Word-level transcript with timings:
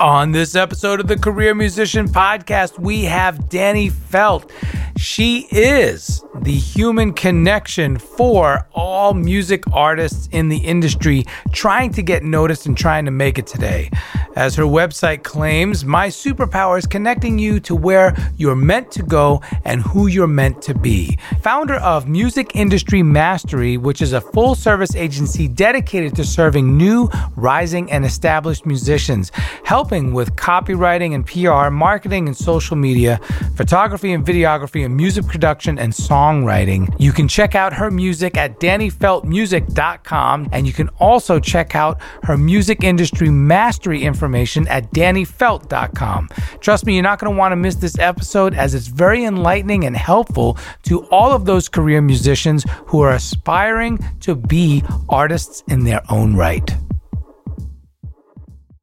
On 0.00 0.30
this 0.30 0.54
episode 0.54 1.00
of 1.00 1.08
the 1.08 1.18
Career 1.18 1.56
Musician 1.56 2.06
Podcast, 2.06 2.78
we 2.78 3.02
have 3.06 3.36
Dani 3.48 3.90
Felt. 3.90 4.48
She 4.98 5.46
is 5.52 6.24
the 6.42 6.52
human 6.52 7.12
connection 7.12 7.98
for 7.98 8.66
all 8.72 9.14
music 9.14 9.62
artists 9.72 10.28
in 10.32 10.48
the 10.48 10.58
industry 10.58 11.24
trying 11.52 11.92
to 11.92 12.02
get 12.02 12.24
noticed 12.24 12.66
and 12.66 12.76
trying 12.76 13.04
to 13.04 13.12
make 13.12 13.38
it 13.38 13.46
today. 13.46 13.90
As 14.34 14.56
her 14.56 14.64
website 14.64 15.22
claims, 15.22 15.84
my 15.84 16.08
superpower 16.08 16.78
is 16.78 16.86
connecting 16.86 17.38
you 17.38 17.60
to 17.60 17.74
where 17.74 18.16
you're 18.36 18.56
meant 18.56 18.90
to 18.92 19.02
go 19.02 19.40
and 19.64 19.82
who 19.82 20.06
you're 20.08 20.26
meant 20.26 20.62
to 20.62 20.74
be. 20.74 21.18
Founder 21.42 21.74
of 21.74 22.08
Music 22.08 22.54
Industry 22.54 23.02
Mastery, 23.02 23.76
which 23.76 24.02
is 24.02 24.12
a 24.12 24.20
full 24.20 24.54
service 24.54 24.94
agency 24.96 25.48
dedicated 25.48 26.14
to 26.16 26.24
serving 26.24 26.76
new, 26.76 27.08
rising, 27.36 27.90
and 27.90 28.04
established 28.04 28.66
musicians, 28.66 29.32
helping 29.64 30.12
with 30.12 30.34
copywriting 30.36 31.14
and 31.14 31.26
PR, 31.26 31.70
marketing 31.70 32.28
and 32.28 32.36
social 32.36 32.76
media, 32.76 33.20
photography 33.56 34.12
and 34.12 34.24
videography, 34.24 34.87
and 34.88 34.96
music 34.96 35.26
production 35.26 35.78
and 35.78 35.92
songwriting. 35.92 36.88
You 36.98 37.12
can 37.12 37.28
check 37.28 37.54
out 37.54 37.74
her 37.74 37.90
music 37.90 38.38
at 38.38 38.58
DaniFeltMusic.com, 38.58 40.48
and 40.50 40.66
you 40.66 40.72
can 40.72 40.88
also 40.98 41.38
check 41.38 41.76
out 41.76 42.00
her 42.22 42.38
music 42.38 42.82
industry 42.82 43.28
mastery 43.28 44.02
information 44.02 44.66
at 44.68 44.90
DaniFelt.com. 44.92 46.30
Trust 46.60 46.86
me, 46.86 46.94
you're 46.94 47.02
not 47.02 47.18
going 47.18 47.32
to 47.32 47.38
want 47.38 47.52
to 47.52 47.56
miss 47.56 47.74
this 47.76 47.98
episode 47.98 48.54
as 48.54 48.74
it's 48.74 48.86
very 48.86 49.24
enlightening 49.24 49.84
and 49.84 49.94
helpful 49.94 50.56
to 50.84 51.04
all 51.08 51.32
of 51.32 51.44
those 51.44 51.68
career 51.68 52.00
musicians 52.00 52.64
who 52.86 53.02
are 53.02 53.12
aspiring 53.12 53.98
to 54.20 54.34
be 54.34 54.82
artists 55.10 55.62
in 55.68 55.84
their 55.84 56.00
own 56.10 56.34
right. 56.34 56.74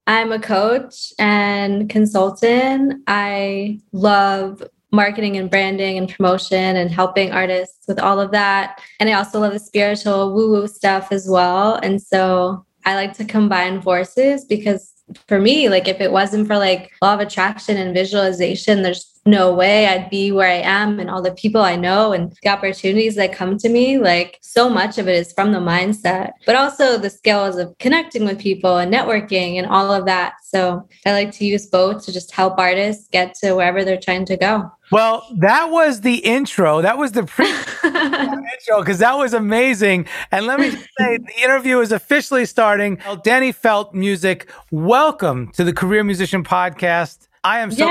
I'm 0.08 0.32
a 0.32 0.40
coach 0.40 1.14
and 1.18 1.90
consultant. 1.90 3.02
I 3.08 3.80
love 3.92 4.62
marketing 4.96 5.38
and 5.38 5.50
branding 5.50 5.98
and 5.98 6.10
promotion 6.10 6.76
and 6.76 6.90
helping 6.90 7.32
artists 7.32 7.88
with 7.88 8.00
all 8.00 8.20
of 8.20 8.32
that. 8.32 8.82
And 9.00 9.10
I 9.10 9.14
also 9.14 9.40
love 9.40 9.54
the 9.54 9.60
spiritual 9.60 10.34
woo 10.34 10.52
woo 10.52 10.68
stuff 10.68 11.12
as 11.12 11.28
well. 11.30 11.76
And 11.76 12.02
so 12.02 12.66
I 12.86 12.96
like 12.96 13.14
to 13.14 13.26
combine 13.26 13.82
forces 13.82 14.46
because 14.46 14.94
for 15.28 15.40
me, 15.40 15.70
like 15.70 15.88
if 15.88 16.02
it 16.02 16.12
wasn't 16.12 16.48
for 16.48 16.58
like 16.58 16.92
law 17.02 17.14
of 17.14 17.20
attraction 17.20 17.78
and 17.78 17.94
visualization, 17.94 18.82
there's 18.82 19.15
no 19.28 19.52
way 19.52 19.88
I'd 19.88 20.12
be 20.12 20.32
where 20.32 20.48
I 20.48 20.62
am 20.62 21.00
and 21.00 21.10
all 21.10 21.22
the 21.22 21.32
people 21.32 21.62
I 21.62 21.76
know 21.76 22.14
and 22.14 22.32
the 22.44 22.50
opportunities 22.50 23.16
that 23.16 23.34
come 23.34 23.58
to 23.58 23.70
me. 23.70 23.98
Like 23.98 24.38
so 24.42 24.70
much 24.70 25.00
of 25.00 25.08
it 25.08 25.16
is 25.16 25.34
from 25.34 25.52
the 25.52 25.60
mindset, 25.60 26.34
but 26.46 26.56
also 26.56 26.98
the 26.98 27.10
skills 27.10 27.58
of 27.58 27.76
connecting 27.80 28.26
with 28.26 28.40
people 28.40 28.78
and 28.78 28.94
networking 28.94 29.58
and 29.58 29.66
all 29.66 29.92
of 29.92 30.06
that. 30.06 30.36
So 30.44 30.88
I 31.08 31.12
like 31.14 31.32
to 31.34 31.46
use 31.46 31.66
both 31.66 32.06
to 32.06 32.14
just 32.14 32.32
help 32.32 32.60
artists 32.60 33.08
get 33.12 33.34
to 33.36 33.56
wherever 33.56 33.84
they're 33.84 34.00
trying 34.00 34.26
to 34.26 34.38
go. 34.38 34.72
Well, 34.92 35.28
that 35.40 35.72
was 35.72 36.02
the 36.02 36.18
intro. 36.18 36.84
That 36.84 37.00
was 37.00 37.14
the 37.14 37.24
pre 37.24 37.48
intro 37.84 38.82
because 38.82 39.00
that 39.00 39.18
was 39.18 39.34
amazing. 39.34 40.06
And 40.30 40.46
let 40.46 40.60
me 40.60 40.70
say, 40.70 41.18
the 41.18 41.44
interview 41.44 41.80
is 41.80 41.92
officially 41.92 42.46
starting. 42.46 42.98
Dani 42.98 43.56
Felt 43.56 43.96
Music, 43.96 44.52
welcome 44.70 45.52
to 45.54 45.64
the 45.64 45.74
Career 45.74 46.04
Musician 46.04 46.44
Podcast. 46.44 47.28
I 47.44 47.60
am 47.60 47.72
so. 47.72 47.86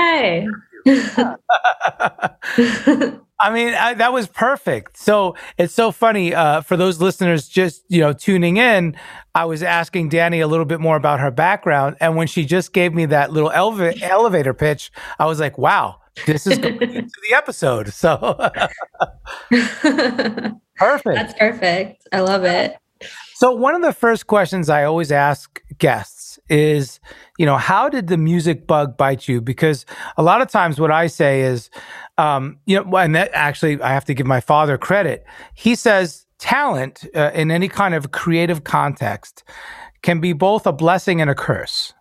I 3.37 3.51
mean, 3.51 3.73
I, 3.73 3.95
that 3.95 4.13
was 4.13 4.27
perfect. 4.27 4.97
So 4.97 5.35
it's 5.57 5.73
so 5.73 5.91
funny 5.91 6.33
uh, 6.33 6.61
for 6.61 6.77
those 6.77 7.01
listeners 7.01 7.47
just 7.47 7.83
you 7.89 8.01
know 8.01 8.13
tuning 8.13 8.57
in. 8.57 8.95
I 9.33 9.45
was 9.45 9.63
asking 9.63 10.09
Dani 10.09 10.43
a 10.43 10.47
little 10.47 10.65
bit 10.65 10.79
more 10.79 10.95
about 10.95 11.19
her 11.19 11.31
background, 11.31 11.97
and 11.99 12.15
when 12.15 12.27
she 12.27 12.45
just 12.45 12.71
gave 12.71 12.93
me 12.93 13.05
that 13.07 13.31
little 13.31 13.49
eleva- 13.49 14.01
elevator 14.01 14.53
pitch, 14.53 14.91
I 15.19 15.25
was 15.25 15.39
like, 15.39 15.57
"Wow, 15.57 15.97
this 16.25 16.47
is 16.47 16.57
going 16.59 16.81
into 16.81 17.19
the 17.29 17.35
episode." 17.35 17.91
So 17.91 18.37
perfect. 20.77 21.15
That's 21.15 21.33
perfect. 21.33 22.07
I 22.11 22.21
love 22.21 22.43
it. 22.43 22.77
So 23.33 23.51
one 23.51 23.75
of 23.75 23.81
the 23.81 23.91
first 23.93 24.27
questions 24.27 24.69
I 24.69 24.85
always 24.85 25.11
ask 25.11 25.61
guests 25.77 26.24
is, 26.49 26.99
you 27.37 27.45
know, 27.45 27.57
how 27.57 27.89
did 27.89 28.07
the 28.07 28.17
music 28.17 28.67
bug 28.67 28.97
bite 28.97 29.27
you? 29.27 29.41
Because 29.41 29.85
a 30.17 30.23
lot 30.23 30.41
of 30.41 30.49
times 30.49 30.79
what 30.79 30.91
I 30.91 31.07
say 31.07 31.41
is, 31.41 31.69
um, 32.17 32.59
you 32.65 32.83
know, 32.83 32.97
and 32.97 33.15
that 33.15 33.31
actually 33.33 33.81
I 33.81 33.89
have 33.89 34.05
to 34.05 34.13
give 34.13 34.27
my 34.27 34.39
father 34.39 34.77
credit. 34.77 35.25
He 35.53 35.75
says 35.75 36.25
talent 36.37 37.05
uh, 37.15 37.31
in 37.33 37.51
any 37.51 37.67
kind 37.67 37.93
of 37.93 38.11
creative 38.11 38.63
context 38.63 39.43
can 40.01 40.19
be 40.19 40.33
both 40.33 40.67
a 40.67 40.73
blessing 40.73 41.21
and 41.21 41.29
a 41.29 41.35
curse. 41.35 41.93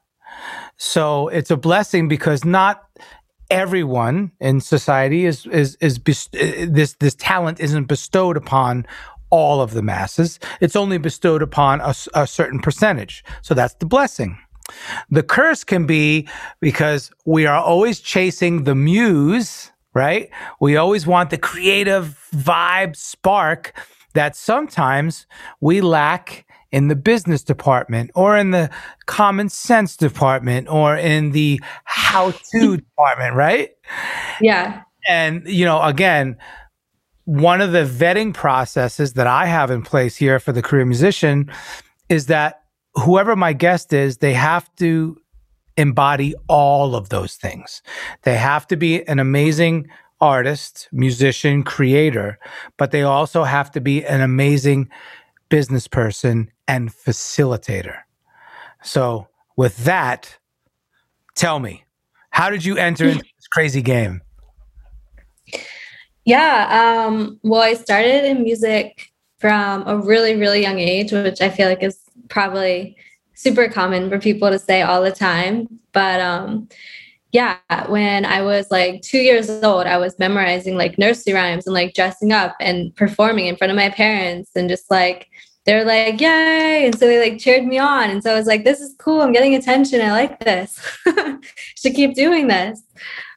So 0.76 1.28
it's 1.28 1.50
a 1.50 1.56
blessing 1.56 2.08
because 2.08 2.44
not 2.44 2.84
everyone 3.50 4.32
in 4.40 4.60
society 4.60 5.26
is 5.26 5.46
is 5.46 5.76
is 5.80 5.98
best- 5.98 6.32
this 6.32 6.94
this 6.94 7.14
talent 7.14 7.60
isn't 7.60 7.84
bestowed 7.84 8.36
upon 8.36 8.86
all 9.30 9.60
of 9.60 9.72
the 9.72 9.82
masses. 9.82 10.38
It's 10.60 10.76
only 10.76 10.98
bestowed 10.98 11.42
upon 11.42 11.80
a, 11.80 11.94
a 12.14 12.26
certain 12.26 12.60
percentage. 12.60 13.24
So 13.42 13.54
that's 13.54 13.74
the 13.74 13.86
blessing. 13.86 14.38
The 15.10 15.22
curse 15.22 15.64
can 15.64 15.86
be 15.86 16.28
because 16.60 17.10
we 17.24 17.46
are 17.46 17.58
always 17.58 18.00
chasing 18.00 18.64
the 18.64 18.74
muse, 18.74 19.72
right? 19.92 20.30
We 20.60 20.76
always 20.76 21.06
want 21.06 21.30
the 21.30 21.38
creative 21.38 22.28
vibe 22.34 22.96
spark 22.96 23.74
that 24.14 24.36
sometimes 24.36 25.26
we 25.60 25.80
lack 25.80 26.46
in 26.74 26.88
the 26.88 26.96
business 26.96 27.42
department 27.42 28.10
or 28.14 28.36
in 28.36 28.50
the 28.50 28.68
common 29.06 29.48
sense 29.48 29.96
department 29.96 30.68
or 30.68 30.96
in 30.96 31.30
the 31.30 31.60
how 31.84 32.32
to 32.52 32.76
department, 32.78 33.34
right? 33.36 33.70
Yeah. 34.40 34.82
And, 35.08 35.46
you 35.46 35.64
know, 35.64 35.80
again, 35.82 36.36
one 37.24 37.60
of 37.60 37.72
the 37.72 37.84
vetting 37.84 38.34
processes 38.34 39.14
that 39.14 39.26
I 39.26 39.46
have 39.46 39.70
in 39.70 39.82
place 39.82 40.16
here 40.16 40.38
for 40.38 40.52
the 40.52 40.62
career 40.62 40.84
musician 40.84 41.50
is 42.08 42.26
that 42.26 42.62
whoever 42.94 43.34
my 43.34 43.52
guest 43.52 43.92
is, 43.92 44.18
they 44.18 44.34
have 44.34 44.74
to 44.76 45.20
embody 45.76 46.34
all 46.48 46.94
of 46.94 47.08
those 47.08 47.34
things. 47.34 47.82
They 48.22 48.36
have 48.36 48.66
to 48.68 48.76
be 48.76 49.06
an 49.08 49.18
amazing 49.18 49.88
artist, 50.20 50.88
musician, 50.92 51.62
creator, 51.62 52.38
but 52.76 52.90
they 52.90 53.02
also 53.02 53.44
have 53.44 53.70
to 53.72 53.80
be 53.80 54.04
an 54.04 54.20
amazing 54.20 54.88
business 55.48 55.88
person 55.88 56.50
and 56.68 56.90
facilitator. 56.92 57.98
So, 58.82 59.28
with 59.56 59.84
that, 59.84 60.38
tell 61.34 61.58
me, 61.58 61.84
how 62.30 62.50
did 62.50 62.64
you 62.64 62.76
enter 62.76 63.04
hmm. 63.04 63.10
into 63.12 63.24
this 63.24 63.48
crazy 63.48 63.82
game? 63.82 64.22
Yeah. 66.24 67.06
Um, 67.06 67.38
well, 67.42 67.60
I 67.60 67.74
started 67.74 68.24
in 68.24 68.42
music 68.42 69.12
from 69.38 69.86
a 69.86 69.96
really, 69.96 70.36
really 70.36 70.62
young 70.62 70.78
age, 70.78 71.12
which 71.12 71.40
I 71.40 71.50
feel 71.50 71.68
like 71.68 71.82
is 71.82 72.00
probably 72.28 72.96
super 73.34 73.68
common 73.68 74.08
for 74.08 74.18
people 74.18 74.48
to 74.48 74.58
say 74.58 74.82
all 74.82 75.02
the 75.02 75.12
time. 75.12 75.68
But 75.92 76.20
um, 76.20 76.68
yeah, 77.32 77.58
when 77.88 78.24
I 78.24 78.42
was 78.42 78.70
like 78.70 79.02
two 79.02 79.18
years 79.18 79.50
old, 79.50 79.86
I 79.86 79.98
was 79.98 80.18
memorizing 80.18 80.76
like 80.76 80.98
nursery 80.98 81.34
rhymes 81.34 81.66
and 81.66 81.74
like 81.74 81.92
dressing 81.92 82.32
up 82.32 82.54
and 82.60 82.94
performing 82.96 83.46
in 83.46 83.56
front 83.56 83.70
of 83.70 83.76
my 83.76 83.90
parents 83.90 84.52
and 84.54 84.68
just 84.68 84.90
like, 84.90 85.28
they're 85.66 85.84
like, 85.84 86.20
yay. 86.20 86.86
And 86.86 86.96
so 86.96 87.06
they 87.06 87.30
like 87.30 87.40
cheered 87.40 87.64
me 87.64 87.78
on. 87.78 88.10
And 88.10 88.22
so 88.22 88.30
I 88.32 88.34
was 88.34 88.46
like, 88.46 88.64
this 88.64 88.80
is 88.80 88.94
cool. 88.98 89.20
I'm 89.22 89.32
getting 89.32 89.54
attention. 89.54 90.00
I 90.00 90.12
like 90.12 90.38
this. 90.40 90.78
Should 91.76 91.94
keep 91.94 92.14
doing 92.14 92.48
this. 92.48 92.82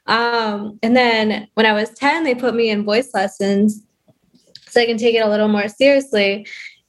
Um, 0.08 0.78
and 0.82 0.96
then 0.96 1.48
when 1.54 1.66
I 1.66 1.72
was 1.72 1.90
10, 1.90 2.24
they 2.24 2.34
put 2.34 2.54
me 2.54 2.70
in 2.70 2.84
voice 2.84 3.10
lessons 3.14 3.82
so 4.68 4.80
I 4.80 4.86
can 4.86 4.96
take 4.96 5.14
it 5.14 5.20
a 5.20 5.28
little 5.28 5.48
more 5.48 5.68
seriously. 5.68 6.46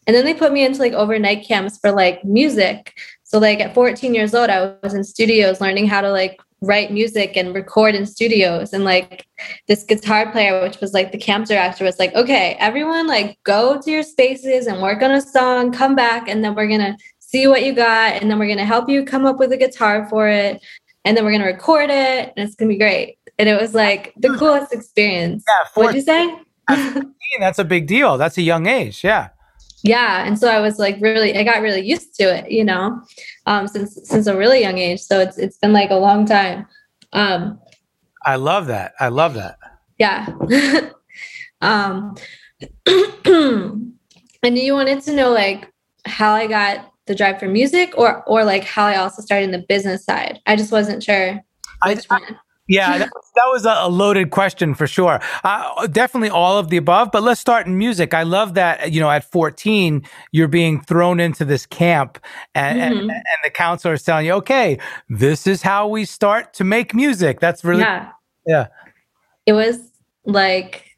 And 0.07 0.15
then 0.15 0.25
they 0.25 0.33
put 0.33 0.53
me 0.53 0.65
into 0.65 0.79
like 0.79 0.93
overnight 0.93 1.45
camps 1.45 1.77
for 1.77 1.91
like 1.91 2.23
music. 2.23 2.97
So 3.23 3.37
like 3.37 3.59
at 3.59 3.75
14 3.75 4.15
years 4.15 4.33
old, 4.33 4.49
I 4.49 4.73
was 4.81 4.93
in 4.93 5.03
studios 5.03 5.61
learning 5.61 5.87
how 5.87 6.01
to 6.01 6.11
like 6.11 6.39
write 6.61 6.91
music 6.91 7.37
and 7.37 7.53
record 7.53 7.93
in 7.93 8.05
studios. 8.05 8.73
And 8.73 8.83
like 8.83 9.25
this 9.67 9.83
guitar 9.83 10.31
player, 10.31 10.61
which 10.61 10.79
was 10.79 10.93
like 10.93 11.11
the 11.11 11.17
camp 11.17 11.47
director, 11.47 11.83
was 11.83 11.99
like, 11.99 12.13
okay, 12.15 12.55
everyone 12.59 13.05
like 13.05 13.37
go 13.43 13.79
to 13.79 13.91
your 13.91 14.03
spaces 14.03 14.67
and 14.67 14.81
work 14.81 15.01
on 15.01 15.11
a 15.11 15.21
song, 15.21 15.71
come 15.71 15.95
back, 15.95 16.27
and 16.27 16.43
then 16.43 16.55
we're 16.55 16.67
gonna 16.67 16.97
see 17.19 17.47
what 17.47 17.63
you 17.63 17.73
got, 17.73 18.13
and 18.13 18.29
then 18.29 18.39
we're 18.39 18.47
gonna 18.47 18.65
help 18.65 18.89
you 18.89 19.05
come 19.05 19.25
up 19.25 19.37
with 19.37 19.51
a 19.51 19.57
guitar 19.57 20.09
for 20.09 20.27
it 20.27 20.61
and 21.05 21.15
then 21.15 21.23
we're 21.23 21.31
gonna 21.31 21.45
record 21.45 21.89
it, 21.89 22.33
and 22.35 22.47
it's 22.47 22.55
gonna 22.55 22.69
be 22.69 22.77
great. 22.77 23.17
And 23.37 23.47
it 23.47 23.59
was 23.59 23.73
like 23.73 24.13
the 24.17 24.29
coolest 24.37 24.73
experience. 24.73 25.43
Yeah, 25.47 25.81
what'd 25.81 25.95
you 25.95 26.01
say? 26.01 26.35
that's 27.39 27.59
a 27.59 27.63
big 27.63 27.87
deal. 27.87 28.17
That's 28.17 28.37
a 28.37 28.41
young 28.41 28.67
age. 28.67 29.03
Yeah. 29.03 29.29
Yeah, 29.81 30.25
and 30.25 30.37
so 30.37 30.49
I 30.49 30.59
was 30.59 30.77
like 30.77 30.99
really, 30.99 31.37
I 31.37 31.43
got 31.43 31.61
really 31.61 31.81
used 31.81 32.13
to 32.15 32.23
it, 32.23 32.51
you 32.51 32.65
know, 32.65 33.01
um, 33.45 33.67
since 33.67 33.97
since 34.03 34.27
a 34.27 34.35
really 34.35 34.59
young 34.59 34.77
age. 34.77 34.99
So 34.99 35.19
it's 35.19 35.37
it's 35.37 35.57
been 35.57 35.71
like 35.71 35.89
a 35.89 35.95
long 35.95 36.25
time. 36.25 36.65
Um, 37.13 37.59
I 38.25 38.35
love 38.35 38.67
that. 38.67 38.93
I 38.99 39.07
love 39.07 39.35
that. 39.35 39.57
Yeah. 39.97 40.27
um, 41.61 42.15
and 42.85 43.93
you 44.43 44.73
wanted 44.73 45.01
to 45.03 45.13
know 45.13 45.31
like 45.31 45.71
how 46.05 46.33
I 46.33 46.47
got 46.47 46.91
the 47.09 47.15
drive 47.15 47.39
for 47.39 47.47
music 47.47 47.97
or 47.97 48.23
or 48.23 48.45
like 48.45 48.63
how 48.63 48.85
I 48.85 48.95
also 48.95 49.21
started 49.21 49.45
in 49.45 49.51
the 49.51 49.65
business 49.67 50.05
side. 50.05 50.39
I 50.45 50.55
just 50.55 50.71
wasn't 50.71 51.03
sure. 51.03 51.43
I, 51.81 51.97
I, 52.09 52.19
yeah, 52.69 52.99
that, 52.99 53.09
that 53.09 53.45
was 53.47 53.65
a 53.65 53.87
loaded 53.87 54.29
question 54.29 54.75
for 54.75 54.85
sure. 54.85 55.19
Uh, 55.43 55.87
definitely 55.87 56.29
all 56.29 56.59
of 56.59 56.69
the 56.69 56.77
above, 56.77 57.09
but 57.11 57.23
let's 57.23 57.41
start 57.41 57.65
in 57.65 57.77
music. 57.77 58.13
I 58.13 58.23
love 58.23 58.53
that, 58.53 58.93
you 58.93 58.99
know, 58.99 59.09
at 59.09 59.29
14, 59.31 60.03
you're 60.31 60.47
being 60.47 60.79
thrown 60.81 61.19
into 61.19 61.45
this 61.45 61.65
camp 61.65 62.19
and, 62.53 62.79
mm-hmm. 62.79 62.99
and, 62.99 63.11
and, 63.11 63.39
the 63.43 63.49
counselor 63.49 63.95
is 63.95 64.03
telling 64.03 64.27
you, 64.27 64.33
okay, 64.33 64.77
this 65.09 65.47
is 65.47 65.63
how 65.63 65.87
we 65.87 66.05
start 66.05 66.53
to 66.55 66.63
make 66.63 66.93
music. 66.93 67.39
That's 67.39 67.63
really, 67.63 67.81
yeah. 67.81 68.11
yeah. 68.45 68.67
It 69.47 69.53
was 69.53 69.79
like, 70.25 70.88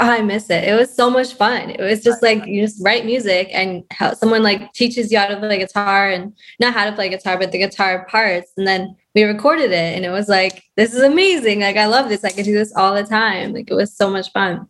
Oh, 0.00 0.08
I 0.08 0.22
miss 0.22 0.48
it. 0.48 0.64
It 0.64 0.74
was 0.74 0.94
so 0.94 1.10
much 1.10 1.34
fun. 1.34 1.70
It 1.70 1.80
was 1.80 2.04
just 2.04 2.22
like 2.22 2.46
you 2.46 2.62
just 2.62 2.84
write 2.84 3.04
music 3.04 3.48
and 3.52 3.82
how 3.90 4.14
someone 4.14 4.44
like 4.44 4.72
teaches 4.72 5.10
you 5.10 5.18
how 5.18 5.26
to 5.26 5.36
play 5.36 5.58
guitar 5.58 6.08
and 6.08 6.32
not 6.60 6.72
how 6.72 6.84
to 6.84 6.92
play 6.92 7.08
guitar, 7.08 7.36
but 7.36 7.50
the 7.50 7.58
guitar 7.58 8.06
parts. 8.08 8.52
And 8.56 8.66
then 8.66 8.94
we 9.14 9.24
recorded 9.24 9.72
it 9.72 9.96
and 9.96 10.04
it 10.04 10.10
was 10.10 10.28
like, 10.28 10.62
this 10.76 10.94
is 10.94 11.02
amazing. 11.02 11.60
Like 11.60 11.76
I 11.76 11.86
love 11.86 12.08
this. 12.08 12.24
I 12.24 12.30
could 12.30 12.44
do 12.44 12.54
this 12.54 12.72
all 12.76 12.94
the 12.94 13.02
time. 13.02 13.52
Like 13.52 13.70
it 13.70 13.74
was 13.74 13.96
so 13.96 14.08
much 14.08 14.30
fun. 14.32 14.68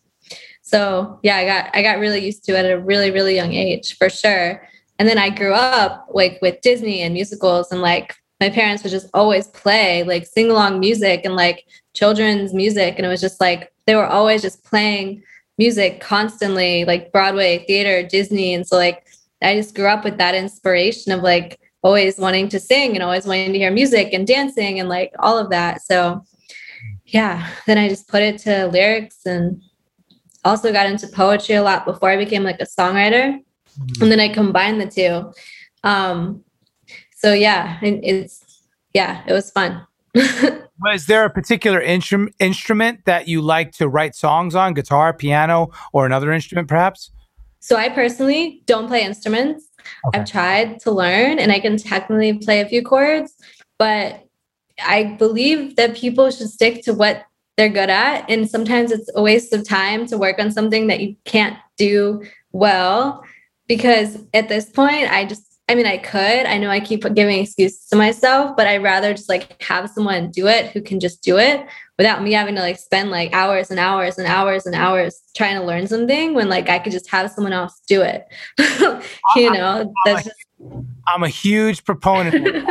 So 0.63 1.21
yeah, 1.23 1.37
I 1.37 1.45
got 1.45 1.71
I 1.75 1.83
got 1.83 1.99
really 1.99 2.25
used 2.25 2.45
to 2.45 2.53
it 2.53 2.65
at 2.65 2.71
a 2.71 2.79
really, 2.79 3.11
really 3.11 3.35
young 3.35 3.53
age 3.53 3.97
for 3.99 4.09
sure. 4.09 4.67
And 4.99 5.09
then 5.09 5.19
I 5.19 5.31
grew 5.31 5.53
up 5.53 6.07
like 6.11 6.39
with 6.41 6.61
Disney 6.63 7.03
and 7.03 7.13
musicals 7.15 7.71
and 7.71 7.83
like 7.83 8.15
my 8.41 8.51
parents 8.51 8.83
would 8.83 8.91
just 8.91 9.09
always 9.15 9.49
play 9.49 10.05
like 10.05 10.27
sing 10.27 10.51
along 10.51 10.81
music 10.81 11.23
and 11.25 11.35
like 11.37 11.65
children's 11.95 12.55
music. 12.55 12.95
And 12.97 13.05
it 13.05 13.09
was 13.09 13.21
just 13.21 13.41
like 13.41 13.73
they 13.89 13.95
were 13.95 14.07
always 14.07 14.43
just 14.43 14.63
playing 14.65 15.23
music 15.57 15.99
constantly, 15.99 16.85
like 16.85 17.11
Broadway, 17.11 17.65
theater, 17.67 18.07
Disney. 18.07 18.53
And 18.53 18.67
so 18.67 18.77
like 18.77 19.07
I 19.41 19.55
just 19.55 19.75
grew 19.75 19.87
up 19.87 20.05
with 20.05 20.19
that 20.19 20.35
inspiration 20.35 21.11
of 21.11 21.23
like 21.23 21.59
always 21.81 22.19
wanting 22.19 22.51
to 22.51 22.61
sing 22.61 22.95
and 22.95 23.03
always 23.03 23.25
wanting 23.25 23.55
to 23.55 23.59
hear 23.59 23.71
music 23.71 24.13
and 24.13 24.27
dancing 24.27 24.79
and 24.79 24.91
like 24.91 25.15
all 25.21 25.39
of 25.39 25.49
that. 25.49 25.81
So 25.81 26.23
yeah, 27.07 27.49
then 27.67 27.79
I 27.79 27.89
just 27.89 28.09
put 28.09 28.23
it 28.23 28.37
to 28.41 28.67
lyrics 28.67 29.25
and 29.25 29.63
also 30.45 30.71
got 30.71 30.85
into 30.87 31.09
poetry 31.09 31.55
a 31.55 31.63
lot 31.63 31.87
before 31.87 32.11
I 32.11 32.19
became 32.19 32.43
like 32.43 32.61
a 32.61 32.67
songwriter. 32.67 33.39
Mm-hmm. 33.39 34.03
And 34.03 34.13
then 34.13 34.21
I 34.21 34.29
combined 34.29 34.83
the 34.83 34.87
two. 34.87 35.33
Um, 35.83 36.45
so 37.17 37.33
yeah, 37.33 37.79
it's 37.81 38.67
yeah, 38.93 39.23
it 39.27 39.33
was 39.33 39.51
fun. 39.51 39.87
Was 40.81 41.07
there 41.07 41.25
a 41.25 41.31
particular 41.31 41.81
instrum- 41.81 42.33
instrument 42.39 43.05
that 43.05 43.27
you 43.27 43.43
like 43.43 43.73
to 43.73 43.89
write 43.89 44.15
songs 44.15 44.55
on, 44.55 44.75
guitar, 44.75 45.13
piano, 45.13 45.71
or 45.93 46.07
another 46.07 46.33
instrument 46.33 46.69
perhaps? 46.69 47.11
So 47.61 47.77
I 47.77 47.89
personally 47.89 48.63
don't 48.67 48.87
play 48.87 49.03
instruments. 49.03 49.67
Okay. 50.07 50.21
I've 50.21 50.31
tried 50.31 50.81
to 50.81 50.91
learn 50.91 51.39
and 51.39 51.51
I 51.51 51.61
can 51.61 51.77
technically 51.77 52.39
play 52.39 52.61
a 52.61 52.69
few 52.69 52.83
chords, 52.83 53.35
but 53.79 54.25
I 54.85 55.17
believe 55.19 55.77
that 55.77 55.97
people 55.97 56.31
should 56.31 56.49
stick 56.49 56.85
to 56.85 56.95
what 56.95 57.25
they're 57.57 57.69
good 57.69 57.91
at. 57.91 58.29
And 58.31 58.49
sometimes 58.49 58.93
it's 58.93 59.11
a 59.17 59.23
waste 59.23 59.53
of 59.53 59.69
time 59.69 60.07
to 60.07 60.19
work 60.19 60.39
on 60.39 60.53
something 60.53 60.87
that 60.87 61.01
you 61.01 61.17
can't 61.25 61.57
do 61.77 62.23
well. 62.53 63.25
Because 63.67 64.19
at 64.33 64.49
this 64.49 64.71
point, 64.71 65.13
I 65.13 65.25
just 65.25 65.48
I 65.69 65.75
mean, 65.75 65.87
I 65.87 65.99
could. 65.99 66.47
I 66.47 66.57
know 66.59 66.71
I 66.71 66.81
keep 66.81 67.03
giving 67.15 67.41
excuses 67.41 67.87
to 67.89 67.97
myself, 67.97 68.57
but 68.57 68.67
I'd 68.67 68.83
rather 68.83 69.13
just 69.13 69.29
like 69.29 69.61
have 69.63 69.91
someone 69.91 70.31
do 70.31 70.47
it 70.47 70.71
who 70.71 70.81
can 70.81 70.99
just 70.99 71.23
do 71.23 71.39
it 71.39 71.67
without 71.99 72.23
me 72.23 72.33
having 72.33 72.55
to 72.55 72.61
like 72.61 72.79
spend 72.79 73.11
like 73.11 73.33
hours 73.33 73.71
and 73.71 73.79
hours 73.79 74.19
and 74.19 74.27
hours 74.27 74.67
and 74.67 74.75
hours 74.75 75.21
trying 75.37 75.57
to 75.57 75.65
learn 75.65 75.87
something 75.87 76.35
when 76.35 76.49
like 76.49 76.69
I 76.69 76.79
could 76.79 76.93
just 76.93 77.11
have 77.11 77.31
someone 77.31 77.53
else 77.53 77.83
do 77.87 78.03
it. 78.03 78.27
you 79.37 79.53
know, 79.53 79.93
that's 80.05 80.25
just. 80.25 80.37
I'm 81.07 81.23
a 81.23 81.29
huge 81.29 81.85
proponent 81.85 82.67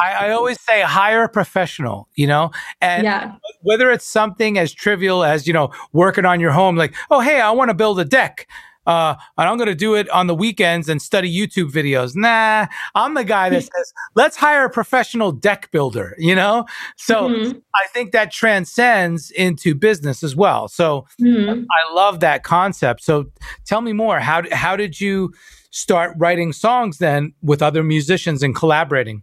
I, 0.00 0.26
I, 0.26 0.30
always 0.30 0.60
say 0.60 0.82
hire 0.82 1.24
a 1.24 1.28
professional, 1.28 2.08
you 2.14 2.26
know, 2.26 2.50
and 2.80 3.04
yeah. 3.04 3.34
whether 3.60 3.90
it's 3.90 4.04
something 4.04 4.58
as 4.58 4.72
trivial 4.72 5.24
as, 5.24 5.46
you 5.46 5.52
know, 5.52 5.70
working 5.92 6.24
on 6.24 6.40
your 6.40 6.52
home, 6.52 6.76
like, 6.76 6.94
oh, 7.10 7.20
hey, 7.20 7.40
I 7.40 7.50
want 7.50 7.70
to 7.70 7.74
build 7.74 8.00
a 8.00 8.04
deck 8.04 8.48
uh, 8.86 9.14
and 9.38 9.48
I'm 9.48 9.56
going 9.56 9.68
to 9.68 9.74
do 9.74 9.94
it 9.94 10.08
on 10.10 10.26
the 10.26 10.34
weekends 10.34 10.88
and 10.88 11.00
study 11.00 11.32
YouTube 11.34 11.70
videos. 11.70 12.16
Nah, 12.16 12.66
I'm 12.94 13.14
the 13.14 13.24
guy 13.24 13.48
that 13.50 13.62
says, 13.74 13.92
let's 14.14 14.36
hire 14.36 14.64
a 14.64 14.70
professional 14.70 15.32
deck 15.32 15.70
builder, 15.70 16.16
you 16.18 16.34
know? 16.34 16.66
So 16.96 17.28
mm-hmm. 17.28 17.58
I 17.74 17.86
think 17.92 18.12
that 18.12 18.32
transcends 18.32 19.30
into 19.30 19.74
business 19.74 20.22
as 20.22 20.34
well. 20.34 20.68
So 20.68 21.06
mm-hmm. 21.20 21.64
I 21.70 21.94
love 21.94 22.20
that 22.20 22.42
concept. 22.42 23.02
So 23.04 23.26
tell 23.64 23.80
me 23.80 23.92
more. 23.92 24.18
How, 24.18 24.42
how 24.50 24.76
did 24.76 25.00
you 25.00 25.32
start 25.70 26.14
writing 26.18 26.52
songs 26.52 26.98
then 26.98 27.32
with 27.42 27.62
other 27.62 27.82
musicians 27.82 28.42
and 28.42 28.54
collaborating? 28.54 29.22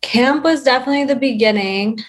Camp 0.00 0.42
was 0.42 0.62
definitely 0.62 1.04
the 1.04 1.16
beginning. 1.16 2.00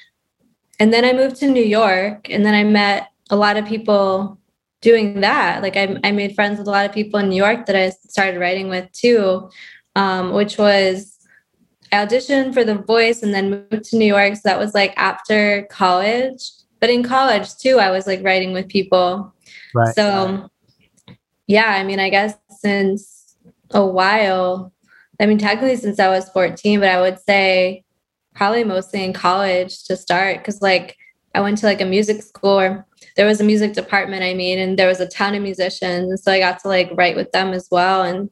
And 0.79 0.93
then 0.93 1.03
I 1.03 1.11
moved 1.11 1.35
to 1.37 1.47
New 1.47 1.63
York 1.63 2.29
and 2.29 2.45
then 2.45 2.53
I 2.53 2.63
met 2.63 3.11
a 3.29 3.35
lot 3.35 3.57
of 3.57 3.65
people 3.65 4.38
doing 4.81 5.21
that. 5.21 5.61
Like 5.61 5.75
I, 5.75 5.97
I 6.03 6.11
made 6.11 6.35
friends 6.35 6.57
with 6.57 6.67
a 6.67 6.71
lot 6.71 6.85
of 6.85 6.93
people 6.93 7.19
in 7.19 7.29
New 7.29 7.35
York 7.35 7.65
that 7.65 7.75
I 7.75 7.89
started 7.89 8.39
writing 8.39 8.69
with 8.69 8.91
too, 8.91 9.49
um, 9.95 10.33
which 10.33 10.57
was 10.57 11.17
I 11.91 12.05
auditioned 12.05 12.53
for 12.53 12.63
The 12.63 12.75
Voice 12.75 13.23
and 13.23 13.33
then 13.33 13.67
moved 13.71 13.85
to 13.85 13.97
New 13.97 14.05
York. 14.05 14.35
So 14.35 14.41
that 14.45 14.59
was 14.59 14.73
like 14.73 14.93
after 14.95 15.67
college. 15.69 16.51
But 16.79 16.89
in 16.89 17.03
college 17.03 17.55
too, 17.57 17.79
I 17.79 17.91
was 17.91 18.07
like 18.07 18.23
writing 18.23 18.53
with 18.53 18.69
people. 18.69 19.33
Right. 19.73 19.93
So 19.95 20.49
yeah, 21.47 21.71
I 21.71 21.83
mean, 21.83 21.99
I 21.99 22.09
guess 22.09 22.35
since 22.59 23.35
a 23.71 23.85
while, 23.85 24.71
I 25.19 25.25
mean, 25.25 25.37
technically 25.37 25.75
since 25.75 25.99
I 25.99 26.07
was 26.07 26.29
14, 26.29 26.79
but 26.79 26.89
I 26.89 27.01
would 27.01 27.19
say 27.19 27.83
probably 28.35 28.63
mostly 28.63 29.03
in 29.03 29.11
college 29.11 29.83
to 29.85 29.97
start 29.97 30.37
because 30.37 30.61
like 30.61 30.95
I 31.35 31.41
went 31.41 31.57
to 31.57 31.65
like 31.65 31.81
a 31.81 31.85
music 31.85 32.21
school 32.21 32.59
or 32.59 32.85
there 33.19 33.27
was 33.27 33.41
a 33.41 33.43
music 33.43 33.73
department, 33.73 34.23
I 34.23 34.33
mean, 34.33 34.57
and 34.57 34.79
there 34.79 34.87
was 34.87 35.01
a 35.01 35.05
ton 35.05 35.35
of 35.35 35.43
musicians. 35.43 36.09
And 36.09 36.17
so 36.17 36.31
I 36.31 36.39
got 36.39 36.59
to 36.59 36.69
like 36.69 36.89
write 36.93 37.17
with 37.17 37.29
them 37.33 37.51
as 37.51 37.67
well. 37.69 38.01
And 38.01 38.29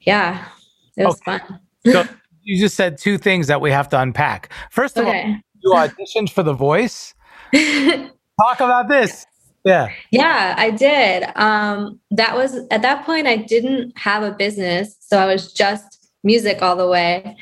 yeah, 0.00 0.48
it 0.96 1.04
was 1.04 1.20
okay. 1.28 1.36
fun. 1.46 1.60
so 1.84 2.04
you 2.42 2.58
just 2.58 2.74
said 2.74 2.96
two 2.96 3.18
things 3.18 3.48
that 3.48 3.60
we 3.60 3.70
have 3.70 3.86
to 3.90 4.00
unpack. 4.00 4.50
First 4.70 4.96
of 4.96 5.06
okay. 5.06 5.24
all, 5.24 5.36
you 5.58 5.72
auditioned 5.72 6.30
for 6.30 6.42
The 6.42 6.54
Voice. 6.54 7.12
Talk 7.54 8.60
about 8.60 8.88
this. 8.88 9.26
Yeah. 9.66 9.90
Yeah, 10.10 10.54
I 10.56 10.70
did. 10.70 11.30
Um, 11.36 12.00
that 12.10 12.34
was 12.34 12.66
at 12.70 12.80
that 12.80 13.04
point, 13.04 13.26
I 13.26 13.36
didn't 13.36 13.92
have 13.98 14.22
a 14.22 14.30
business. 14.30 14.96
So 15.00 15.18
I 15.18 15.26
was 15.26 15.52
just 15.52 16.08
music 16.24 16.62
all 16.62 16.76
the 16.76 16.88
way. 16.88 17.36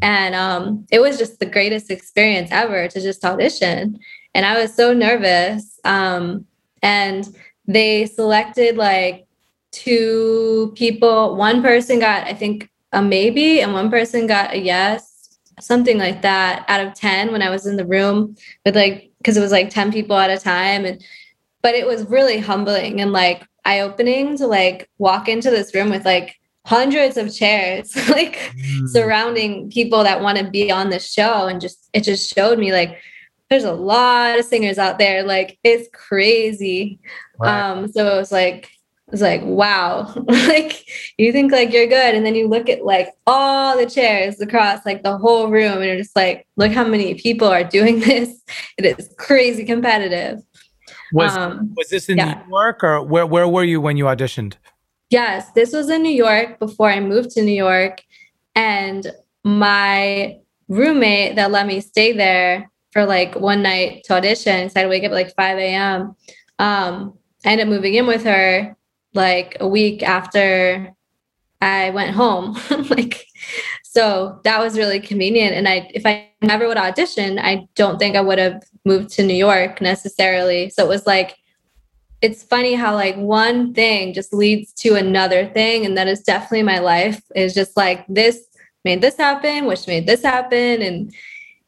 And 0.00 0.34
um, 0.34 0.86
it 0.90 1.00
was 1.00 1.18
just 1.18 1.40
the 1.40 1.46
greatest 1.46 1.90
experience 1.90 2.48
ever 2.52 2.88
to 2.88 3.00
just 3.02 3.22
audition 3.22 3.98
and 4.36 4.44
I 4.44 4.60
was 4.60 4.74
so 4.74 4.92
nervous. 4.92 5.80
Um, 5.84 6.44
and 6.82 7.26
they 7.66 8.04
selected 8.04 8.76
like 8.76 9.26
two 9.72 10.74
people. 10.76 11.36
One 11.36 11.62
person 11.62 11.98
got, 11.98 12.26
I 12.26 12.34
think, 12.34 12.68
a 12.92 13.00
maybe, 13.00 13.62
and 13.62 13.72
one 13.72 13.90
person 13.90 14.26
got 14.26 14.52
a 14.52 14.58
yes, 14.58 15.38
something 15.58 15.96
like 15.96 16.20
that 16.20 16.66
out 16.68 16.86
of 16.86 16.92
10 16.92 17.32
when 17.32 17.40
I 17.40 17.48
was 17.48 17.66
in 17.66 17.76
the 17.76 17.86
room 17.86 18.36
with 18.66 18.76
like, 18.76 19.10
because 19.18 19.38
it 19.38 19.40
was 19.40 19.52
like 19.52 19.70
10 19.70 19.90
people 19.90 20.16
at 20.18 20.30
a 20.30 20.38
time. 20.38 20.84
And, 20.84 21.02
but 21.62 21.74
it 21.74 21.86
was 21.86 22.04
really 22.04 22.38
humbling 22.38 23.00
and 23.00 23.12
like 23.12 23.42
eye 23.64 23.80
opening 23.80 24.36
to 24.36 24.46
like 24.46 24.90
walk 24.98 25.28
into 25.28 25.50
this 25.50 25.74
room 25.74 25.88
with 25.88 26.04
like 26.04 26.36
hundreds 26.66 27.16
of 27.16 27.34
chairs 27.34 27.96
like 28.10 28.36
mm. 28.36 28.88
surrounding 28.88 29.70
people 29.70 30.02
that 30.02 30.20
want 30.20 30.36
to 30.36 30.50
be 30.50 30.70
on 30.70 30.90
the 30.90 30.98
show 30.98 31.46
and 31.46 31.60
just 31.60 31.88
it 31.92 32.02
just 32.02 32.32
showed 32.34 32.58
me 32.58 32.72
like 32.72 33.00
there's 33.50 33.64
a 33.64 33.72
lot 33.72 34.38
of 34.38 34.44
singers 34.44 34.78
out 34.78 34.98
there. 34.98 35.22
Like 35.22 35.58
it's 35.62 35.88
crazy. 35.92 36.98
Right. 37.38 37.70
Um, 37.70 37.90
so 37.90 38.14
it 38.14 38.16
was 38.16 38.32
like, 38.32 38.70
it's 39.12 39.22
like, 39.22 39.42
wow, 39.44 40.12
like 40.26 40.84
you 41.16 41.30
think 41.30 41.52
like 41.52 41.72
you're 41.72 41.86
good. 41.86 42.14
And 42.14 42.26
then 42.26 42.34
you 42.34 42.48
look 42.48 42.68
at 42.68 42.84
like 42.84 43.10
all 43.26 43.76
the 43.76 43.88
chairs 43.88 44.40
across 44.40 44.84
like 44.84 45.04
the 45.04 45.16
whole 45.16 45.48
room 45.48 45.74
and 45.74 45.84
you're 45.84 45.96
just 45.96 46.16
like, 46.16 46.46
look 46.56 46.72
how 46.72 46.84
many 46.84 47.14
people 47.14 47.46
are 47.46 47.62
doing 47.62 48.00
this. 48.00 48.42
It 48.76 48.84
is 48.84 49.08
crazy 49.16 49.64
competitive. 49.64 50.40
Was, 51.12 51.36
um, 51.36 51.72
was 51.76 51.88
this 51.88 52.08
in 52.08 52.18
yeah. 52.18 52.42
New 52.46 52.50
York 52.50 52.82
or 52.82 53.00
where, 53.02 53.26
where 53.26 53.46
were 53.46 53.62
you 53.62 53.80
when 53.80 53.96
you 53.96 54.04
auditioned? 54.06 54.54
Yes, 55.08 55.52
this 55.52 55.72
was 55.72 55.88
in 55.88 56.02
New 56.02 56.10
York 56.10 56.58
before 56.58 56.90
I 56.90 56.98
moved 56.98 57.30
to 57.32 57.42
New 57.42 57.54
York. 57.54 58.02
And 58.56 59.06
my 59.44 60.38
roommate 60.66 61.36
that 61.36 61.52
let 61.52 61.68
me 61.68 61.80
stay 61.80 62.10
there 62.10 62.68
for 62.96 63.04
like 63.04 63.34
one 63.34 63.60
night 63.60 64.04
to 64.04 64.14
audition. 64.14 64.70
So 64.70 64.80
I'd 64.80 64.88
wake 64.88 65.04
up 65.04 65.10
at 65.10 65.14
like 65.14 65.34
5 65.34 65.58
a.m. 65.58 66.16
Um, 66.58 67.18
I 67.44 67.50
ended 67.50 67.66
up 67.66 67.70
moving 67.70 67.92
in 67.92 68.06
with 68.06 68.24
her 68.24 68.74
like 69.12 69.58
a 69.60 69.68
week 69.68 70.02
after 70.02 70.94
I 71.60 71.90
went 71.90 72.16
home. 72.16 72.58
like, 72.88 73.26
so 73.84 74.40
that 74.44 74.60
was 74.60 74.78
really 74.78 74.98
convenient. 74.98 75.54
And 75.54 75.68
I, 75.68 75.90
if 75.92 76.06
I 76.06 76.30
never 76.40 76.66
would 76.66 76.78
audition, 76.78 77.38
I 77.38 77.68
don't 77.74 77.98
think 77.98 78.16
I 78.16 78.22
would 78.22 78.38
have 78.38 78.62
moved 78.86 79.10
to 79.10 79.22
New 79.22 79.34
York 79.34 79.82
necessarily. 79.82 80.70
So 80.70 80.82
it 80.82 80.88
was 80.88 81.06
like 81.06 81.36
it's 82.22 82.42
funny 82.42 82.72
how 82.72 82.94
like 82.94 83.16
one 83.16 83.74
thing 83.74 84.14
just 84.14 84.32
leads 84.32 84.72
to 84.72 84.94
another 84.94 85.44
thing 85.48 85.84
and 85.84 85.98
that 85.98 86.08
is 86.08 86.22
definitely 86.22 86.62
my 86.62 86.78
life 86.78 87.20
is 87.34 87.52
just 87.52 87.76
like 87.76 88.06
this 88.08 88.46
made 88.86 89.02
this 89.02 89.18
happen 89.18 89.66
which 89.66 89.86
made 89.86 90.06
this 90.06 90.22
happen 90.22 90.80
and 90.80 91.12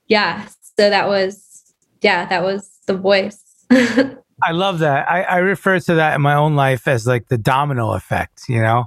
yeah 0.06 0.48
so 0.78 0.90
that 0.90 1.08
was 1.08 1.74
yeah 2.02 2.26
that 2.26 2.42
was 2.42 2.78
the 2.86 2.94
voice 2.94 3.44
I 4.42 4.52
love 4.52 4.78
that. 4.78 5.10
I, 5.10 5.22
I, 5.22 5.36
refer 5.38 5.80
to 5.80 5.94
that 5.94 6.14
in 6.14 6.22
my 6.22 6.34
own 6.34 6.54
life 6.54 6.86
as 6.86 7.06
like 7.06 7.28
the 7.28 7.38
domino 7.38 7.92
effect, 7.92 8.44
you 8.48 8.60
know? 8.60 8.86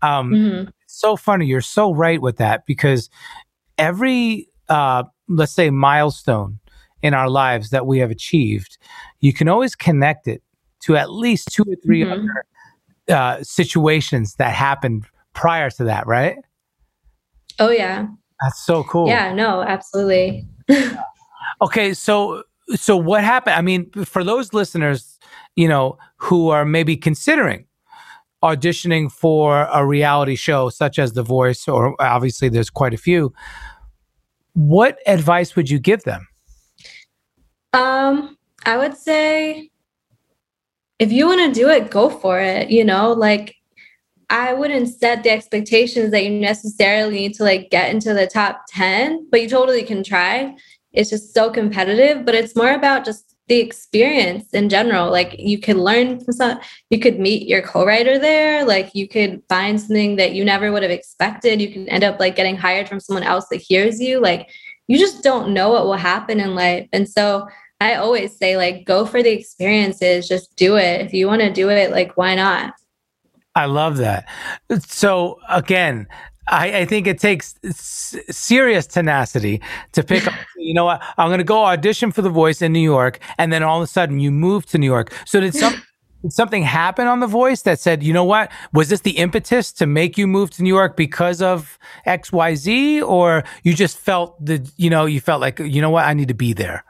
Um, 0.00 0.30
mm-hmm. 0.30 0.70
So 0.86 1.16
funny. 1.16 1.46
You're 1.46 1.60
so 1.60 1.92
right 1.92 2.22
with 2.22 2.36
that 2.36 2.66
because 2.66 3.10
every, 3.78 4.48
uh, 4.68 5.02
let's 5.28 5.52
say, 5.52 5.70
milestone 5.70 6.60
in 7.02 7.14
our 7.14 7.28
lives 7.28 7.70
that 7.70 7.84
we 7.84 7.98
have 7.98 8.12
achieved, 8.12 8.78
you 9.20 9.32
can 9.32 9.48
always 9.48 9.74
connect 9.74 10.28
it 10.28 10.42
to 10.82 10.96
at 10.96 11.10
least 11.10 11.48
two 11.52 11.64
or 11.64 11.74
3 11.84 12.04
mm-hmm. 12.04 12.12
other 12.12 12.44
uh, 13.08 13.42
situations 13.42 14.36
that 14.36 14.54
happened 14.54 15.04
prior 15.32 15.68
to 15.70 15.84
that, 15.84 16.06
right? 16.06 16.36
Oh, 17.58 17.70
yeah. 17.70 18.06
That's 18.40 18.64
so 18.64 18.84
cool. 18.84 19.08
Yeah, 19.08 19.34
no, 19.34 19.62
absolutely. 19.62 20.46
okay, 21.62 21.94
so 21.94 22.42
so 22.74 22.96
what 22.96 23.24
happened? 23.24 23.54
I 23.54 23.62
mean, 23.62 23.90
for 24.04 24.24
those 24.24 24.52
listeners, 24.52 25.18
you 25.56 25.68
know, 25.68 25.98
who 26.16 26.50
are 26.50 26.64
maybe 26.64 26.96
considering 26.96 27.66
auditioning 28.42 29.10
for 29.10 29.68
a 29.72 29.86
reality 29.86 30.34
show 30.34 30.68
such 30.68 30.98
as 30.98 31.12
The 31.12 31.22
Voice, 31.22 31.68
or 31.68 31.94
obviously 32.00 32.48
there's 32.48 32.70
quite 32.70 32.92
a 32.92 32.98
few, 32.98 33.32
what 34.54 34.98
advice 35.06 35.54
would 35.54 35.70
you 35.70 35.78
give 35.78 36.02
them? 36.02 36.26
Um, 37.72 38.36
I 38.66 38.76
would 38.76 38.96
say 38.96 39.70
if 40.98 41.12
you 41.12 41.26
want 41.26 41.54
to 41.54 41.60
do 41.60 41.68
it, 41.68 41.90
go 41.90 42.10
for 42.10 42.40
it. 42.40 42.70
You 42.70 42.84
know, 42.84 43.12
like 43.12 43.54
I 44.30 44.52
wouldn't 44.52 44.88
set 44.88 45.22
the 45.22 45.30
expectations 45.30 46.10
that 46.10 46.24
you 46.24 46.30
necessarily 46.30 47.14
need 47.14 47.34
to 47.34 47.44
like 47.44 47.70
get 47.70 47.90
into 47.90 48.12
the 48.14 48.26
top 48.26 48.62
10, 48.68 49.28
but 49.30 49.42
you 49.42 49.48
totally 49.48 49.82
can 49.82 50.02
try. 50.02 50.54
It's 50.92 51.10
just 51.10 51.34
so 51.34 51.50
competitive, 51.50 52.24
but 52.24 52.34
it's 52.34 52.56
more 52.56 52.72
about 52.72 53.04
just 53.04 53.34
the 53.48 53.58
experience 53.58 54.48
in 54.52 54.68
general. 54.68 55.10
Like 55.10 55.34
you 55.38 55.58
could 55.58 55.76
learn 55.76 56.20
from 56.20 56.32
some, 56.32 56.60
you 56.90 56.98
could 56.98 57.18
meet 57.18 57.48
your 57.48 57.62
co-writer 57.62 58.18
there. 58.18 58.64
Like 58.64 58.94
you 58.94 59.08
could 59.08 59.42
find 59.48 59.80
something 59.80 60.16
that 60.16 60.32
you 60.34 60.44
never 60.44 60.70
would 60.70 60.82
have 60.82 60.92
expected. 60.92 61.60
You 61.60 61.72
can 61.72 61.88
end 61.88 62.04
up 62.04 62.20
like 62.20 62.36
getting 62.36 62.56
hired 62.56 62.88
from 62.88 63.00
someone 63.00 63.24
else 63.24 63.48
that 63.50 63.56
hears 63.56 64.00
you. 64.00 64.20
Like 64.20 64.48
you 64.88 64.98
just 64.98 65.22
don't 65.22 65.54
know 65.54 65.70
what 65.70 65.84
will 65.84 65.94
happen 65.94 66.40
in 66.40 66.54
life. 66.54 66.88
And 66.92 67.08
so 67.08 67.48
I 67.82 67.94
always 67.96 68.36
say, 68.36 68.56
like, 68.56 68.84
go 68.84 69.04
for 69.04 69.24
the 69.24 69.30
experiences, 69.30 70.28
just 70.28 70.54
do 70.54 70.76
it. 70.76 71.00
If 71.00 71.12
you 71.12 71.26
want 71.26 71.42
to 71.42 71.52
do 71.52 71.68
it, 71.68 71.90
like, 71.90 72.16
why 72.16 72.36
not? 72.36 72.74
I 73.56 73.66
love 73.66 73.96
that. 73.96 74.28
So, 74.86 75.40
again, 75.48 76.06
I, 76.46 76.78
I, 76.78 76.84
think 76.84 77.06
it 77.06 77.18
takes 77.18 77.56
s- 77.64 78.16
serious 78.30 78.86
tenacity 78.86 79.60
to 79.92 80.02
pick 80.04 80.26
up. 80.26 80.34
You 80.62 80.74
know 80.74 80.84
what? 80.84 81.02
I'm 81.18 81.28
going 81.28 81.38
to 81.38 81.44
go 81.44 81.64
audition 81.64 82.12
for 82.12 82.22
The 82.22 82.30
Voice 82.30 82.62
in 82.62 82.72
New 82.72 82.80
York, 82.80 83.18
and 83.38 83.52
then 83.52 83.62
all 83.62 83.78
of 83.78 83.84
a 83.84 83.86
sudden 83.86 84.20
you 84.20 84.30
move 84.30 84.66
to 84.66 84.78
New 84.78 84.86
York. 84.86 85.12
So 85.26 85.40
did 85.40 85.54
some 85.54 85.74
did 86.22 86.32
something 86.32 86.62
happen 86.62 87.06
on 87.06 87.20
The 87.20 87.26
Voice 87.26 87.62
that 87.62 87.80
said, 87.80 88.02
you 88.02 88.12
know 88.12 88.24
what? 88.24 88.50
Was 88.72 88.88
this 88.88 89.00
the 89.00 89.12
impetus 89.12 89.72
to 89.72 89.86
make 89.86 90.16
you 90.16 90.26
move 90.26 90.50
to 90.52 90.62
New 90.62 90.74
York 90.74 90.96
because 90.96 91.42
of 91.42 91.78
X 92.06 92.32
Y 92.32 92.54
Z, 92.54 93.02
or 93.02 93.44
you 93.62 93.74
just 93.74 93.98
felt 93.98 94.42
the 94.44 94.68
you 94.76 94.90
know 94.90 95.06
you 95.06 95.20
felt 95.20 95.40
like 95.40 95.58
you 95.58 95.80
know 95.80 95.90
what? 95.90 96.04
I 96.04 96.14
need 96.14 96.28
to 96.28 96.34
be 96.34 96.52
there. 96.52 96.84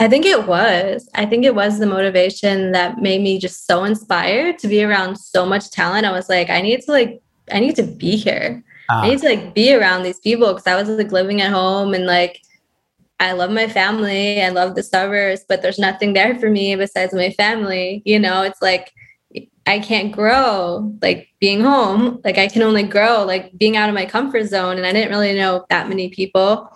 I 0.00 0.08
think 0.08 0.26
it 0.26 0.46
was. 0.46 1.08
I 1.14 1.26
think 1.26 1.44
it 1.44 1.54
was 1.54 1.78
the 1.78 1.86
motivation 1.86 2.72
that 2.72 2.98
made 2.98 3.22
me 3.22 3.38
just 3.38 3.66
so 3.66 3.84
inspired 3.84 4.58
to 4.60 4.68
be 4.68 4.82
around 4.82 5.16
so 5.16 5.46
much 5.46 5.70
talent. 5.70 6.06
I 6.06 6.12
was 6.12 6.28
like, 6.28 6.50
I 6.50 6.60
need 6.60 6.82
to 6.82 6.92
like, 6.92 7.22
I 7.52 7.60
need 7.60 7.76
to 7.76 7.82
be 7.82 8.16
here. 8.16 8.62
Uh, 8.90 8.96
I 8.96 9.08
need 9.10 9.20
to 9.20 9.26
like 9.26 9.54
be 9.54 9.74
around 9.74 10.02
these 10.02 10.20
people 10.20 10.48
because 10.48 10.66
I 10.66 10.74
was 10.74 10.88
like 10.88 11.12
living 11.12 11.40
at 11.40 11.50
home 11.50 11.94
and 11.94 12.06
like 12.06 12.42
I 13.20 13.32
love 13.32 13.50
my 13.50 13.68
family. 13.68 14.42
I 14.42 14.48
love 14.48 14.74
the 14.74 14.82
suburbs, 14.82 15.44
but 15.48 15.62
there's 15.62 15.78
nothing 15.78 16.12
there 16.12 16.38
for 16.38 16.50
me 16.50 16.74
besides 16.76 17.14
my 17.14 17.30
family. 17.30 18.02
You 18.04 18.18
know, 18.18 18.42
it's 18.42 18.60
like 18.60 18.92
I 19.66 19.78
can't 19.78 20.12
grow 20.12 20.94
like 21.00 21.28
being 21.40 21.60
home. 21.60 22.20
Like 22.24 22.38
I 22.38 22.48
can 22.48 22.62
only 22.62 22.82
grow 22.82 23.24
like 23.24 23.56
being 23.56 23.76
out 23.76 23.88
of 23.88 23.94
my 23.94 24.04
comfort 24.04 24.46
zone. 24.46 24.76
And 24.76 24.86
I 24.86 24.92
didn't 24.92 25.10
really 25.10 25.34
know 25.34 25.64
that 25.70 25.88
many 25.88 26.10
people. 26.10 26.68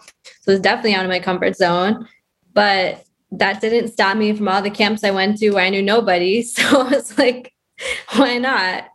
So 0.42 0.52
it's 0.52 0.61
definitely 0.61 0.95
out 0.95 1.04
of 1.04 1.11
my 1.11 1.21
comfort 1.21 1.57
zone. 1.57 2.09
But 2.54 3.04
that 3.33 3.61
didn't 3.61 3.92
stop 3.92 4.16
me 4.16 4.33
from 4.33 4.49
all 4.49 4.62
the 4.62 4.71
camps 4.71 5.04
I 5.04 5.11
went 5.11 5.38
to 5.38 5.50
where 5.50 5.64
I 5.64 5.71
knew 5.71 5.83
nobody. 5.83 6.42
So 6.49 6.80
I 6.80 6.90
was 6.90 7.18
like, 7.18 7.52
why 8.14 8.38
not? 8.38 8.88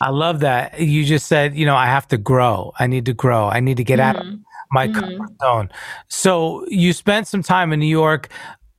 I 0.00 0.10
love 0.10 0.40
that. 0.40 0.80
You 0.80 1.04
just 1.04 1.26
said, 1.26 1.54
you 1.54 1.64
know, 1.64 1.76
I 1.76 1.86
have 1.86 2.08
to 2.08 2.18
grow. 2.18 2.72
I 2.78 2.86
need 2.86 3.06
to 3.06 3.14
grow. 3.14 3.48
I 3.48 3.60
need 3.60 3.78
to 3.78 3.84
get 3.84 3.98
mm-hmm. 3.98 4.08
out 4.08 4.16
of 4.16 4.26
mm-hmm. 4.26 4.42
My 4.70 4.88
mm-hmm. 4.88 5.00
comfort 5.00 5.40
zone. 5.40 5.70
So 6.08 6.66
you 6.68 6.92
spent 6.92 7.26
some 7.26 7.42
time 7.42 7.72
in 7.72 7.80
New 7.80 7.86
York. 7.86 8.28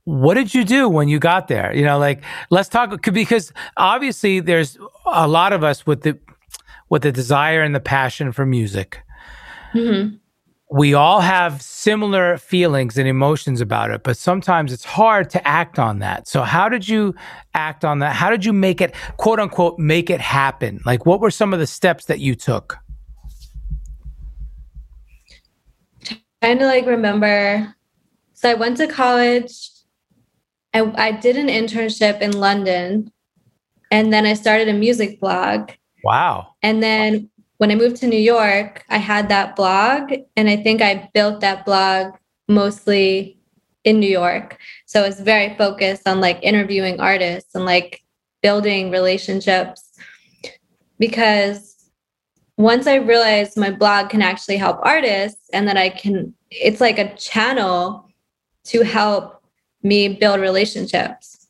What 0.04 0.34
did 0.34 0.54
you 0.54 0.64
do 0.64 0.88
when 0.88 1.08
you 1.08 1.18
got 1.18 1.48
there? 1.48 1.74
You 1.74 1.84
know, 1.84 1.98
like 1.98 2.22
let's 2.50 2.68
talk 2.68 3.02
because 3.12 3.52
obviously 3.76 4.40
there's 4.40 4.78
a 5.06 5.28
lot 5.28 5.52
of 5.52 5.62
us 5.62 5.86
with 5.86 6.02
the 6.02 6.18
with 6.88 7.02
the 7.02 7.12
desire 7.12 7.62
and 7.62 7.74
the 7.74 7.80
passion 7.80 8.32
for 8.32 8.46
music. 8.46 9.02
Mm-hmm 9.74 10.16
we 10.70 10.92
all 10.92 11.20
have 11.20 11.62
similar 11.62 12.36
feelings 12.36 12.98
and 12.98 13.08
emotions 13.08 13.60
about 13.60 13.90
it, 13.90 14.02
but 14.02 14.16
sometimes 14.16 14.72
it's 14.72 14.84
hard 14.84 15.30
to 15.30 15.48
act 15.48 15.78
on 15.78 16.00
that. 16.00 16.28
So, 16.28 16.42
how 16.42 16.68
did 16.68 16.86
you 16.86 17.14
act 17.54 17.84
on 17.84 18.00
that? 18.00 18.14
How 18.14 18.28
did 18.28 18.44
you 18.44 18.52
make 18.52 18.80
it, 18.80 18.94
quote 19.16 19.40
unquote, 19.40 19.78
make 19.78 20.10
it 20.10 20.20
happen? 20.20 20.80
Like, 20.84 21.06
what 21.06 21.20
were 21.20 21.30
some 21.30 21.54
of 21.54 21.58
the 21.58 21.66
steps 21.66 22.04
that 22.06 22.20
you 22.20 22.34
took? 22.34 22.76
Trying 26.42 26.58
to 26.58 26.66
like 26.66 26.86
remember. 26.86 27.74
So, 28.34 28.50
I 28.50 28.54
went 28.54 28.76
to 28.76 28.86
college. 28.86 29.70
I, 30.72 30.92
I 30.96 31.12
did 31.12 31.36
an 31.36 31.48
internship 31.48 32.20
in 32.20 32.38
London, 32.38 33.10
and 33.90 34.12
then 34.12 34.26
I 34.26 34.34
started 34.34 34.68
a 34.68 34.72
music 34.72 35.18
blog. 35.18 35.70
Wow. 36.04 36.54
And 36.62 36.82
then 36.82 37.30
when 37.56 37.70
I 37.72 37.74
moved 37.74 37.96
to 37.96 38.06
New 38.06 38.20
York, 38.20 38.84
I 38.88 38.98
had 38.98 39.28
that 39.30 39.56
blog, 39.56 40.12
and 40.36 40.48
I 40.48 40.56
think 40.56 40.80
I 40.80 41.10
built 41.12 41.40
that 41.40 41.64
blog 41.64 42.14
mostly 42.46 43.38
in 43.84 43.98
New 43.98 44.10
York. 44.10 44.58
So 44.86 45.04
it's 45.04 45.20
very 45.20 45.56
focused 45.56 46.06
on 46.06 46.20
like 46.20 46.38
interviewing 46.42 47.00
artists 47.00 47.54
and 47.54 47.64
like 47.64 48.02
building 48.42 48.90
relationships. 48.90 49.98
Because 50.98 51.77
once 52.58 52.86
I 52.86 52.96
realized 52.96 53.56
my 53.56 53.70
blog 53.70 54.10
can 54.10 54.20
actually 54.20 54.58
help 54.58 54.78
artists 54.82 55.48
and 55.52 55.66
that 55.66 55.78
I 55.78 55.88
can, 55.88 56.34
it's 56.50 56.80
like 56.80 56.98
a 56.98 57.14
channel 57.16 58.10
to 58.64 58.82
help 58.82 59.42
me 59.82 60.08
build 60.08 60.40
relationships 60.40 61.48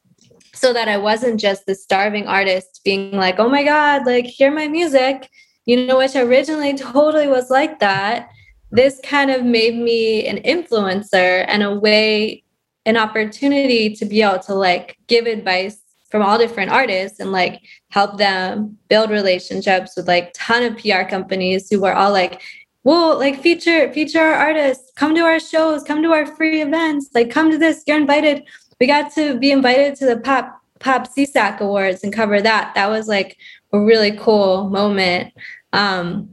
so 0.55 0.73
that 0.73 0.87
I 0.87 0.97
wasn't 0.97 1.41
just 1.41 1.67
the 1.67 1.75
starving 1.75 2.29
artist 2.29 2.83
being 2.85 3.11
like, 3.12 3.41
oh 3.41 3.49
my 3.49 3.65
God, 3.65 4.07
like, 4.07 4.27
hear 4.27 4.53
my 4.53 4.69
music 4.69 5.29
you 5.69 5.85
know, 5.85 5.99
which 5.99 6.17
originally 6.17 6.75
totally 6.75 7.29
was 7.29 7.50
like 7.50 7.79
that. 7.81 8.31
This 8.71 8.99
kind 9.05 9.31
of 9.31 9.45
made 9.45 9.77
me 9.77 10.27
an 10.27 10.38
influencer 10.38 11.45
and 11.47 11.62
a 11.62 11.75
way, 11.75 12.43
an 12.87 12.97
opportunity 12.97 13.95
to 13.97 14.07
be 14.07 14.23
able 14.23 14.38
to 14.38 14.55
like 14.55 14.97
give 15.09 15.27
advice 15.27 15.79
from 16.11 16.23
all 16.23 16.38
different 16.38 16.71
artists 16.71 17.21
and 17.21 17.33
like 17.33 17.61
help 17.90 18.18
them 18.18 18.76
build 18.88 19.11
relationships 19.11 19.92
with 19.97 20.07
like 20.07 20.33
ton 20.35 20.62
of 20.62 20.76
PR 20.78 21.09
companies 21.09 21.68
who 21.71 21.80
were 21.80 21.95
all 21.95 22.12
like, 22.12 22.42
well, 22.85 23.18
like 23.18 23.40
feature 23.40 23.92
feature 23.92 24.21
our 24.21 24.35
artists, 24.35 24.92
come 24.95 25.14
to 25.14 25.23
our 25.23 25.40
shows, 25.40 25.83
come 25.83 26.02
to 26.02 26.12
our 26.12 26.26
free 26.26 26.62
events, 26.62 27.11
like 27.14 27.30
come 27.30 27.50
to 27.50 27.59
this, 27.59 27.83
you're 27.87 27.97
invited. 27.97 28.45
We 28.80 28.87
got 28.87 29.12
to 29.14 29.38
be 29.38 29.50
invited 29.50 29.97
to 29.97 30.07
the 30.07 30.18
pop 30.18 30.61
pop 30.78 31.09
SESAC 31.09 31.61
awards 31.61 32.04
and 32.04 32.12
cover 32.12 32.40
that. 32.40 32.75
That 32.75 32.88
was 32.88 33.09
like 33.09 33.37
a 33.73 33.80
really 33.80 34.12
cool 34.12 34.68
moment. 34.71 35.33
Um, 35.73 36.30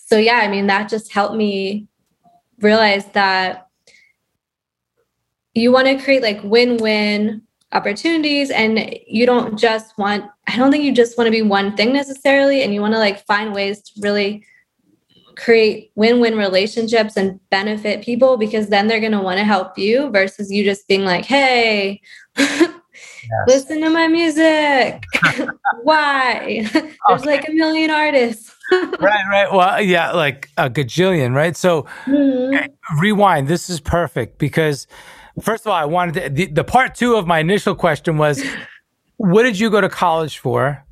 so 0.00 0.18
yeah, 0.18 0.40
I 0.42 0.48
mean, 0.48 0.66
that 0.66 0.88
just 0.88 1.12
helped 1.12 1.36
me 1.36 1.88
realize 2.60 3.06
that 3.12 3.68
you 5.54 5.72
want 5.72 5.86
to 5.86 6.02
create 6.02 6.22
like 6.22 6.42
win-win 6.42 7.42
opportunities 7.72 8.50
and 8.50 8.96
you 9.06 9.26
don't 9.26 9.58
just 9.58 9.96
want 9.98 10.24
i 10.46 10.56
don't 10.56 10.70
think 10.70 10.84
you 10.84 10.92
just 10.92 11.16
want 11.16 11.26
to 11.26 11.32
be 11.32 11.42
one 11.42 11.76
thing 11.76 11.92
necessarily 11.92 12.62
and 12.62 12.74
you 12.74 12.80
want 12.80 12.94
to 12.94 12.98
like 12.98 13.24
find 13.26 13.54
ways 13.54 13.82
to 13.82 13.92
really 14.00 14.44
create 15.36 15.90
win-win 15.96 16.36
relationships 16.36 17.16
and 17.16 17.40
benefit 17.50 18.04
people 18.04 18.36
because 18.36 18.68
then 18.68 18.86
they're 18.86 19.00
going 19.00 19.12
to 19.12 19.20
want 19.20 19.38
to 19.38 19.44
help 19.44 19.76
you 19.78 20.08
versus 20.10 20.50
you 20.50 20.64
just 20.64 20.86
being 20.88 21.04
like 21.04 21.24
hey. 21.24 22.00
Listen 23.46 23.80
to 23.80 23.90
my 23.90 24.06
music. 24.06 25.04
Why? 25.82 26.68
There's 26.72 26.96
okay. 27.10 27.26
like 27.26 27.48
a 27.48 27.52
million 27.52 27.90
artists. 27.90 28.54
right, 28.72 29.24
right. 29.30 29.52
Well, 29.52 29.80
yeah, 29.82 30.12
like 30.12 30.48
a 30.56 30.70
gajillion, 30.70 31.34
right? 31.34 31.56
So 31.56 31.86
mm-hmm. 32.04 33.00
rewind. 33.00 33.48
This 33.48 33.68
is 33.68 33.80
perfect 33.80 34.38
because 34.38 34.86
first 35.40 35.66
of 35.66 35.72
all, 35.72 35.76
I 35.76 35.84
wanted 35.84 36.14
to, 36.14 36.30
the, 36.30 36.46
the 36.46 36.64
part 36.64 36.94
two 36.94 37.16
of 37.16 37.26
my 37.26 37.40
initial 37.40 37.74
question 37.74 38.16
was 38.16 38.44
what 39.16 39.44
did 39.44 39.58
you 39.58 39.70
go 39.70 39.80
to 39.80 39.88
college 39.88 40.38
for? 40.38 40.84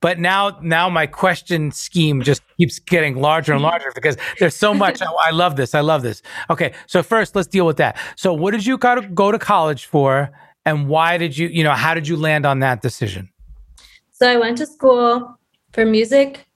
But 0.00 0.18
now, 0.18 0.58
now 0.62 0.90
my 0.90 1.06
question 1.06 1.70
scheme 1.70 2.22
just 2.22 2.42
keeps 2.58 2.78
getting 2.78 3.16
larger 3.16 3.52
and 3.54 3.62
larger 3.62 3.90
because 3.94 4.16
there's 4.38 4.54
so 4.54 4.74
much. 4.74 5.00
I, 5.00 5.06
I 5.26 5.30
love 5.30 5.56
this. 5.56 5.74
I 5.74 5.80
love 5.80 6.02
this. 6.02 6.22
Okay, 6.50 6.74
so 6.86 7.02
first, 7.02 7.34
let's 7.34 7.48
deal 7.48 7.66
with 7.66 7.78
that. 7.78 7.98
So, 8.16 8.32
what 8.32 8.50
did 8.50 8.66
you 8.66 8.76
go 8.76 8.96
to, 8.96 9.08
go 9.08 9.32
to 9.32 9.38
college 9.38 9.86
for, 9.86 10.30
and 10.66 10.88
why 10.88 11.16
did 11.16 11.36
you, 11.36 11.48
you 11.48 11.64
know, 11.64 11.72
how 11.72 11.94
did 11.94 12.06
you 12.06 12.16
land 12.16 12.44
on 12.44 12.60
that 12.60 12.82
decision? 12.82 13.30
So, 14.12 14.28
I 14.28 14.36
went 14.36 14.58
to 14.58 14.66
school 14.66 15.38
for 15.72 15.86
music. 15.86 16.46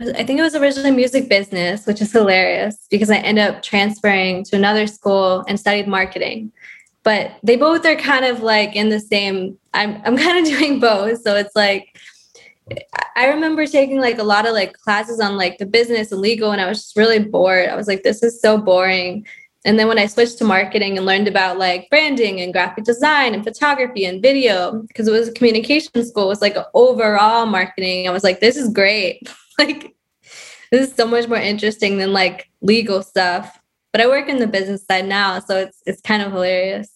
I 0.00 0.24
think 0.24 0.38
it 0.38 0.42
was 0.42 0.54
originally 0.54 0.90
music 0.90 1.28
business, 1.28 1.86
which 1.86 2.02
is 2.02 2.12
hilarious 2.12 2.86
because 2.90 3.10
I 3.10 3.16
ended 3.18 3.44
up 3.46 3.62
transferring 3.62 4.44
to 4.44 4.56
another 4.56 4.86
school 4.86 5.44
and 5.48 5.60
studied 5.60 5.86
marketing. 5.86 6.52
But 7.06 7.38
they 7.44 7.54
both 7.54 7.86
are 7.86 7.94
kind 7.94 8.24
of 8.24 8.42
like 8.42 8.74
in 8.74 8.88
the 8.88 8.98
same. 8.98 9.56
I'm 9.72 10.02
I'm 10.04 10.16
kind 10.24 10.38
of 10.38 10.52
doing 10.52 10.80
both, 10.80 11.22
so 11.22 11.36
it's 11.36 11.54
like 11.54 11.96
I 13.14 13.28
remember 13.28 13.64
taking 13.64 14.00
like 14.00 14.18
a 14.18 14.24
lot 14.24 14.44
of 14.44 14.54
like 14.54 14.72
classes 14.72 15.20
on 15.20 15.36
like 15.36 15.58
the 15.58 15.66
business 15.66 16.10
and 16.10 16.20
legal, 16.20 16.50
and 16.50 16.60
I 16.60 16.66
was 16.66 16.78
just 16.78 16.96
really 16.96 17.20
bored. 17.20 17.68
I 17.68 17.76
was 17.76 17.86
like, 17.86 18.02
this 18.02 18.24
is 18.24 18.40
so 18.40 18.58
boring. 18.58 19.24
And 19.64 19.78
then 19.78 19.86
when 19.86 20.00
I 20.00 20.06
switched 20.06 20.38
to 20.38 20.44
marketing 20.44 20.96
and 20.96 21.06
learned 21.06 21.28
about 21.28 21.58
like 21.58 21.88
branding 21.90 22.40
and 22.40 22.52
graphic 22.52 22.82
design 22.82 23.34
and 23.34 23.44
photography 23.44 24.04
and 24.04 24.20
video, 24.20 24.82
because 24.88 25.06
it 25.06 25.12
was 25.12 25.28
a 25.28 25.32
communication 25.32 26.04
school, 26.04 26.24
it 26.24 26.28
was 26.28 26.42
like 26.42 26.56
overall 26.74 27.46
marketing. 27.46 28.08
I 28.08 28.10
was 28.10 28.24
like, 28.24 28.40
this 28.40 28.56
is 28.56 28.68
great. 28.68 29.28
like, 29.58 29.94
this 30.72 30.88
is 30.88 30.94
so 30.96 31.06
much 31.06 31.28
more 31.28 31.38
interesting 31.38 31.98
than 31.98 32.12
like 32.12 32.50
legal 32.62 33.00
stuff. 33.00 33.60
But 33.92 34.00
I 34.00 34.08
work 34.08 34.28
in 34.28 34.40
the 34.40 34.46
business 34.48 34.84
side 34.84 35.06
now, 35.06 35.38
so 35.38 35.56
it's 35.56 35.82
it's 35.86 36.02
kind 36.02 36.22
of 36.22 36.32
hilarious. 36.32 36.95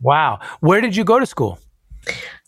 Wow. 0.00 0.40
Where 0.60 0.80
did 0.80 0.96
you 0.96 1.04
go 1.04 1.18
to 1.18 1.26
school? 1.26 1.58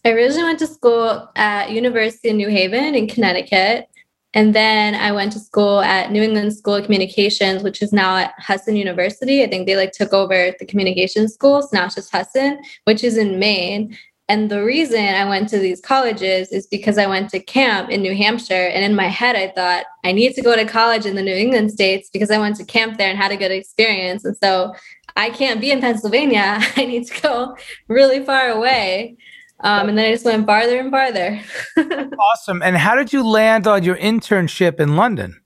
I 0.05 0.11
originally 0.11 0.45
went 0.45 0.59
to 0.59 0.67
school 0.67 1.31
at 1.37 1.71
University 1.71 2.29
of 2.29 2.37
New 2.37 2.49
Haven 2.49 2.95
in 2.95 3.09
Connecticut. 3.09 3.89
And 4.35 4.53
then 4.53 4.97
I 4.97 5.13
went 5.13 5.33
to 5.33 5.39
school 5.39 5.81
at 5.81 6.11
New 6.11 6.21
England 6.21 6.57
School 6.57 6.75
of 6.75 6.85
Communications, 6.85 7.63
which 7.63 7.81
is 7.81 7.93
now 7.93 8.17
at 8.17 8.35
Husson 8.39 8.75
University. 8.75 9.45
I 9.45 9.47
think 9.47 9.67
they 9.67 9.77
like 9.77 9.93
took 9.93 10.13
over 10.13 10.53
the 10.59 10.67
communication 10.67 11.29
school. 11.29 11.63
So 11.63 11.69
now 11.73 11.87
it's 11.87 11.95
just 11.95 12.11
Husson, 12.11 12.61
which 12.83 13.05
is 13.05 13.17
in 13.17 13.39
Maine. 13.39 13.97
And 14.29 14.51
the 14.51 14.65
reason 14.65 15.01
I 15.01 15.29
went 15.29 15.51
to 15.51 15.59
these 15.59 15.81
colleges 15.81 16.51
is 16.51 16.67
because 16.67 16.97
I 16.97 17.07
went 17.07 17.29
to 17.31 17.41
camp 17.41 17.91
in 17.91 18.01
New 18.01 18.15
Hampshire. 18.15 18.69
And 18.73 18.83
in 18.83 18.95
my 18.95 19.07
head, 19.09 19.37
I 19.37 19.49
thought, 19.49 19.85
I 20.03 20.13
need 20.13 20.35
to 20.35 20.43
go 20.43 20.57
to 20.57 20.65
college 20.65 21.05
in 21.05 21.15
the 21.15 21.23
New 21.23 21.35
England 21.35 21.71
states 21.73 22.09
because 22.11 22.31
I 22.31 22.39
went 22.39 22.57
to 22.57 22.65
camp 22.65 22.97
there 22.97 23.11
and 23.11 23.19
had 23.19 23.33
a 23.33 23.37
good 23.37 23.51
experience. 23.51 24.25
And 24.25 24.35
so 24.37 24.75
I 25.17 25.29
can't 25.29 25.61
be 25.61 25.71
in 25.71 25.81
Pennsylvania. 25.81 26.59
I 26.77 26.87
need 26.87 27.07
to 27.07 27.21
go 27.21 27.57
really 27.89 28.25
far 28.25 28.49
away. 28.49 29.17
Um, 29.61 29.91
and 29.91 29.99
then 29.99 30.07
I 30.07 30.13
just 30.13 30.25
went 30.25 30.47
farther 30.47 30.79
and 30.79 30.91
farther. 30.91 31.41
awesome. 32.19 32.63
And 32.63 32.77
how 32.77 32.95
did 32.95 33.13
you 33.13 33.27
land 33.27 33.67
on 33.67 33.85
your 33.85 33.97
internship 33.97 34.81
in 34.81 34.97
London? 34.97 35.41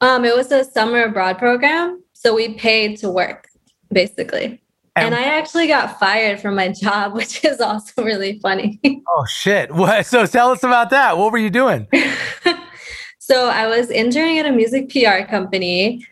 Um, 0.00 0.24
it 0.24 0.36
was 0.36 0.50
a 0.50 0.64
summer 0.64 1.04
abroad 1.04 1.38
program. 1.38 2.02
So 2.12 2.34
we 2.34 2.54
paid 2.54 2.98
to 2.98 3.10
work, 3.10 3.48
basically. 3.90 4.60
And, 5.00 5.14
and 5.14 5.24
I 5.24 5.28
actually 5.38 5.66
got 5.66 5.98
fired 5.98 6.40
from 6.40 6.54
my 6.54 6.68
job, 6.72 7.14
which 7.14 7.44
is 7.44 7.60
also 7.60 8.04
really 8.04 8.38
funny. 8.40 8.80
oh, 9.08 9.26
shit. 9.26 9.72
What? 9.72 10.06
So 10.06 10.26
tell 10.26 10.50
us 10.50 10.62
about 10.62 10.90
that. 10.90 11.18
What 11.18 11.32
were 11.32 11.38
you 11.38 11.50
doing? 11.50 11.86
so 13.18 13.48
I 13.48 13.66
was 13.66 13.90
interning 13.90 14.38
at 14.38 14.46
a 14.46 14.52
music 14.52 14.90
PR 14.90 15.28
company. 15.28 16.06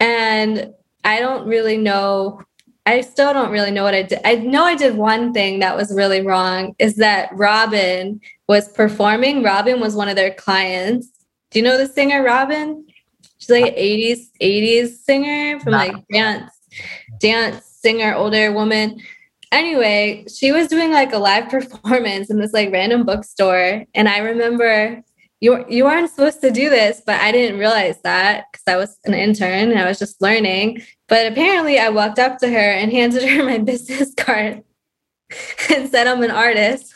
And 0.00 0.72
I 1.04 1.20
don't 1.20 1.46
really 1.46 1.76
know 1.76 2.40
I 2.86 3.00
still 3.00 3.32
don't 3.32 3.50
really 3.50 3.70
know 3.70 3.82
what 3.82 3.94
I 3.94 4.02
did. 4.02 4.20
I 4.24 4.34
know 4.36 4.64
I 4.64 4.74
did 4.74 4.96
one 4.96 5.32
thing 5.32 5.60
that 5.60 5.74
was 5.74 5.94
really 5.94 6.20
wrong 6.20 6.74
is 6.78 6.96
that 6.96 7.30
Robin 7.32 8.20
was 8.46 8.68
performing. 8.68 9.42
Robin 9.42 9.80
was 9.80 9.94
one 9.94 10.08
of 10.08 10.16
their 10.16 10.34
clients. 10.34 11.08
Do 11.50 11.60
you 11.60 11.64
know 11.64 11.78
the 11.78 11.86
singer 11.86 12.22
Robin? 12.22 12.84
She's 13.38 13.50
like 13.50 13.72
an 13.72 13.78
80s 13.78 14.28
80s 14.40 14.88
singer 15.04 15.60
from 15.60 15.72
like 15.72 15.94
dance 16.12 16.50
dance 17.18 17.73
singer 17.84 18.14
older 18.14 18.50
woman. 18.50 19.00
Anyway, 19.52 20.24
she 20.34 20.50
was 20.50 20.68
doing 20.68 20.90
like 20.90 21.12
a 21.12 21.18
live 21.18 21.48
performance 21.56 22.30
in 22.30 22.38
this 22.38 22.54
like 22.54 22.72
random 22.72 23.04
bookstore 23.04 23.84
and 23.94 24.08
I 24.08 24.18
remember 24.18 25.04
you 25.44 25.62
you 25.68 25.86
aren't 25.86 26.08
supposed 26.08 26.40
to 26.40 26.50
do 26.50 26.70
this, 26.70 27.02
but 27.04 27.20
I 27.20 27.30
didn't 27.30 27.58
realize 27.58 28.00
that 28.02 28.46
because 28.50 28.64
I 28.66 28.76
was 28.76 28.96
an 29.04 29.12
intern 29.12 29.70
and 29.70 29.78
I 29.78 29.86
was 29.86 29.98
just 29.98 30.22
learning. 30.22 30.80
But 31.06 31.30
apparently, 31.30 31.78
I 31.78 31.90
walked 31.90 32.18
up 32.18 32.38
to 32.38 32.48
her 32.48 32.70
and 32.80 32.90
handed 32.98 33.28
her 33.28 33.44
my 33.44 33.58
business 33.58 34.14
card 34.16 34.62
and 35.70 35.90
said, 35.90 36.06
I'm 36.06 36.22
an 36.22 36.30
artist. 36.30 36.94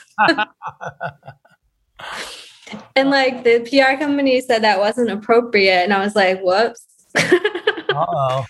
and 2.97 3.11
like 3.11 3.45
the 3.45 3.61
PR 3.69 4.03
company 4.03 4.41
said 4.41 4.63
that 4.63 4.79
wasn't 4.79 5.11
appropriate. 5.11 5.83
And 5.85 5.93
I 5.93 6.03
was 6.03 6.17
like, 6.17 6.41
whoops. 6.41 6.87
oh. 7.91 8.47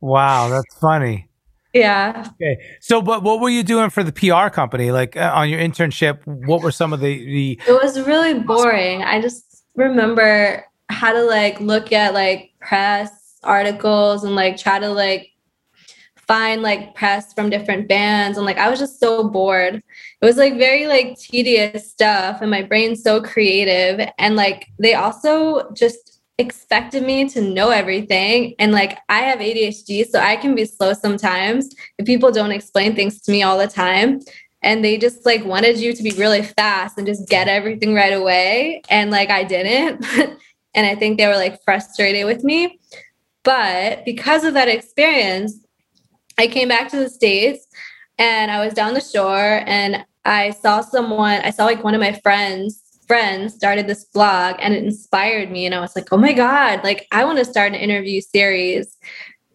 Wow. 0.00 0.48
That's 0.48 0.78
funny. 0.78 1.28
Yeah. 1.72 2.26
Okay. 2.34 2.60
So, 2.80 3.00
but 3.00 3.22
what 3.22 3.40
were 3.40 3.48
you 3.48 3.62
doing 3.62 3.90
for 3.90 4.02
the 4.02 4.12
PR 4.12 4.48
company? 4.52 4.90
Like 4.90 5.16
uh, 5.16 5.32
on 5.34 5.48
your 5.48 5.60
internship, 5.60 6.26
what 6.26 6.62
were 6.62 6.72
some 6.72 6.92
of 6.92 7.00
the, 7.00 7.24
the. 7.24 7.60
It 7.66 7.72
was 7.72 8.00
really 8.00 8.40
boring. 8.40 9.02
I 9.02 9.20
just 9.20 9.64
remember 9.76 10.64
how 10.88 11.12
to 11.12 11.22
like 11.22 11.60
look 11.60 11.92
at 11.92 12.14
like 12.14 12.52
press 12.60 13.38
articles 13.44 14.24
and 14.24 14.34
like 14.34 14.56
try 14.56 14.78
to 14.78 14.88
like 14.88 15.28
find 16.26 16.62
like 16.62 16.94
press 16.94 17.32
from 17.32 17.50
different 17.50 17.88
bands 17.88 18.36
and 18.36 18.46
like 18.46 18.58
I 18.58 18.68
was 18.70 18.78
just 18.78 19.00
so 19.00 19.28
bored. 19.28 19.76
It 19.76 20.24
was 20.24 20.36
like 20.36 20.58
very 20.58 20.86
like 20.86 21.18
tedious 21.18 21.90
stuff 21.90 22.40
and 22.40 22.50
my 22.50 22.62
brain's 22.62 23.02
so 23.02 23.22
creative 23.22 24.08
and 24.18 24.36
like 24.36 24.66
they 24.78 24.94
also 24.94 25.70
just 25.72 26.19
expected 26.40 27.02
me 27.02 27.28
to 27.28 27.40
know 27.40 27.70
everything. 27.70 28.54
And 28.58 28.72
like 28.72 28.98
I 29.08 29.20
have 29.20 29.38
ADHD 29.38 30.06
so 30.06 30.18
I 30.18 30.36
can 30.36 30.54
be 30.54 30.64
slow 30.64 30.92
sometimes 30.94 31.74
if 31.98 32.06
people 32.06 32.32
don't 32.32 32.50
explain 32.50 32.96
things 32.96 33.20
to 33.22 33.32
me 33.32 33.42
all 33.42 33.58
the 33.58 33.68
time. 33.68 34.20
And 34.62 34.84
they 34.84 34.98
just 34.98 35.24
like 35.24 35.44
wanted 35.44 35.78
you 35.78 35.92
to 35.92 36.02
be 36.02 36.10
really 36.12 36.42
fast 36.42 36.98
and 36.98 37.06
just 37.06 37.28
get 37.28 37.48
everything 37.48 37.94
right 37.94 38.12
away. 38.12 38.82
And 38.90 39.10
like 39.10 39.30
I 39.30 39.44
didn't 39.44 40.04
and 40.74 40.86
I 40.86 40.94
think 40.94 41.18
they 41.18 41.26
were 41.26 41.36
like 41.36 41.62
frustrated 41.62 42.26
with 42.26 42.42
me. 42.42 42.78
But 43.42 44.04
because 44.04 44.44
of 44.44 44.54
that 44.54 44.68
experience, 44.68 45.58
I 46.38 46.46
came 46.46 46.68
back 46.68 46.88
to 46.90 46.96
the 46.96 47.08
States 47.08 47.66
and 48.18 48.50
I 48.50 48.64
was 48.64 48.74
down 48.74 48.94
the 48.94 49.00
shore 49.00 49.62
and 49.66 50.04
I 50.24 50.50
saw 50.50 50.82
someone, 50.82 51.40
I 51.42 51.50
saw 51.50 51.64
like 51.64 51.82
one 51.82 51.94
of 51.94 52.00
my 52.00 52.12
friends 52.20 52.89
friends 53.10 53.54
started 53.54 53.88
this 53.88 54.04
blog 54.04 54.54
and 54.60 54.72
it 54.72 54.84
inspired 54.84 55.50
me 55.50 55.66
and 55.66 55.74
I 55.74 55.80
was 55.80 55.96
like, 55.96 56.12
"Oh 56.12 56.16
my 56.16 56.32
god, 56.32 56.84
like 56.84 57.08
I 57.10 57.24
want 57.24 57.38
to 57.38 57.44
start 57.44 57.72
an 57.72 57.84
interview 57.86 58.20
series." 58.20 58.96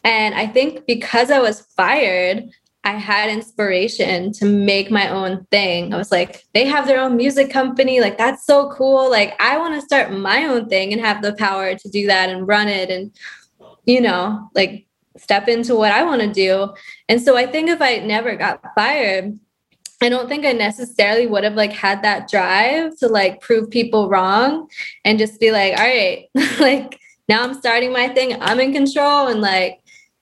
And 0.03 0.35
I 0.35 0.45
think 0.45 0.85
because 0.85 1.31
I 1.31 1.39
was 1.39 1.61
fired, 1.77 2.43
I 2.83 2.91
had 2.91 3.29
inspiration 3.29 4.33
to 4.33 4.45
make 4.45 4.91
my 4.91 5.07
own 5.09 5.47
thing. 5.51 5.93
I 5.93 5.97
was 5.97 6.11
like, 6.11 6.43
they 6.53 6.65
have 6.65 6.85
their 6.85 6.99
own 6.99 7.15
music 7.15 7.49
company. 7.49 7.99
Like, 8.01 8.17
that's 8.17 8.45
so 8.45 8.69
cool. 8.69 9.09
Like, 9.09 9.33
I 9.41 9.57
want 9.57 9.73
to 9.73 9.81
start 9.81 10.11
my 10.11 10.45
own 10.45 10.69
thing 10.69 10.93
and 10.93 11.01
have 11.01 11.23
the 11.23 11.33
power 11.33 11.73
to 11.73 11.89
do 11.89 12.05
that 12.07 12.29
and 12.29 12.47
run 12.47 12.67
it 12.67 12.91
and 12.91 13.11
you 13.85 14.01
know, 14.01 14.49
like 14.53 14.87
step 15.17 15.47
into 15.47 15.75
what 15.75 15.91
I 15.91 16.03
want 16.03 16.21
to 16.21 16.31
do. 16.31 16.73
And 17.07 17.21
so 17.21 17.37
I 17.37 17.45
think 17.45 17.69
if 17.69 17.81
I 17.81 17.97
never 17.97 18.35
got 18.35 18.61
fired, 18.75 19.39
I 20.01 20.09
don't 20.09 20.27
think 20.27 20.45
I 20.45 20.51
necessarily 20.51 21.27
would 21.27 21.43
have 21.43 21.55
like 21.55 21.71
had 21.71 22.03
that 22.03 22.29
drive 22.29 22.97
to 22.97 23.07
like 23.07 23.41
prove 23.41 23.69
people 23.69 24.09
wrong 24.09 24.69
and 25.03 25.17
just 25.17 25.39
be 25.39 25.51
like, 25.51 25.77
all 25.77 25.85
right, 25.85 26.27
like 26.59 26.99
now 27.29 27.43
I'm 27.43 27.53
starting 27.53 27.91
my 27.91 28.09
thing. 28.09 28.41
I'm 28.41 28.59
in 28.59 28.73
control. 28.73 29.27
And 29.27 29.41
like, 29.41 29.79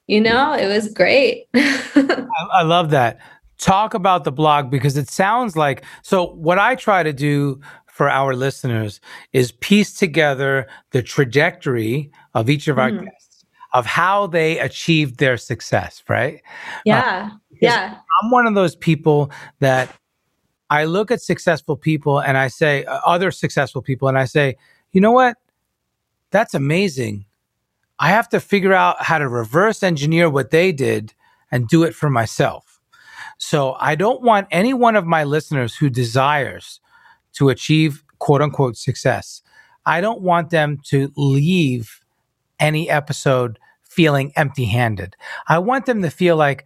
you 0.08 0.22
know, 0.22 0.54
it 0.54 0.68
was 0.68 0.94
great. 0.94 1.48
I, 1.56 2.28
I 2.54 2.64
love 2.64 2.92
that. 2.92 3.20
Talk 3.58 3.94
about 3.94 4.24
the 4.24 4.32
blog 4.32 4.70
because 4.70 4.98
it 4.98 5.10
sounds 5.10 5.56
like 5.56 5.84
so 6.02 6.34
what 6.34 6.60
I 6.60 6.76
try 6.76 7.04
to 7.04 7.14
do 7.14 7.62
for 7.88 8.10
our 8.10 8.36
listeners 8.36 9.00
is 9.32 9.52
piece 9.52 9.94
together 9.94 10.68
the 10.92 11.02
trajectory 11.02 12.12
of 12.34 12.50
each 12.50 12.68
of 12.68 12.80
our 12.80 12.90
mm. 12.90 13.06
guests 13.06 13.24
of 13.74 13.86
how 13.88 14.28
they 14.28 14.60
achieved 14.60 15.18
their 15.18 15.36
success, 15.36 16.04
right? 16.08 16.42
Yeah. 16.86 17.30
Uh, 17.32 17.38
yeah. 17.62 17.98
I'm 18.22 18.32
one 18.32 18.48
of 18.48 18.56
those 18.56 18.76
people 18.76 19.32
that 19.60 19.94
I 20.70 20.86
look 20.86 21.12
at 21.12 21.22
successful 21.22 21.76
people 21.76 22.20
and 22.20 22.38
I 22.38 22.48
say, 22.48 22.84
uh, 22.86 23.00
other 23.06 23.32
successful 23.32 23.82
people, 23.82 24.08
and 24.08 24.18
I 24.18 24.26
say, 24.26 24.56
you 24.92 25.02
know 25.02 25.12
what? 25.12 25.38
That's 26.32 26.54
amazing. 26.54 27.26
I 28.00 28.10
have 28.10 28.28
to 28.30 28.40
figure 28.40 28.74
out 28.74 29.02
how 29.02 29.20
to 29.20 29.28
reverse 29.28 29.84
engineer 29.84 30.30
what 30.30 30.52
they 30.52 30.72
did 30.72 31.14
and 31.52 31.68
do 31.68 31.84
it 31.84 31.94
for 31.94 32.10
myself. 32.10 32.80
So 33.38 33.76
I 33.80 33.96
don't 33.96 34.22
want 34.22 34.48
any 34.52 34.74
one 34.74 34.96
of 34.96 35.06
my 35.06 35.24
listeners 35.24 35.76
who 35.76 35.90
desires 35.90 36.80
to 37.34 37.50
achieve 37.50 38.04
quote 38.20 38.42
unquote 38.42 38.78
success. 38.78 39.42
I 39.86 40.02
don't 40.02 40.22
want 40.22 40.50
them 40.50 40.80
to 40.86 41.12
leave 41.16 42.00
any 42.60 42.90
episode 42.90 43.60
feeling 43.84 44.32
empty 44.36 44.66
handed. 44.66 45.16
I 45.48 45.60
want 45.60 45.86
them 45.86 46.02
to 46.02 46.10
feel 46.10 46.36
like, 46.36 46.66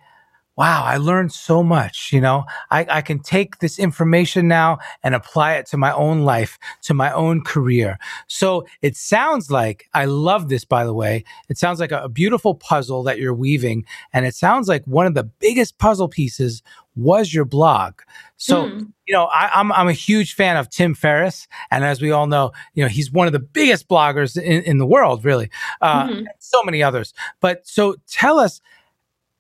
wow, 0.58 0.84
I 0.84 0.98
learned 0.98 1.32
so 1.32 1.62
much. 1.62 2.12
You 2.12 2.20
know, 2.20 2.46
I, 2.72 2.86
I 2.90 3.02
can 3.02 3.20
take 3.20 3.60
this 3.60 3.78
information 3.78 4.48
now 4.48 4.80
and 5.04 5.14
apply 5.14 5.54
it 5.54 5.68
to 5.68 5.78
my 5.78 5.94
own 5.94 6.22
life, 6.22 6.58
to 6.84 6.94
my 6.94 7.12
own 7.12 7.44
career. 7.44 8.00
So 8.28 8.66
it 8.82 8.98
sounds 8.98 9.52
like, 9.52 9.88
I 9.94 10.06
love 10.06 10.50
this, 10.50 10.66
by 10.66 10.84
the 10.84 10.94
way. 10.94 11.24
It 11.48 11.58
sounds 11.58 11.80
like 11.80 11.92
a, 11.92 12.04
a 12.04 12.10
beautiful 12.10 12.56
puzzle 12.56 13.04
that 13.04 13.20
you're 13.20 13.36
weaving. 13.36 13.86
And 14.14 14.26
it 14.26 14.34
sounds 14.34 14.68
like 14.68 14.84
one 14.86 15.06
of 15.06 15.14
the 15.14 15.24
biggest 15.24 15.78
puzzle 15.78 16.10
pieces 16.10 16.64
was 16.96 17.32
your 17.32 17.46
blog. 17.46 17.94
So, 18.38 18.66
mm. 18.66 18.92
you 19.06 19.14
know, 19.14 19.26
I, 19.26 19.60
am 19.60 19.72
I'm, 19.72 19.82
I'm 19.82 19.88
a 19.88 19.94
huge 19.94 20.34
fan 20.34 20.58
of 20.58 20.72
Tim 20.72 20.96
Ferriss. 20.96 21.48
And 21.70 21.86
as 21.86 22.02
we 22.02 22.10
all 22.12 22.26
know, 22.26 22.52
you 22.74 22.84
know, 22.84 22.90
he's 22.90 23.12
one 23.12 23.28
of 23.28 23.34
the 23.34 23.40
biggest 23.40 23.88
bloggers 23.88 24.36
in, 24.42 24.64
in 24.64 24.80
the 24.80 24.88
world, 24.88 25.24
really. 25.24 25.52
Uh, 25.82 26.08
mm-hmm. 26.08 26.24
So 26.40 26.64
many 26.64 26.82
others. 26.82 27.14
But 27.40 27.68
so 27.68 27.96
tell 28.08 28.40
us, 28.40 28.60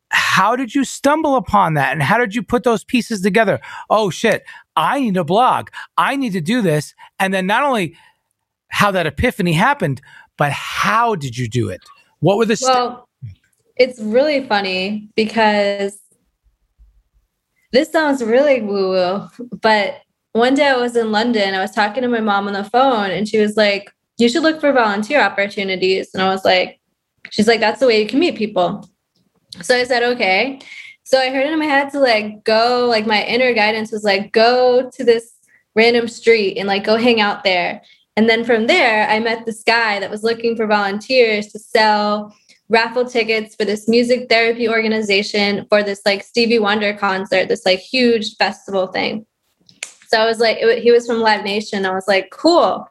how 0.09 0.55
did 0.55 0.73
you 0.73 0.83
stumble 0.83 1.35
upon 1.35 1.73
that? 1.73 1.91
And 1.91 2.01
how 2.01 2.17
did 2.17 2.33
you 2.33 2.41
put 2.41 2.63
those 2.63 2.83
pieces 2.83 3.21
together? 3.21 3.59
Oh 3.89 4.09
shit 4.09 4.43
i 4.77 4.99
need 4.99 5.17
a 5.17 5.23
blog. 5.23 5.69
I 5.97 6.15
need 6.15 6.31
to 6.33 6.41
do 6.41 6.61
this. 6.61 6.93
And 7.19 7.33
then 7.33 7.47
not 7.47 7.63
only 7.63 7.97
how 8.69 8.91
that 8.91 9.07
epiphany 9.07 9.53
happened 9.53 10.01
but 10.37 10.51
how 10.51 11.15
did 11.15 11.35
you 11.35 11.49
do 11.49 11.67
it? 11.67 11.81
What 12.19 12.37
were 12.37 12.45
the 12.45 12.57
well 12.61 13.09
it's 13.75 13.99
really 13.99 14.45
funny 14.47 15.09
because 15.15 15.99
this 17.73 17.91
sounds 17.91 18.23
really 18.23 18.61
woo 18.61 18.89
woo 18.91 19.27
but 19.61 20.01
one 20.31 20.55
day 20.55 20.67
i 20.67 20.75
was 20.75 20.95
in 20.95 21.11
london 21.11 21.53
i 21.53 21.59
was 21.59 21.69
talking 21.69 22.01
to 22.01 22.07
my 22.07 22.19
mom 22.19 22.47
on 22.47 22.53
the 22.53 22.63
phone 22.63 23.11
and 23.11 23.27
she 23.27 23.37
was 23.37 23.55
like 23.55 23.91
you 24.17 24.27
should 24.27 24.41
look 24.41 24.59
for 24.59 24.71
volunteer 24.71 25.21
opportunities. 25.21 26.09
And 26.13 26.23
i 26.23 26.29
was 26.29 26.43
like 26.43 26.79
she's 27.29 27.47
like 27.47 27.59
that's 27.59 27.79
the 27.79 27.87
way 27.87 28.01
you 28.01 28.07
can 28.07 28.19
meet 28.19 28.35
people 28.35 28.89
so 29.61 29.75
I 29.75 29.83
said, 29.83 30.03
okay. 30.03 30.59
So 31.03 31.19
I 31.19 31.29
heard 31.29 31.47
in 31.47 31.57
my 31.57 31.65
head 31.65 31.89
to 31.91 31.99
like 31.99 32.43
go, 32.43 32.87
like 32.89 33.05
my 33.05 33.23
inner 33.23 33.53
guidance 33.53 33.91
was 33.91 34.03
like, 34.03 34.33
go 34.33 34.89
to 34.89 35.03
this 35.03 35.33
random 35.75 36.07
street 36.07 36.57
and 36.57 36.67
like 36.67 36.83
go 36.83 36.97
hang 36.97 37.21
out 37.21 37.43
there. 37.43 37.81
And 38.17 38.27
then 38.27 38.43
from 38.43 38.67
there, 38.67 39.07
I 39.07 39.19
met 39.19 39.45
this 39.45 39.63
guy 39.63 39.99
that 39.99 40.09
was 40.09 40.23
looking 40.23 40.55
for 40.57 40.65
volunteers 40.65 41.47
to 41.47 41.59
sell 41.59 42.35
raffle 42.69 43.05
tickets 43.05 43.55
for 43.55 43.63
this 43.63 43.87
music 43.87 44.27
therapy 44.27 44.67
organization 44.67 45.65
for 45.69 45.83
this 45.83 46.01
like 46.05 46.23
Stevie 46.23 46.59
Wonder 46.59 46.93
concert, 46.93 47.47
this 47.47 47.65
like 47.65 47.79
huge 47.79 48.35
festival 48.35 48.87
thing. 48.87 49.25
So 50.07 50.19
I 50.19 50.25
was 50.25 50.39
like, 50.39 50.57
it, 50.59 50.83
he 50.83 50.91
was 50.91 51.05
from 51.05 51.21
Live 51.21 51.43
Nation. 51.43 51.85
I 51.85 51.91
was 51.91 52.07
like, 52.07 52.31
cool, 52.31 52.89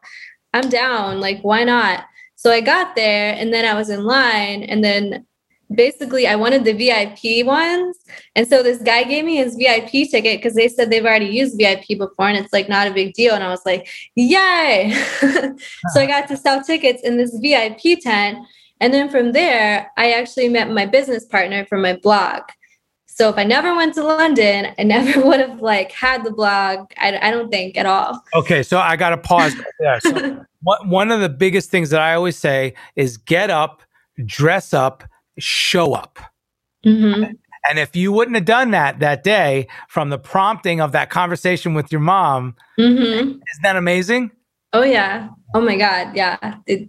I'm 0.55 0.69
down. 0.69 1.21
Like, 1.21 1.41
why 1.43 1.65
not? 1.65 2.05
So 2.37 2.51
I 2.51 2.61
got 2.61 2.95
there 2.95 3.35
and 3.35 3.53
then 3.53 3.65
I 3.65 3.75
was 3.75 3.91
in 3.91 4.05
line 4.05 4.63
and 4.63 4.85
then 4.85 5.27
basically 5.75 6.27
I 6.27 6.37
wanted 6.37 6.65
the 6.65 6.73
VIP 6.73 7.45
ones. 7.45 7.99
And 8.35 8.47
so 8.47 8.63
this 8.63 8.83
guy 8.83 9.05
gave 9.05 9.25
me 9.25 9.37
his 9.37 9.57
VIP 9.57 10.11
ticket 10.11 10.39
because 10.39 10.55
they 10.55 10.69
said 10.69 10.91
they've 10.91 11.05
already 11.05 11.27
used 11.27 11.59
VIP 11.59 11.99
before 11.99 12.29
and 12.29 12.39
it's 12.39 12.53
like 12.53 12.69
not 12.69 12.87
a 12.87 12.93
big 12.93 13.15
deal. 13.15 13.35
And 13.35 13.43
I 13.43 13.51
was 13.51 13.65
like, 13.67 13.89
yay. 14.15 14.93
so 15.21 16.01
I 16.01 16.07
got 16.07 16.29
to 16.29 16.37
sell 16.37 16.63
tickets 16.63 17.03
in 17.03 17.17
this 17.17 17.37
VIP 17.41 18.01
tent. 18.01 18.39
And 18.81 18.93
then 18.93 19.09
from 19.09 19.33
there, 19.33 19.91
I 19.97 20.13
actually 20.13 20.49
met 20.49 20.71
my 20.71 20.87
business 20.87 21.25
partner 21.25 21.65
for 21.67 21.79
my 21.79 21.97
blog. 21.97 22.43
So 23.07 23.31
if 23.31 23.39
I 23.39 23.45
never 23.45 23.75
went 23.75 23.95
to 23.95 24.05
London, 24.05 24.75
I 24.79 24.83
never 24.85 25.25
would 25.27 25.41
have 25.41 25.63
like 25.63 25.91
had 25.91 26.23
the 26.23 26.31
blog. 26.31 26.91
I, 26.99 27.19
I 27.21 27.31
don't 27.31 27.51
think 27.51 27.79
at 27.79 27.87
all. 27.87 28.23
Okay, 28.35 28.63
so 28.63 28.79
I 28.79 28.97
got 28.97 29.11
to 29.11 29.17
pause 29.17 29.55
there. 29.81 30.01
So 30.01 30.45
one, 30.63 30.91
one 30.91 31.11
of 31.11 31.21
the 31.21 31.31
biggest 31.31 31.71
things 31.71 31.91
that 31.91 32.01
I 32.01 32.15
always 32.15 32.37
say 32.37 32.75
is 32.95 33.17
get 33.17 33.49
up, 33.49 33.83
dress 34.27 34.75
up, 34.75 35.03
show 35.39 35.93
up. 35.93 36.19
Mm-hmm. 36.85 37.33
And 37.69 37.79
if 37.79 37.97
you 37.97 38.13
wouldn't 38.13 38.37
have 38.37 38.45
done 38.45 38.71
that 38.71 39.01
that 39.01 39.25
day 39.25 39.67
from 39.89 40.11
the 40.11 40.19
prompting 40.19 40.81
of 40.81 40.93
that 40.93 41.11
conversation 41.11 41.75
with 41.75 41.91
your 41.91 42.01
mom, 42.01 42.55
mm-hmm. 42.79 43.03
isn't 43.03 43.63
that 43.63 43.77
amazing? 43.77 44.31
Oh, 44.73 44.83
yeah. 44.83 45.29
Oh, 45.55 45.61
my 45.61 45.77
God. 45.77 46.15
Yeah. 46.15 46.57
It, 46.67 46.89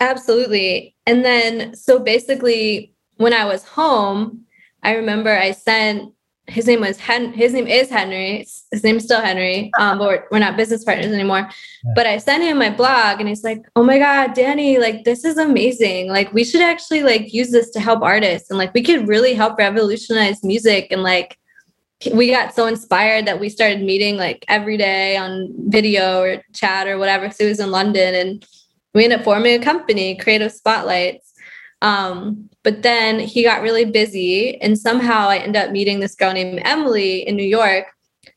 absolutely. 0.00 0.94
And 1.06 1.24
then, 1.24 1.74
so 1.74 1.98
basically, 1.98 2.94
when 3.16 3.32
I 3.32 3.44
was 3.46 3.64
home, 3.64 4.44
I 4.82 4.94
remember 4.94 5.36
I 5.36 5.50
sent 5.50 6.12
his 6.48 6.66
name 6.66 6.80
was 6.80 6.98
Hen- 6.98 7.32
his 7.32 7.52
name 7.52 7.66
is 7.66 7.88
Henry. 7.88 8.46
His 8.70 8.84
name's 8.84 9.04
still 9.04 9.20
Henry. 9.20 9.70
Um, 9.78 9.98
but 9.98 10.06
we're, 10.06 10.24
we're 10.30 10.38
not 10.38 10.56
business 10.56 10.84
partners 10.84 11.12
anymore. 11.12 11.48
Yeah. 11.84 11.92
But 11.94 12.06
I 12.06 12.18
sent 12.18 12.44
him 12.44 12.58
my 12.58 12.70
blog 12.70 13.18
and 13.18 13.28
he's 13.28 13.42
like, 13.42 13.62
Oh 13.74 13.82
my 13.82 13.98
God, 13.98 14.34
Dani, 14.34 14.78
like 14.78 15.04
this 15.04 15.24
is 15.24 15.38
amazing. 15.38 16.08
Like 16.08 16.32
we 16.32 16.44
should 16.44 16.62
actually 16.62 17.02
like 17.02 17.32
use 17.32 17.50
this 17.50 17.70
to 17.70 17.80
help 17.80 18.02
artists 18.02 18.50
and 18.50 18.58
like 18.58 18.72
we 18.74 18.82
could 18.82 19.08
really 19.08 19.34
help 19.34 19.58
revolutionize 19.58 20.44
music 20.44 20.88
and 20.90 21.02
like 21.02 21.36
we 22.12 22.30
got 22.30 22.54
so 22.54 22.66
inspired 22.66 23.26
that 23.26 23.40
we 23.40 23.48
started 23.48 23.82
meeting 23.82 24.16
like 24.16 24.44
every 24.48 24.76
day 24.76 25.16
on 25.16 25.52
video 25.68 26.20
or 26.20 26.42
chat 26.54 26.86
or 26.86 26.98
whatever. 26.98 27.30
So 27.30 27.44
he 27.44 27.48
was 27.48 27.60
in 27.60 27.70
London 27.70 28.14
and 28.14 28.46
we 28.94 29.04
ended 29.04 29.20
up 29.20 29.24
forming 29.24 29.60
a 29.60 29.64
company, 29.64 30.16
Creative 30.16 30.52
Spotlights. 30.52 31.25
Um, 31.82 32.48
but 32.62 32.82
then 32.82 33.20
he 33.20 33.42
got 33.42 33.62
really 33.62 33.84
busy, 33.84 34.60
and 34.60 34.78
somehow 34.78 35.28
I 35.28 35.38
ended 35.38 35.62
up 35.62 35.70
meeting 35.70 36.00
this 36.00 36.14
girl 36.14 36.32
named 36.32 36.62
Emily 36.64 37.26
in 37.26 37.36
New 37.36 37.44
York 37.44 37.86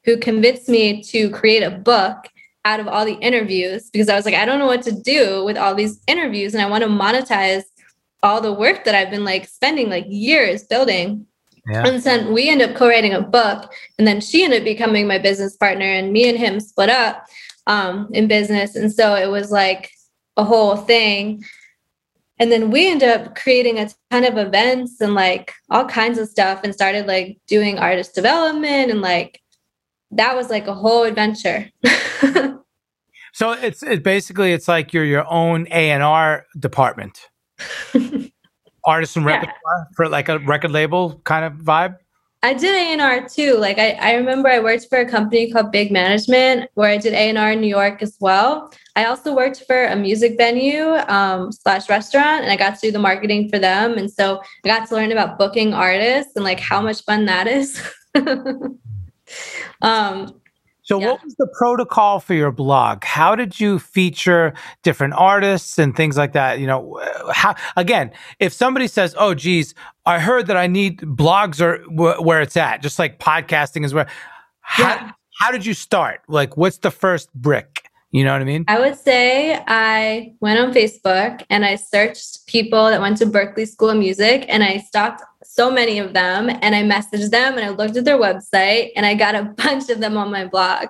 who 0.05 0.17
convinced 0.17 0.69
me 0.69 1.01
to 1.03 1.29
create 1.31 1.63
a 1.63 1.71
book 1.71 2.27
out 2.65 2.79
of 2.79 2.87
all 2.87 3.05
the 3.05 3.17
interviews 3.19 3.89
because 3.89 4.09
I 4.09 4.15
was 4.15 4.25
like, 4.25 4.35
I 4.35 4.45
don't 4.45 4.59
know 4.59 4.67
what 4.67 4.83
to 4.83 4.91
do 4.91 5.43
with 5.45 5.57
all 5.57 5.73
these 5.73 6.01
interviews, 6.07 6.53
and 6.53 6.61
I 6.61 6.69
want 6.69 6.83
to 6.83 6.89
monetize 6.89 7.63
all 8.21 8.41
the 8.41 8.53
work 8.53 8.83
that 8.83 8.95
I've 8.95 9.09
been 9.09 9.23
like 9.23 9.47
spending 9.47 9.89
like 9.89 10.05
years 10.07 10.63
building. 10.63 11.25
Yeah. 11.69 11.87
And 11.87 12.01
then 12.01 12.33
we 12.33 12.49
end 12.49 12.61
up 12.61 12.75
co-writing 12.75 13.13
a 13.13 13.21
book, 13.21 13.71
and 13.97 14.07
then 14.07 14.21
she 14.21 14.43
ended 14.43 14.61
up 14.61 14.65
becoming 14.65 15.07
my 15.07 15.17
business 15.17 15.55
partner, 15.55 15.85
and 15.85 16.11
me 16.11 16.27
and 16.27 16.37
him 16.37 16.59
split 16.59 16.89
up 16.89 17.25
um, 17.67 18.09
in 18.13 18.27
business, 18.27 18.75
and 18.75 18.91
so 18.91 19.15
it 19.15 19.27
was 19.27 19.51
like 19.51 19.91
a 20.37 20.43
whole 20.43 20.75
thing. 20.75 21.43
And 22.39 22.51
then 22.51 22.71
we 22.71 22.89
ended 22.89 23.09
up 23.09 23.35
creating 23.35 23.77
a 23.77 23.89
ton 24.09 24.23
of 24.23 24.37
events 24.37 25.01
and 25.01 25.13
like 25.13 25.53
all 25.69 25.85
kinds 25.85 26.17
of 26.17 26.29
stuff 26.29 26.61
and 26.63 26.73
started 26.73 27.05
like 27.05 27.37
doing 27.47 27.77
artist 27.77 28.15
development 28.15 28.89
and 28.89 29.01
like 29.01 29.41
that 30.11 30.35
was 30.35 30.49
like 30.49 30.67
a 30.67 30.73
whole 30.73 31.03
adventure. 31.03 31.69
so 33.33 33.51
it's 33.51 33.83
it 33.83 34.03
basically 34.03 34.53
it's 34.53 34.67
like 34.67 34.93
you're 34.93 35.05
your 35.05 35.29
own 35.31 35.67
A&R 35.71 36.45
department. 36.57 37.29
Artist 38.85 39.17
and 39.17 39.25
repertoire 39.25 39.87
for 39.95 40.07
like 40.07 40.29
a 40.29 40.39
record 40.39 40.71
label 40.71 41.19
kind 41.25 41.43
of 41.43 41.53
vibe? 41.53 41.97
I 42.41 42.53
did 42.53 42.99
A&R 42.99 43.27
too. 43.27 43.55
Like 43.55 43.77
I, 43.79 43.91
I 43.99 44.13
remember 44.13 44.47
I 44.47 44.59
worked 44.59 44.87
for 44.87 44.99
a 44.99 45.09
company 45.09 45.51
called 45.51 45.71
Big 45.71 45.91
Management 45.91 46.69
where 46.75 46.89
I 46.89 46.97
did 46.97 47.13
A&R 47.13 47.51
in 47.51 47.59
New 47.59 47.67
York 47.67 48.01
as 48.01 48.15
well. 48.21 48.71
I 48.95 49.05
also 49.05 49.35
worked 49.35 49.63
for 49.67 49.85
a 49.85 49.95
music 49.95 50.37
venue 50.37 50.95
um, 51.09 51.51
slash 51.51 51.89
restaurant 51.89 52.43
and 52.43 52.51
I 52.51 52.55
got 52.55 52.75
to 52.75 52.81
do 52.81 52.91
the 52.91 52.99
marketing 52.99 53.49
for 53.49 53.59
them. 53.59 53.97
And 53.97 54.09
so 54.09 54.41
I 54.63 54.67
got 54.67 54.87
to 54.87 54.95
learn 54.95 55.11
about 55.11 55.37
booking 55.37 55.73
artists 55.73 56.31
and 56.35 56.45
like 56.45 56.61
how 56.61 56.81
much 56.81 57.03
fun 57.03 57.25
that 57.25 57.47
is. 57.47 57.81
um, 59.81 60.38
so, 60.89 60.99
yeah. 60.99 61.11
what 61.11 61.23
was 61.23 61.35
the 61.35 61.45
protocol 61.55 62.19
for 62.19 62.33
your 62.33 62.51
blog? 62.51 63.03
How 63.03 63.35
did 63.35 63.59
you 63.59 63.77
feature 63.77 64.55
different 64.81 65.13
artists 65.13 65.77
and 65.77 65.95
things 65.95 66.17
like 66.17 66.33
that? 66.33 66.59
You 66.59 66.65
know, 66.65 66.99
how 67.31 67.53
again, 67.77 68.09
if 68.39 68.53
somebody 68.53 68.87
says, 68.87 69.13
"Oh, 69.15 69.35
geez, 69.35 69.75
I 70.07 70.17
heard 70.17 70.47
that 70.47 70.57
I 70.57 70.65
need 70.65 71.01
blogs 71.01 71.61
are 71.61 71.77
w- 71.83 72.19
where 72.23 72.41
it's 72.41 72.57
at," 72.57 72.81
just 72.81 72.97
like 72.97 73.19
podcasting 73.19 73.85
is 73.85 73.93
where. 73.93 74.07
How, 74.61 74.83
yeah. 74.83 75.11
how 75.39 75.51
did 75.51 75.63
you 75.63 75.75
start? 75.75 76.21
Like, 76.27 76.57
what's 76.57 76.79
the 76.79 76.89
first 76.89 77.31
brick? 77.35 77.87
You 78.09 78.23
know 78.23 78.33
what 78.33 78.41
I 78.41 78.45
mean? 78.45 78.65
I 78.67 78.79
would 78.79 78.97
say 78.97 79.63
I 79.67 80.33
went 80.39 80.59
on 80.59 80.73
Facebook 80.73 81.43
and 81.51 81.63
I 81.63 81.75
searched 81.75 82.47
people 82.47 82.85
that 82.85 82.99
went 82.99 83.17
to 83.17 83.27
Berklee 83.27 83.67
School 83.67 83.91
of 83.91 83.97
Music 83.97 84.45
and 84.49 84.63
I 84.63 84.77
stalked 84.77 85.21
so 85.43 85.71
many 85.71 85.99
of 85.99 86.13
them 86.13 86.49
and 86.49 86.75
I 86.75 86.83
messaged 86.83 87.31
them 87.31 87.57
and 87.57 87.65
I 87.65 87.69
looked 87.69 87.97
at 87.97 88.05
their 88.05 88.17
website 88.17 88.91
and 88.95 89.05
I 89.05 89.13
got 89.15 89.35
a 89.35 89.43
bunch 89.57 89.89
of 89.89 89.99
them 89.99 90.17
on 90.17 90.31
my 90.31 90.45
blog. 90.45 90.89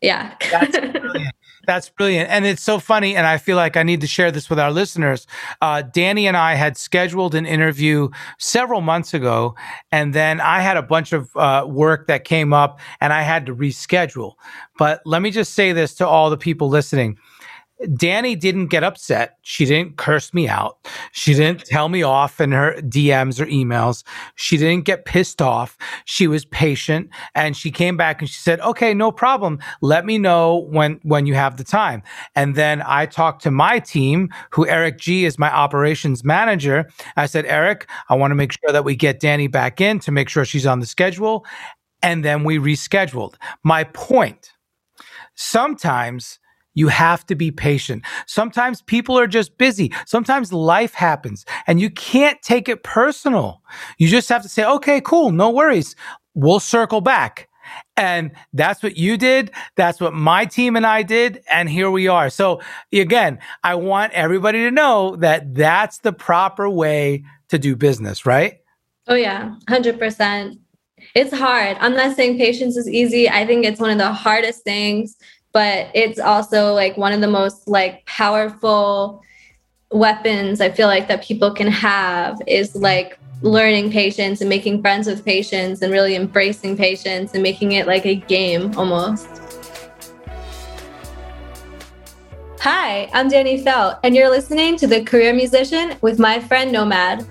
Yeah. 0.00 0.34
That's 0.50 0.78
brilliant. 1.00 1.34
That's 1.66 1.88
brilliant. 1.90 2.30
And 2.30 2.46
it's 2.46 2.62
so 2.62 2.78
funny. 2.78 3.14
And 3.14 3.26
I 3.26 3.36
feel 3.36 3.56
like 3.56 3.76
I 3.76 3.82
need 3.82 4.00
to 4.00 4.06
share 4.06 4.32
this 4.32 4.48
with 4.48 4.58
our 4.58 4.72
listeners. 4.72 5.26
Uh, 5.60 5.82
Dani 5.82 6.24
and 6.24 6.36
I 6.36 6.54
had 6.54 6.76
scheduled 6.76 7.34
an 7.34 7.44
interview 7.46 8.08
several 8.38 8.80
months 8.80 9.12
ago. 9.14 9.54
And 9.92 10.14
then 10.14 10.40
I 10.40 10.62
had 10.62 10.76
a 10.76 10.82
bunch 10.82 11.12
of 11.12 11.36
uh, 11.36 11.66
work 11.68 12.06
that 12.06 12.24
came 12.24 12.52
up 12.52 12.80
and 13.00 13.12
I 13.12 13.22
had 13.22 13.46
to 13.46 13.54
reschedule. 13.54 14.34
But 14.78 15.02
let 15.04 15.22
me 15.22 15.30
just 15.30 15.54
say 15.54 15.72
this 15.72 15.94
to 15.96 16.08
all 16.08 16.30
the 16.30 16.38
people 16.38 16.68
listening 16.68 17.18
Dani 17.84 18.38
didn't 18.38 18.66
get 18.66 18.84
upset. 18.84 19.38
She 19.42 19.64
didn't 19.64 19.96
curse 19.96 20.34
me 20.34 20.48
out. 20.48 20.86
She 21.12 21.32
didn't 21.32 21.64
tell 21.64 21.88
me 21.88 22.02
off 22.02 22.40
in 22.40 22.52
her 22.52 22.74
DMs 22.82 23.40
or 23.40 23.46
emails. 23.46 24.04
She 24.34 24.58
didn't 24.58 24.84
get 24.84 25.06
pissed 25.06 25.40
off. 25.40 25.78
She 26.04 26.26
was 26.26 26.44
patient 26.44 27.08
and 27.34 27.56
she 27.56 27.70
came 27.70 27.96
back 27.96 28.20
and 28.20 28.28
she 28.28 28.38
said, 28.38 28.60
"Okay, 28.60 28.92
no 28.92 29.10
problem. 29.10 29.58
Let 29.80 30.04
me 30.04 30.18
know 30.18 30.66
when 30.70 31.00
when 31.04 31.24
you 31.26 31.34
have 31.34 31.56
the 31.56 31.64
time." 31.64 32.02
And 32.34 32.54
then 32.54 32.82
I 32.86 33.06
talked 33.06 33.42
to 33.44 33.50
my 33.50 33.78
team, 33.78 34.28
who 34.50 34.66
Eric 34.68 34.98
G 34.98 35.24
is 35.24 35.38
my 35.38 35.50
operations 35.50 36.22
manager. 36.22 36.90
I 37.16 37.26
said, 37.26 37.46
"Eric, 37.46 37.88
I 38.10 38.14
want 38.14 38.30
to 38.30 38.34
make 38.34 38.52
sure 38.52 38.72
that 38.72 38.84
we 38.84 38.94
get 38.94 39.20
Dani 39.20 39.50
back 39.50 39.80
in 39.80 40.00
to 40.00 40.12
make 40.12 40.28
sure 40.28 40.44
she's 40.44 40.66
on 40.66 40.80
the 40.80 40.86
schedule." 40.86 41.46
And 42.02 42.24
then 42.24 42.44
we 42.44 42.58
rescheduled. 42.58 43.34
My 43.62 43.84
point, 43.84 44.52
sometimes 45.34 46.38
you 46.74 46.88
have 46.88 47.26
to 47.26 47.34
be 47.34 47.50
patient. 47.50 48.04
Sometimes 48.26 48.82
people 48.82 49.18
are 49.18 49.26
just 49.26 49.58
busy. 49.58 49.92
Sometimes 50.06 50.52
life 50.52 50.94
happens 50.94 51.44
and 51.66 51.80
you 51.80 51.90
can't 51.90 52.40
take 52.42 52.68
it 52.68 52.82
personal. 52.82 53.62
You 53.98 54.08
just 54.08 54.28
have 54.28 54.42
to 54.42 54.48
say, 54.48 54.64
okay, 54.64 55.00
cool, 55.00 55.30
no 55.30 55.50
worries. 55.50 55.96
We'll 56.34 56.60
circle 56.60 57.00
back. 57.00 57.48
And 57.96 58.32
that's 58.52 58.82
what 58.82 58.96
you 58.96 59.16
did. 59.16 59.52
That's 59.76 60.00
what 60.00 60.14
my 60.14 60.44
team 60.44 60.76
and 60.76 60.86
I 60.86 61.02
did. 61.02 61.42
And 61.52 61.68
here 61.68 61.90
we 61.90 62.08
are. 62.08 62.30
So 62.30 62.60
again, 62.92 63.38
I 63.62 63.74
want 63.74 64.12
everybody 64.12 64.60
to 64.60 64.70
know 64.70 65.16
that 65.16 65.54
that's 65.54 65.98
the 65.98 66.12
proper 66.12 66.68
way 66.68 67.24
to 67.48 67.58
do 67.58 67.76
business, 67.76 68.26
right? 68.26 68.58
Oh, 69.06 69.14
yeah, 69.14 69.54
100%. 69.68 70.58
It's 71.14 71.34
hard. 71.34 71.76
I'm 71.80 71.94
not 71.94 72.16
saying 72.16 72.38
patience 72.38 72.76
is 72.76 72.88
easy. 72.88 73.28
I 73.28 73.46
think 73.46 73.64
it's 73.64 73.80
one 73.80 73.90
of 73.90 73.98
the 73.98 74.12
hardest 74.12 74.62
things 74.64 75.16
but 75.52 75.88
it's 75.94 76.18
also 76.18 76.72
like 76.72 76.96
one 76.96 77.12
of 77.12 77.20
the 77.20 77.28
most 77.28 77.68
like 77.68 78.04
powerful 78.06 79.22
weapons 79.90 80.60
I 80.60 80.70
feel 80.70 80.86
like 80.86 81.08
that 81.08 81.24
people 81.24 81.52
can 81.52 81.66
have 81.66 82.40
is 82.46 82.76
like 82.76 83.18
learning 83.42 83.90
patience 83.90 84.40
and 84.40 84.48
making 84.48 84.80
friends 84.80 85.06
with 85.06 85.24
patience 85.24 85.82
and 85.82 85.92
really 85.92 86.14
embracing 86.14 86.76
patience 86.76 87.34
and 87.34 87.42
making 87.42 87.72
it 87.72 87.86
like 87.86 88.06
a 88.06 88.14
game 88.14 88.76
almost. 88.76 89.26
Hi, 92.60 93.08
I'm 93.14 93.30
Dani 93.30 93.64
Felt, 93.64 93.98
and 94.04 94.14
you're 94.14 94.28
listening 94.28 94.76
to 94.76 94.86
The 94.86 95.02
Career 95.02 95.32
Musician 95.32 95.96
with 96.02 96.18
my 96.18 96.38
friend 96.38 96.70
Nomad. 96.70 97.26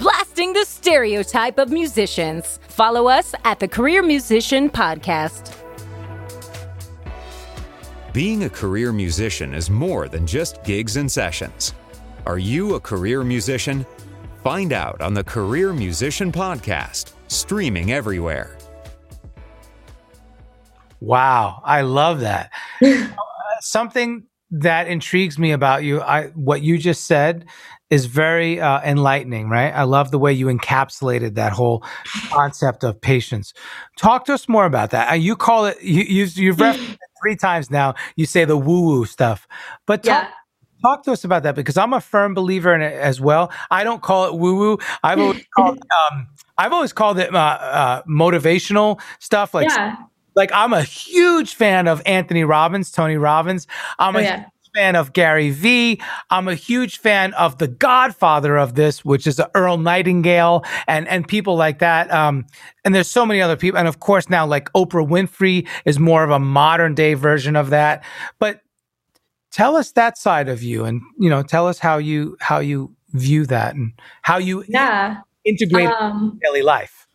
Blasting 0.00 0.52
the 0.52 0.64
stereotype 0.64 1.58
of 1.58 1.70
musicians. 1.70 2.58
Follow 2.66 3.06
us 3.06 3.34
at 3.44 3.60
the 3.60 3.68
Career 3.68 4.02
Musician 4.02 4.68
Podcast. 4.68 5.54
Being 8.12 8.44
a 8.44 8.48
career 8.48 8.90
musician 8.90 9.52
is 9.52 9.68
more 9.68 10.08
than 10.08 10.26
just 10.26 10.64
gigs 10.64 10.96
and 10.96 11.12
sessions. 11.12 11.74
Are 12.24 12.38
you 12.38 12.74
a 12.74 12.80
career 12.80 13.22
musician? 13.22 13.84
Find 14.42 14.72
out 14.72 15.02
on 15.02 15.12
the 15.12 15.22
Career 15.22 15.74
Musician 15.74 16.32
Podcast, 16.32 17.12
streaming 17.26 17.92
everywhere. 17.92 18.56
Wow, 21.00 21.60
I 21.62 21.82
love 21.82 22.20
that. 22.20 22.50
Something 23.60 24.24
that 24.52 24.88
intrigues 24.88 25.38
me 25.38 25.52
about 25.52 25.84
you, 25.84 26.00
I 26.00 26.28
what 26.28 26.62
you 26.62 26.78
just 26.78 27.04
said 27.04 27.44
is 27.90 28.06
very 28.06 28.60
uh, 28.60 28.80
enlightening, 28.82 29.48
right? 29.48 29.70
I 29.70 29.82
love 29.82 30.10
the 30.10 30.18
way 30.18 30.32
you 30.32 30.46
encapsulated 30.46 31.34
that 31.34 31.52
whole 31.52 31.84
concept 32.30 32.84
of 32.84 33.00
patience. 33.00 33.52
Talk 33.96 34.24
to 34.26 34.34
us 34.34 34.48
more 34.48 34.64
about 34.64 34.90
that. 34.90 35.10
Uh, 35.10 35.14
you 35.14 35.36
call 35.36 35.66
it 35.66 35.82
you, 35.82 36.02
you've 36.02 36.36
you've 36.38 36.60
referenced 36.60 36.98
three 37.22 37.36
times 37.36 37.70
now. 37.70 37.94
You 38.16 38.26
say 38.26 38.44
the 38.44 38.56
woo 38.56 38.82
woo 38.82 39.04
stuff, 39.04 39.46
but 39.86 40.02
talk, 40.02 40.24
yeah. 40.24 40.30
talk 40.82 41.04
to 41.04 41.12
us 41.12 41.24
about 41.24 41.42
that 41.44 41.54
because 41.54 41.76
I'm 41.76 41.92
a 41.92 42.00
firm 42.00 42.34
believer 42.34 42.74
in 42.74 42.82
it 42.82 42.94
as 42.94 43.20
well. 43.20 43.52
I 43.70 43.84
don't 43.84 44.02
call 44.02 44.26
it 44.26 44.34
woo 44.34 44.56
woo. 44.56 44.78
I've 45.02 45.20
always 45.20 45.44
called 45.56 45.78
um, 45.78 46.28
I've 46.56 46.72
always 46.72 46.92
called 46.92 47.18
it 47.18 47.34
uh, 47.34 47.38
uh, 47.38 48.02
motivational 48.04 49.00
stuff. 49.18 49.54
Like 49.54 49.68
yeah. 49.68 49.96
like 50.34 50.50
I'm 50.52 50.72
a 50.72 50.82
huge 50.82 51.54
fan 51.54 51.88
of 51.88 52.02
Anthony 52.06 52.44
Robbins, 52.44 52.90
Tony 52.90 53.16
Robbins. 53.16 53.66
I'm 53.98 54.16
oh, 54.16 54.20
a 54.20 54.22
yeah 54.22 54.44
fan 54.78 54.94
of 54.94 55.12
Gary 55.12 55.50
Vee. 55.50 56.00
I'm 56.30 56.46
a 56.46 56.54
huge 56.54 56.98
fan 56.98 57.34
of 57.34 57.58
the 57.58 57.66
godfather 57.66 58.56
of 58.56 58.76
this, 58.76 59.04
which 59.04 59.26
is 59.26 59.40
Earl 59.54 59.76
Nightingale 59.76 60.64
and, 60.86 61.08
and 61.08 61.26
people 61.26 61.56
like 61.56 61.80
that. 61.80 62.12
Um, 62.12 62.46
and 62.84 62.94
there's 62.94 63.10
so 63.10 63.26
many 63.26 63.42
other 63.42 63.56
people. 63.56 63.76
And 63.76 63.88
of 63.88 63.98
course, 63.98 64.30
now 64.30 64.46
like 64.46 64.72
Oprah 64.74 65.06
Winfrey 65.06 65.66
is 65.84 65.98
more 65.98 66.22
of 66.22 66.30
a 66.30 66.38
modern 66.38 66.94
day 66.94 67.14
version 67.14 67.56
of 67.56 67.70
that. 67.70 68.04
But 68.38 68.60
tell 69.50 69.74
us 69.74 69.90
that 69.92 70.16
side 70.16 70.48
of 70.48 70.62
you 70.62 70.84
and, 70.84 71.02
you 71.18 71.28
know, 71.28 71.42
tell 71.42 71.66
us 71.66 71.80
how 71.80 71.98
you, 71.98 72.36
how 72.40 72.60
you 72.60 72.94
view 73.14 73.46
that 73.46 73.74
and 73.74 73.92
how 74.22 74.38
you 74.38 74.64
yeah. 74.68 75.22
integrate 75.44 75.88
um, 75.88 76.38
daily 76.44 76.62
life. 76.62 77.08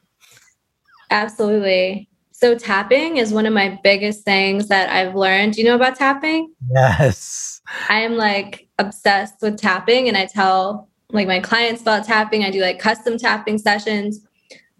Absolutely. 1.12 2.10
So 2.32 2.58
tapping 2.58 3.15
is 3.15 3.32
one 3.32 3.45
of 3.45 3.54
my 3.54 3.80
biggest 3.84 4.26
things 4.26 4.67
that 4.67 4.89
I've 4.89 5.15
learned. 5.15 5.54
Do 5.54 5.62
you 5.62 5.67
know 5.67 5.76
about 5.76 5.95
tapping? 5.95 6.54
Yes. 6.76 7.52
I 7.89 8.02
am 8.02 8.15
like 8.15 8.67
obsessed 8.80 9.36
with 9.41 9.58
tapping 9.58 10.08
and 10.08 10.17
I 10.17 10.26
tell 10.26 10.89
like 11.10 11.28
my 11.28 11.39
clients 11.39 11.82
about 11.82 12.06
tapping. 12.06 12.43
I 12.43 12.52
do 12.52 12.62
like 12.62 12.80
custom 12.80 13.17
tapping 13.17 13.58
sessions. 13.58 14.26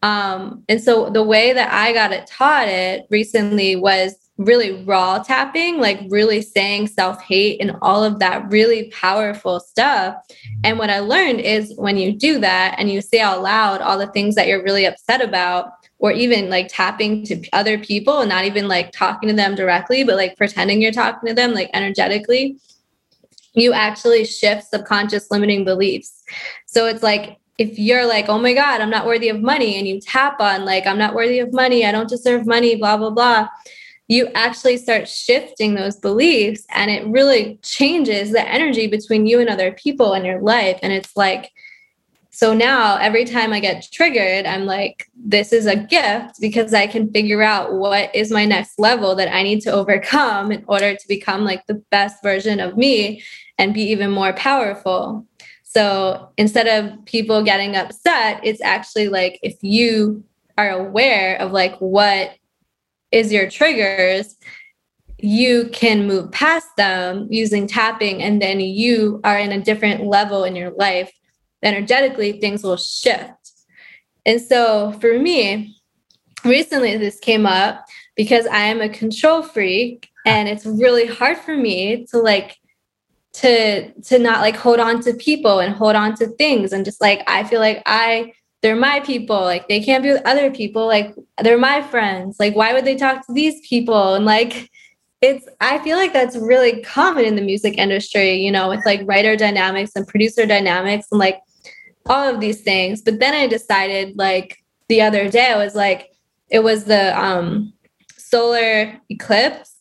Um, 0.02 0.64
and 0.68 0.82
so 0.82 1.10
the 1.10 1.24
way 1.24 1.54
that 1.54 1.72
I 1.72 1.94
got 1.94 2.12
it 2.12 2.28
taught 2.28 2.68
it 2.68 3.06
recently 3.10 3.76
was 3.76 4.16
really 4.38 4.84
raw 4.84 5.20
tapping, 5.20 5.80
like 5.80 6.00
really 6.10 6.42
saying 6.42 6.88
self 6.88 7.22
hate 7.22 7.62
and 7.62 7.78
all 7.82 8.04
of 8.04 8.20
that 8.20 8.50
really 8.50 8.90
powerful 8.90 9.60
stuff. 9.60 10.16
And 10.64 10.80
what 10.80 10.90
I 10.90 11.00
learned 11.00 11.40
is 11.40 11.74
when 11.78 11.98
you 11.98 12.12
do 12.12 12.40
that 12.40 12.76
and 12.78 12.90
you 12.90 13.00
say 13.00 13.20
out 13.20 13.44
loud 13.44 13.82
all 13.82 13.98
the 13.98 14.08
things 14.08 14.36
that 14.36 14.48
you're 14.48 14.64
really 14.64 14.86
upset 14.86 15.22
about, 15.22 15.72
or 16.00 16.12
even 16.12 16.50
like 16.50 16.68
tapping 16.68 17.24
to 17.24 17.42
other 17.54 17.78
people 17.78 18.20
and 18.20 18.30
not 18.30 18.44
even 18.44 18.68
like 18.68 18.92
talking 18.92 19.30
to 19.30 19.36
them 19.36 19.56
directly, 19.56 20.04
but 20.04 20.18
like 20.18 20.36
pretending 20.36 20.82
you're 20.82 20.92
talking 20.92 21.30
to 21.30 21.34
them 21.34 21.54
like 21.54 21.70
energetically, 21.74 22.58
you 23.54 23.74
actually 23.74 24.26
shift 24.26 24.70
subconscious 24.70 25.30
limiting 25.32 25.64
beliefs. 25.64 26.24
So 26.66 26.86
it's 26.88 27.04
like 27.04 27.40
if 27.58 27.78
you're 27.78 28.08
like, 28.08 28.30
oh 28.30 28.40
my 28.40 28.54
God, 28.54 28.82
I'm 28.82 28.90
not 28.90 29.06
worthy 29.06 29.30
of 29.30 29.42
money, 29.42 29.78
and 29.78 29.88
you 29.88 30.00
tap 30.02 30.40
on, 30.40 30.66
like, 30.66 30.88
I'm 30.88 30.98
not 30.98 31.14
worthy 31.14 31.40
of 31.40 31.54
money, 31.54 31.86
I 31.86 31.92
don't 31.92 32.10
deserve 32.10 32.48
money, 32.48 32.76
blah, 32.76 32.98
blah, 32.98 33.12
blah, 33.12 33.48
you 34.08 34.28
actually 34.36 34.78
start 34.78 35.08
shifting 35.08 35.76
those 35.76 35.96
beliefs 35.98 36.66
and 36.72 36.92
it 36.92 37.06
really 37.08 37.58
changes 37.62 38.32
the 38.32 38.48
energy 38.48 38.88
between 38.88 39.26
you 39.26 39.40
and 39.40 39.50
other 39.50 39.72
people 39.72 40.14
in 40.14 40.26
your 40.26 40.42
life. 40.42 40.78
And 40.82 40.92
it's 40.92 41.16
like, 41.16 41.52
so 42.30 42.54
now 42.54 42.98
every 42.98 43.26
time 43.26 43.54
I 43.54 43.60
get 43.60 43.88
triggered, 43.92 44.46
I'm 44.46 44.66
like, 44.66 45.08
this 45.16 45.54
is 45.54 45.68
a 45.68 45.76
gift 45.76 46.42
because 46.42 46.74
I 46.74 46.88
can 46.88 47.12
figure 47.12 47.44
out 47.44 47.74
what 47.74 48.14
is 48.14 48.32
my 48.32 48.44
next 48.44 48.78
level 48.80 49.16
that 49.16 49.34
I 49.34 49.44
need 49.44 49.62
to 49.62 49.72
overcome 49.72 50.52
in 50.52 50.66
order 50.68 50.96
to 50.96 51.08
become 51.08 51.46
like 51.46 51.66
the 51.68 51.82
best 51.92 52.22
version 52.24 52.60
of 52.60 52.76
me 52.76 53.24
and 53.64 53.74
be 53.74 53.84
even 53.84 54.12
more 54.12 54.34
powerful. 54.34 55.26
So 55.64 56.30
instead 56.38 56.68
of 56.68 57.06
people 57.06 57.44
getting 57.44 57.78
upset, 57.78 58.42
it's 58.44 58.62
actually 58.62 59.08
like 59.08 59.40
if 59.42 59.56
you 59.62 60.26
are 60.58 60.70
aware 60.70 61.38
of 61.38 61.54
like 61.54 61.78
what 61.78 62.36
is 63.12 63.32
your 63.32 63.50
triggers, 63.50 64.36
you 65.18 65.70
can 65.72 66.06
move 66.06 66.30
past 66.34 66.68
them 66.76 67.28
using 67.30 67.66
tapping, 67.66 68.22
and 68.22 68.42
then 68.42 68.60
you 68.60 69.22
are 69.24 69.40
in 69.40 69.54
a 69.54 69.62
different 69.62 70.04
level 70.04 70.44
in 70.44 70.58
your 70.58 70.72
life. 70.72 71.10
Energetically, 71.64 72.42
things 72.42 72.64
will 72.64 72.76
shift. 72.76 73.52
And 74.26 74.42
so 74.42 74.92
for 75.00 75.18
me, 75.18 75.78
recently 76.44 76.98
this 76.98 77.18
came 77.20 77.46
up 77.46 77.86
because 78.18 78.46
I 78.48 78.66
am 78.66 78.82
a 78.82 78.90
control 78.90 79.42
freak 79.42 80.10
and 80.26 80.50
it's 80.50 80.66
really 80.66 81.06
hard 81.06 81.38
for 81.38 81.56
me 81.56 82.06
to 82.08 82.18
like 82.18 82.58
to 83.34 83.92
to 84.02 84.20
not 84.20 84.42
like 84.42 84.56
hold 84.56 84.80
on 84.80 85.02
to 85.02 85.14
people 85.16 85.60
and 85.60 85.74
hold 85.74 85.96
on 85.96 86.16
to 86.16 86.28
things 86.28 86.72
and 86.72 86.86
just 86.86 87.02
like 87.02 87.24
I 87.28 87.44
feel 87.44 87.60
like 87.60 87.82
I 87.86 88.34
they're 88.62 88.76
my 88.76 89.00
people 89.02 89.42
like 89.42 89.68
they 89.68 89.84
can't 89.84 90.04
be 90.04 90.12
with 90.12 90.22
other 90.26 90.52
people 90.52 90.86
like 90.86 91.14
they're 91.42 91.58
my 91.58 91.82
friends 91.82 92.38
like 92.40 92.56
why 92.56 92.74
would 92.74 92.86
they 92.86 92.96
talk 92.96 93.26
to 93.26 93.34
these 93.34 93.68
people? 93.68 94.14
And 94.14 94.26
like 94.26 94.70
it's 95.22 95.48
I 95.60 95.80
feel 95.80 95.98
like 95.98 96.14
that's 96.14 96.36
really 96.36 96.82
common 96.82 97.26
in 97.26 97.36
the 97.36 97.42
music 97.42 97.78
industry 97.78 98.36
you 98.36 98.52
know 98.52 98.70
with 98.70 98.86
like 98.86 99.02
writer 99.06 99.36
dynamics 99.36 99.92
and 99.96 100.08
producer 100.08 100.46
dynamics 100.46 101.08
and 101.12 101.20
like 101.20 101.40
all 102.06 102.28
of 102.28 102.40
these 102.40 102.62
things. 102.62 103.02
But 103.02 103.20
then 103.20 103.34
I 103.34 103.48
decided 103.48 104.16
like 104.18 104.64
the 104.90 105.02
other 105.02 105.28
day 105.30 105.52
I 105.52 105.58
was 105.58 105.74
like 105.74 106.12
it 106.50 106.60
was 106.60 106.84
the 106.84 107.20
um 107.20 107.74
solar 108.16 109.00
eclipse 109.10 109.73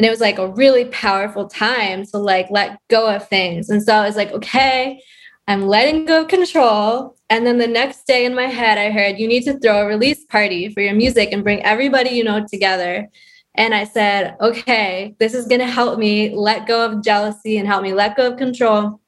and 0.00 0.06
it 0.06 0.10
was 0.10 0.20
like 0.20 0.38
a 0.38 0.48
really 0.48 0.86
powerful 0.86 1.46
time 1.46 2.06
to 2.06 2.16
like 2.16 2.50
let 2.50 2.80
go 2.88 3.14
of 3.14 3.28
things. 3.28 3.68
And 3.68 3.82
so 3.82 3.92
i 3.92 4.06
was 4.06 4.16
like 4.16 4.32
okay 4.32 5.02
i'm 5.46 5.66
letting 5.66 6.06
go 6.06 6.22
of 6.22 6.28
control. 6.28 7.16
And 7.28 7.46
then 7.46 7.58
the 7.58 7.66
next 7.66 8.06
day 8.06 8.24
in 8.24 8.34
my 8.34 8.46
head 8.46 8.78
i 8.78 8.90
heard 8.90 9.18
you 9.18 9.28
need 9.28 9.44
to 9.44 9.58
throw 9.58 9.82
a 9.82 9.86
release 9.86 10.24
party 10.24 10.70
for 10.70 10.80
your 10.80 10.94
music 10.94 11.32
and 11.32 11.44
bring 11.44 11.62
everybody 11.62 12.10
you 12.10 12.24
know 12.24 12.46
together. 12.50 13.10
And 13.56 13.74
I 13.74 13.84
said, 13.84 14.36
okay, 14.40 15.16
this 15.18 15.34
is 15.34 15.46
going 15.46 15.60
to 15.60 15.66
help 15.66 15.98
me 15.98 16.34
let 16.34 16.66
go 16.66 16.86
of 16.86 17.04
jealousy 17.04 17.58
and 17.58 17.66
help 17.68 17.82
me 17.82 17.92
let 17.92 18.16
go 18.16 18.30
of 18.30 18.38
control 18.38 19.00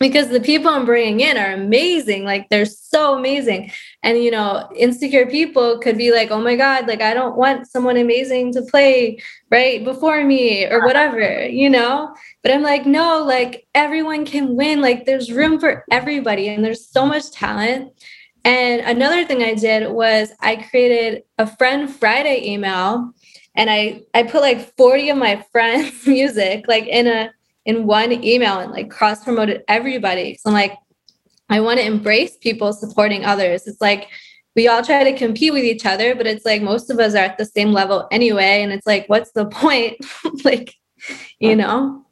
because 0.00 0.28
the 0.28 0.40
people 0.40 0.70
I'm 0.70 0.86
bringing 0.86 1.20
in 1.20 1.36
are 1.36 1.52
amazing. 1.52 2.24
Like 2.24 2.48
they're 2.48 2.64
so 2.64 3.16
amazing. 3.18 3.70
And, 4.02 4.24
you 4.24 4.30
know, 4.30 4.68
insecure 4.74 5.26
people 5.26 5.78
could 5.78 5.98
be 5.98 6.10
like, 6.10 6.30
oh 6.30 6.40
my 6.40 6.56
God, 6.56 6.88
like 6.88 7.02
I 7.02 7.12
don't 7.12 7.36
want 7.36 7.66
someone 7.66 7.98
amazing 7.98 8.54
to 8.54 8.62
play 8.62 9.20
right 9.50 9.84
before 9.84 10.24
me 10.24 10.64
or 10.64 10.86
whatever, 10.86 11.46
you 11.46 11.68
know? 11.68 12.14
But 12.42 12.52
I'm 12.52 12.62
like, 12.62 12.86
no, 12.86 13.22
like 13.22 13.66
everyone 13.74 14.24
can 14.24 14.56
win. 14.56 14.80
Like 14.80 15.04
there's 15.04 15.30
room 15.30 15.60
for 15.60 15.84
everybody 15.90 16.48
and 16.48 16.64
there's 16.64 16.88
so 16.88 17.04
much 17.04 17.30
talent. 17.30 17.92
And 18.42 18.80
another 18.80 19.26
thing 19.26 19.42
I 19.42 19.52
did 19.52 19.92
was 19.92 20.32
I 20.40 20.56
created 20.56 21.24
a 21.36 21.46
friend 21.46 21.90
Friday 21.90 22.50
email 22.50 23.12
and 23.54 23.68
I 23.68 24.04
I 24.14 24.22
put 24.22 24.40
like 24.40 24.74
40 24.78 25.10
of 25.10 25.18
my 25.18 25.44
friends' 25.52 26.06
music 26.06 26.64
like 26.68 26.86
in 26.86 27.06
a 27.06 27.32
in 27.70 27.86
one 27.86 28.12
email 28.24 28.58
and 28.58 28.72
like 28.72 28.90
cross 28.90 29.22
promoted 29.22 29.62
everybody. 29.68 30.34
So 30.34 30.50
I'm 30.50 30.54
like, 30.54 30.76
I 31.48 31.60
want 31.60 31.78
to 31.78 31.86
embrace 31.86 32.36
people 32.36 32.72
supporting 32.72 33.24
others. 33.24 33.66
It's 33.66 33.80
like 33.80 34.08
we 34.56 34.66
all 34.66 34.82
try 34.82 35.04
to 35.04 35.16
compete 35.16 35.52
with 35.52 35.62
each 35.62 35.86
other, 35.86 36.16
but 36.16 36.26
it's 36.26 36.44
like 36.44 36.62
most 36.62 36.90
of 36.90 36.98
us 36.98 37.14
are 37.14 37.18
at 37.18 37.38
the 37.38 37.44
same 37.44 37.72
level 37.72 38.08
anyway. 38.10 38.62
And 38.62 38.72
it's 38.72 38.86
like, 38.86 39.06
what's 39.06 39.30
the 39.32 39.46
point? 39.46 39.96
like, 40.44 40.74
you 41.38 41.54
know? 41.54 42.04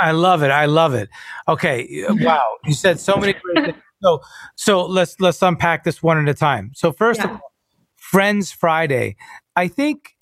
I 0.00 0.12
love 0.12 0.44
it. 0.44 0.50
I 0.50 0.66
love 0.66 0.94
it. 0.94 1.08
Okay. 1.48 2.04
Wow. 2.20 2.44
You 2.64 2.74
said 2.74 3.00
so 3.00 3.16
many 3.16 3.34
great 3.34 3.64
things. 3.66 3.82
So 4.00 4.20
so 4.54 4.86
let's 4.86 5.18
let's 5.18 5.42
unpack 5.42 5.82
this 5.82 6.00
one 6.00 6.18
at 6.18 6.28
a 6.28 6.34
time. 6.34 6.70
So 6.74 6.92
first 6.92 7.18
yeah. 7.18 7.26
of 7.26 7.30
all, 7.32 7.52
Friends 7.96 8.52
Friday. 8.52 9.16
I 9.56 9.66
think 9.66 10.14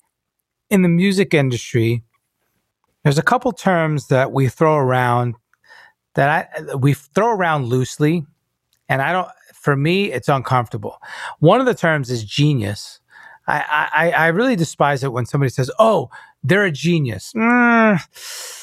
in 0.71 0.81
the 0.81 0.89
music 0.89 1.35
industry, 1.35 2.03
there's 3.07 3.17
a 3.17 3.23
couple 3.23 3.53
terms 3.53 4.07
that 4.07 4.33
we 4.33 4.49
throw 4.49 4.75
around 4.75 5.35
that 6.15 6.51
I 6.59 6.75
we 6.75 6.93
throw 6.93 7.29
around 7.29 7.67
loosely, 7.67 8.25
and 8.89 9.01
I 9.01 9.13
don't. 9.13 9.29
For 9.53 9.77
me, 9.77 10.11
it's 10.11 10.27
uncomfortable. 10.27 10.97
One 11.39 11.61
of 11.61 11.65
the 11.65 11.73
terms 11.73 12.11
is 12.11 12.25
genius. 12.25 12.99
I, 13.47 13.87
I, 13.95 14.11
I 14.11 14.27
really 14.27 14.57
despise 14.57 15.05
it 15.05 15.13
when 15.13 15.25
somebody 15.25 15.49
says, 15.51 15.71
"Oh, 15.79 16.09
they're 16.43 16.65
a 16.65 16.71
genius." 16.71 17.31
Mm. 17.33 17.97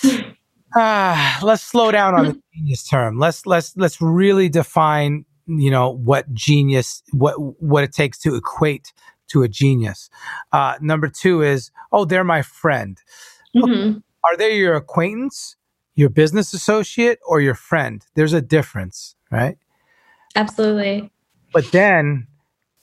ah, 0.76 1.38
let's 1.42 1.62
slow 1.62 1.90
down 1.90 2.14
on 2.14 2.26
the 2.26 2.42
genius 2.54 2.86
term. 2.86 3.18
Let's 3.18 3.46
let's 3.46 3.74
let's 3.78 3.98
really 4.02 4.50
define, 4.50 5.24
you 5.46 5.70
know, 5.70 5.88
what 5.88 6.30
genius, 6.34 7.02
what 7.12 7.36
what 7.62 7.82
it 7.82 7.94
takes 7.94 8.18
to 8.18 8.34
equate 8.34 8.92
to 9.28 9.42
a 9.42 9.48
genius. 9.48 10.10
Uh, 10.52 10.74
number 10.82 11.08
two 11.08 11.40
is, 11.40 11.70
oh, 11.92 12.04
they're 12.04 12.24
my 12.24 12.42
friend. 12.42 13.00
Mm-hmm. 13.56 14.00
Are 14.24 14.36
they 14.36 14.56
your 14.56 14.74
acquaintance, 14.74 15.56
your 15.94 16.08
business 16.08 16.52
associate, 16.54 17.18
or 17.26 17.40
your 17.40 17.54
friend? 17.54 18.04
There's 18.14 18.32
a 18.32 18.42
difference, 18.42 19.14
right? 19.30 19.56
Absolutely. 20.34 21.10
But 21.52 21.70
then 21.72 22.26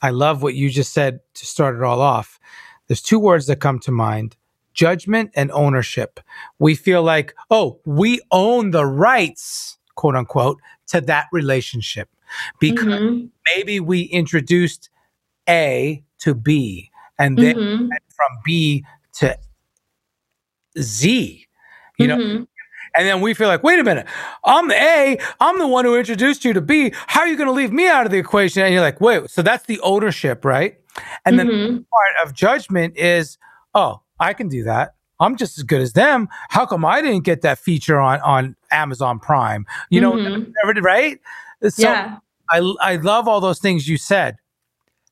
I 0.02 0.12
love 0.12 0.42
what 0.42 0.56
you 0.56 0.70
just 0.70 0.94
said 0.94 1.20
to 1.36 1.46
start 1.46 1.76
it 1.76 1.84
all 1.84 2.02
off. 2.02 2.40
There's 2.88 3.02
two 3.02 3.20
words 3.20 3.48
that 3.48 3.58
come 3.58 3.80
to 3.80 3.92
mind 3.92 4.38
judgment 4.74 5.32
and 5.36 5.52
ownership. 5.52 6.20
We 6.60 6.76
feel 6.76 7.04
like, 7.04 7.34
oh, 7.50 7.80
we 7.86 8.22
own 8.32 8.72
the 8.72 8.86
rights, 8.86 9.78
quote 9.96 10.16
unquote, 10.16 10.60
to 10.88 11.02
that 11.02 11.28
relationship 11.32 12.10
because 12.60 12.86
mm-hmm. 12.86 13.26
maybe 13.54 13.80
we 13.80 14.04
introduced 14.04 14.90
A 15.50 16.04
to 16.20 16.34
B 16.34 16.90
and 17.20 17.38
then 17.38 17.56
mm-hmm. 17.56 17.88
from 18.16 18.30
B 18.46 18.86
to 19.16 19.38
Z, 20.80 21.46
you 21.98 22.08
know? 22.08 22.18
Mm-hmm. 22.18 22.44
And 22.98 23.08
then 23.08 23.22
we 23.22 23.34
feel 23.34 23.48
like, 23.48 23.64
wait 23.64 23.80
a 23.80 23.84
minute, 23.84 24.06
I'm 24.44 24.68
the 24.68 24.76
A, 24.76 25.18
I'm 25.40 25.60
the 25.60 25.68
one 25.68 25.86
who 25.86 25.96
introduced 25.96 26.44
you 26.44 26.52
to 26.54 26.62
B. 26.62 26.92
How 27.08 27.22
are 27.22 27.28
you 27.28 27.38
going 27.38 27.48
to 27.48 27.54
leave 27.54 27.72
me 27.72 27.88
out 27.88 28.06
of 28.06 28.12
the 28.12 28.18
equation? 28.18 28.64
And 28.64 28.74
you're 28.74 28.84
like, 28.84 29.00
wait, 29.00 29.30
so 29.30 29.42
that's 29.42 29.66
the 29.66 29.80
ownership, 29.80 30.44
right? 30.44 30.78
And 31.26 31.40
mm-hmm. 31.40 31.50
then 31.50 31.76
the 31.76 31.86
part 31.90 32.28
of 32.28 32.34
judgment 32.34 32.98
is, 32.98 33.38
oh, 33.74 34.02
I 34.20 34.34
can 34.34 34.50
do 34.50 34.64
that. 34.64 34.96
I'm 35.22 35.38
just 35.38 35.58
as 35.58 35.64
good 35.64 35.82
as 35.82 35.94
them. 35.94 36.28
How 36.50 36.66
come 36.66 36.84
I 36.84 37.02
didn't 37.02 37.24
get 37.24 37.44
that 37.44 37.60
feature 37.60 38.00
on 38.00 38.20
on 38.22 38.56
Amazon 38.72 39.20
Prime? 39.20 39.66
You 39.90 40.02
know, 40.02 40.14
mm-hmm. 40.14 40.52
never, 40.66 40.82
right? 40.82 41.20
So 41.70 41.84
yeah. 41.84 42.18
I 42.50 42.58
I 42.82 42.96
love 42.96 43.28
all 43.28 43.40
those 43.40 43.60
things 43.60 43.88
you 43.88 43.98
said. 43.98 44.38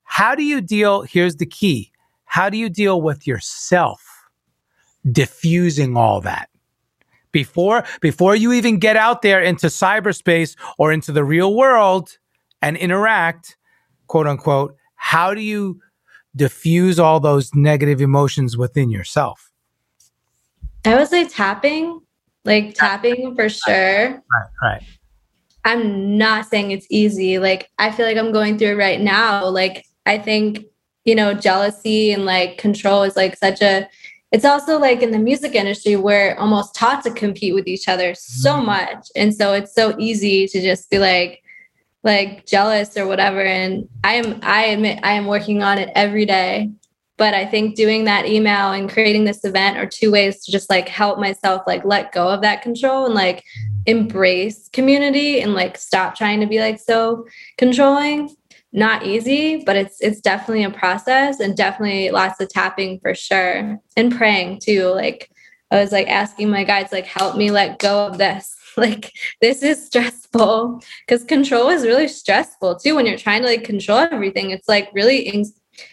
How 0.04 0.34
do 0.34 0.43
you 0.43 0.62
deal? 0.62 1.04
Here's 1.04 1.36
the 1.36 1.45
key. 1.45 1.91
How 2.26 2.50
do 2.50 2.58
you 2.58 2.69
deal 2.69 3.02
with 3.02 3.28
yourself? 3.28 4.09
Diffusing 5.12 5.95
all 5.97 6.21
that. 6.21 6.49
Before 7.31 7.83
before 8.01 8.35
you 8.35 8.53
even 8.53 8.79
get 8.79 8.95
out 8.95 9.21
there 9.21 9.39
into 9.39 9.67
cyberspace 9.67 10.55
or 10.79 10.91
into 10.91 11.12
the 11.12 11.23
real 11.23 11.55
world 11.55 12.17
and 12.62 12.75
interact 12.75 13.55
quote 14.07 14.25
unquote 14.25 14.75
how 14.95 15.33
do 15.33 15.41
you 15.41 15.79
diffuse 16.35 16.99
all 16.99 17.19
those 17.19 17.53
negative 17.53 18.01
emotions 18.01 18.57
within 18.57 18.89
yourself? 18.89 19.51
I 20.85 20.95
would 20.95 21.07
say 21.07 21.27
tapping 21.27 22.01
like 22.45 22.73
tapping 22.73 23.35
for 23.35 23.47
sure. 23.47 24.09
Right 24.09 24.49
right. 24.63 24.83
I'm 25.65 26.17
not 26.17 26.47
saying 26.47 26.71
it's 26.71 26.88
easy. 26.89 27.38
Like 27.38 27.69
i 27.77 27.91
feel 27.91 28.05
like 28.05 28.17
i'm 28.17 28.31
going 28.31 28.57
through 28.57 28.71
it 28.71 28.77
right 28.77 28.99
now. 28.99 29.47
Like 29.47 29.85
i 30.05 30.17
think 30.17 30.65
you 31.05 31.15
know 31.15 31.33
jealousy 31.33 32.12
and 32.12 32.25
like 32.25 32.57
control 32.57 33.03
is 33.03 33.15
like 33.15 33.38
such 33.38 33.62
a 33.62 33.88
it's 34.31 34.45
also 34.45 34.77
like 34.77 35.01
in 35.01 35.11
the 35.11 35.19
music 35.19 35.55
industry 35.55 35.95
we're 35.95 36.35
almost 36.35 36.75
taught 36.75 37.03
to 37.03 37.11
compete 37.11 37.55
with 37.55 37.67
each 37.67 37.87
other 37.87 38.13
so 38.15 38.53
mm-hmm. 38.53 38.67
much. 38.67 39.07
And 39.15 39.33
so 39.33 39.53
it's 39.53 39.73
so 39.73 39.95
easy 39.97 40.47
to 40.47 40.61
just 40.61 40.89
be 40.89 40.99
like 40.99 41.43
like 42.03 42.45
jealous 42.45 42.95
or 42.95 43.07
whatever. 43.07 43.41
And 43.41 43.87
i 44.03 44.13
am 44.15 44.39
i 44.43 44.65
admit 44.65 44.99
i 45.03 45.13
am 45.13 45.25
working 45.25 45.63
on 45.63 45.77
it 45.77 45.89
every 45.95 46.25
day. 46.25 46.71
But 47.17 47.33
i 47.33 47.45
think 47.45 47.75
doing 47.75 48.05
that 48.05 48.27
email 48.27 48.71
and 48.71 48.89
creating 48.89 49.25
this 49.25 49.43
event 49.43 49.77
are 49.77 49.87
two 49.87 50.11
ways 50.11 50.43
to 50.45 50.51
just 50.51 50.69
like 50.69 50.87
help 50.87 51.19
myself 51.19 51.63
like 51.65 51.83
let 51.83 52.11
go 52.11 52.29
of 52.29 52.41
that 52.41 52.61
control 52.61 53.05
and 53.05 53.15
like 53.15 53.43
embrace 53.85 54.69
community 54.69 55.41
and 55.41 55.53
like 55.53 55.77
stop 55.77 56.15
trying 56.15 56.39
to 56.39 56.45
be 56.45 56.59
like 56.59 56.79
so 56.79 57.25
controlling 57.57 58.29
not 58.71 59.05
easy, 59.05 59.63
but 59.65 59.75
it's 59.75 59.99
it's 59.99 60.21
definitely 60.21 60.63
a 60.63 60.69
process 60.69 61.39
and 61.39 61.58
definitely 61.58 62.12
lots 62.12 62.39
of 62.39 62.49
tapping 62.49 62.99
for 62.99 63.15
sure. 63.15 63.79
And 63.97 64.15
praying 64.15 64.60
too. 64.60 64.89
Like 64.89 65.29
I 65.71 65.79
was 65.79 65.91
like 65.91 66.08
asking 66.08 66.49
my 66.49 66.63
guides, 66.63 66.91
like, 66.91 67.05
help 67.05 67.38
me 67.38 67.51
let 67.51 67.79
go 67.79 68.08
of 68.08 68.17
this. 68.17 68.55
Like 68.77 69.12
this 69.41 69.62
is 69.62 69.88
stressful 69.88 70.82
because 71.05 71.25
control 71.25 71.67
is 71.67 71.84
really 71.84 72.08
stressful 72.08 72.77
too. 72.77 72.95
When 72.95 73.05
you're 73.05 73.17
trying 73.17 73.41
to 73.41 73.47
like 73.47 73.65
control 73.65 73.97
everything, 73.97 74.51
it's 74.51 74.69
like 74.69 74.89
really 74.93 75.45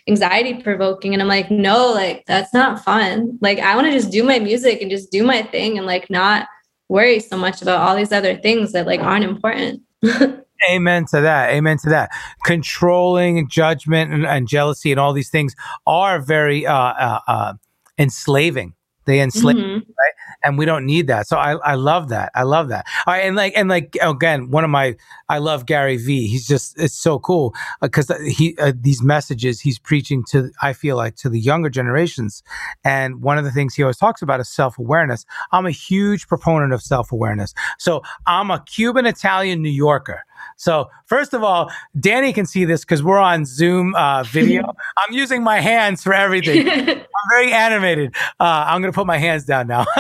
anxiety 0.07 0.63
provoking. 0.63 1.13
And 1.13 1.21
I'm 1.21 1.27
like, 1.27 1.51
no, 1.51 1.91
like 1.91 2.25
that's 2.27 2.55
not 2.55 2.85
fun. 2.85 3.39
Like 3.41 3.59
I 3.59 3.75
want 3.75 3.89
to 3.89 3.93
just 3.93 4.13
do 4.13 4.23
my 4.23 4.39
music 4.39 4.83
and 4.83 4.91
just 4.91 5.11
do 5.11 5.25
my 5.25 5.43
thing 5.43 5.79
and 5.79 5.87
like 5.87 6.09
not 6.11 6.47
worry 6.89 7.19
so 7.19 7.37
much 7.37 7.61
about 7.61 7.81
all 7.81 7.97
these 7.97 8.13
other 8.13 8.37
things 8.37 8.71
that 8.73 8.87
like 8.87 9.01
aren't 9.01 9.25
important. 9.25 9.83
Amen 10.71 11.07
to 11.07 11.21
that. 11.21 11.51
Amen 11.51 11.79
to 11.79 11.91
that. 11.91 12.11
Controlling 12.45 13.49
judgment 13.49 14.13
and, 14.13 14.27
and 14.27 14.49
jealousy 14.49 14.91
and 14.91 15.01
all 15.01 15.13
these 15.13 15.31
things 15.31 15.55
are 15.87 16.21
very 16.21 16.67
uh, 16.67 16.75
uh, 16.75 17.21
uh, 17.29 17.53
enslaving. 17.99 18.75
They 19.07 19.21
enslave, 19.21 19.57
mm-hmm. 19.57 19.77
right? 19.77 20.13
And 20.43 20.59
we 20.59 20.65
don't 20.65 20.85
need 20.85 21.07
that. 21.07 21.29
So 21.29 21.37
I, 21.37 21.53
I 21.53 21.75
love 21.75 22.09
that. 22.09 22.33
I 22.35 22.43
love 22.43 22.69
that. 22.69 22.87
All 23.07 23.15
right, 23.15 23.21
and 23.21 23.37
like 23.37 23.53
and 23.57 23.69
like 23.69 23.97
again, 24.03 24.51
one 24.51 24.65
of 24.65 24.71
my 24.71 24.97
I 25.29 25.39
love 25.39 25.65
Gary 25.65 25.97
Vee. 25.97 26.27
He's 26.27 26.47
just 26.47 26.79
it's 26.79 26.95
so 26.95 27.21
cool 27.21 27.55
because 27.81 28.11
uh, 28.11 28.19
he 28.19 28.57
uh, 28.59 28.73
these 28.79 29.03
messages 29.03 29.61
he's 29.61 29.79
preaching 29.79 30.25
to 30.31 30.51
I 30.61 30.73
feel 30.73 30.97
like 30.97 31.15
to 31.17 31.29
the 31.29 31.39
younger 31.39 31.71
generations. 31.71 32.43
And 32.85 33.23
one 33.23 33.39
of 33.39 33.45
the 33.45 33.53
things 33.53 33.75
he 33.77 33.85
always 33.85 33.97
talks 33.97 34.23
about 34.23 34.41
is 34.41 34.49
self 34.49 34.77
awareness. 34.77 35.25
I'm 35.53 35.67
a 35.67 35.71
huge 35.71 36.27
proponent 36.27 36.73
of 36.73 36.83
self 36.83 37.13
awareness. 37.13 37.55
So 37.79 38.03
I'm 38.27 38.51
a 38.51 38.63
Cuban 38.67 39.07
Italian 39.07 39.63
New 39.63 39.71
Yorker. 39.71 40.26
So 40.57 40.91
first 41.07 41.35
of 41.35 41.43
all, 41.43 41.71
Dani 41.97 42.35
can 42.35 42.47
see 42.47 42.65
this 42.65 42.81
because 42.81 43.03
we're 43.03 43.19
on 43.19 43.45
Zoom 43.45 43.95
uh, 43.95 44.23
video. 44.25 44.63
I'm 44.97 45.15
using 45.15 45.43
my 45.43 45.61
hands 45.61 46.03
for 46.03 46.13
everything. 46.13 46.69
I'm 46.71 47.07
very 47.31 47.53
animated. 47.53 48.15
Uh, 48.41 48.65
I'm 48.67 48.81
going 48.81 48.93
to 48.93 48.97
put 48.97 49.07
my 49.07 49.19
hands 49.19 49.45
down 49.45 49.69
now. 49.69 49.85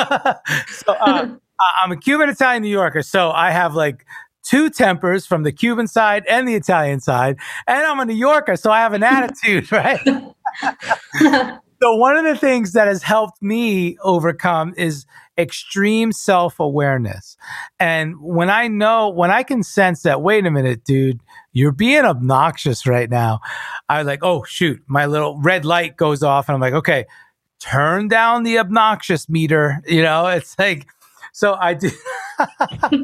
so 0.68 0.92
uh, 0.94 1.28
I'm 1.82 1.92
a 1.92 1.96
Cuban 1.96 2.28
Italian 2.28 2.62
New 2.62 2.70
Yorker. 2.70 3.02
So 3.02 3.30
I 3.30 3.50
have 3.50 3.74
like 3.74 4.06
two 4.42 4.70
tempers 4.70 5.26
from 5.26 5.42
the 5.42 5.52
Cuban 5.52 5.86
side 5.86 6.24
and 6.28 6.48
the 6.48 6.54
Italian 6.54 7.00
side, 7.00 7.36
and 7.66 7.78
I'm 7.78 7.98
a 7.98 8.04
New 8.04 8.14
Yorker, 8.14 8.56
so 8.56 8.70
I 8.70 8.78
have 8.78 8.92
an 8.92 9.02
attitude, 9.02 9.70
right? 9.72 10.00
so 11.82 11.96
one 11.96 12.16
of 12.16 12.24
the 12.24 12.36
things 12.36 12.72
that 12.72 12.86
has 12.86 13.02
helped 13.02 13.42
me 13.42 13.98
overcome 14.02 14.72
is 14.76 15.04
extreme 15.38 16.12
self-awareness. 16.12 17.36
And 17.78 18.14
when 18.20 18.50
I 18.50 18.68
know, 18.68 19.08
when 19.10 19.30
I 19.30 19.42
can 19.42 19.62
sense 19.62 20.02
that, 20.02 20.22
wait 20.22 20.46
a 20.46 20.50
minute, 20.50 20.84
dude, 20.84 21.20
you're 21.52 21.72
being 21.72 22.04
obnoxious 22.04 22.86
right 22.86 23.10
now. 23.10 23.40
I 23.88 23.98
was 23.98 24.06
like, 24.06 24.20
oh 24.22 24.44
shoot, 24.44 24.82
my 24.86 25.06
little 25.06 25.38
red 25.40 25.64
light 25.64 25.96
goes 25.96 26.22
off 26.22 26.48
and 26.48 26.54
I'm 26.54 26.60
like, 26.60 26.74
okay, 26.74 27.06
turn 27.58 28.08
down 28.08 28.42
the 28.42 28.58
obnoxious 28.58 29.28
meter. 29.28 29.82
You 29.86 30.02
know, 30.02 30.26
it's 30.28 30.58
like, 30.58 30.86
so 31.32 31.54
I 31.54 31.74
do, 31.74 31.90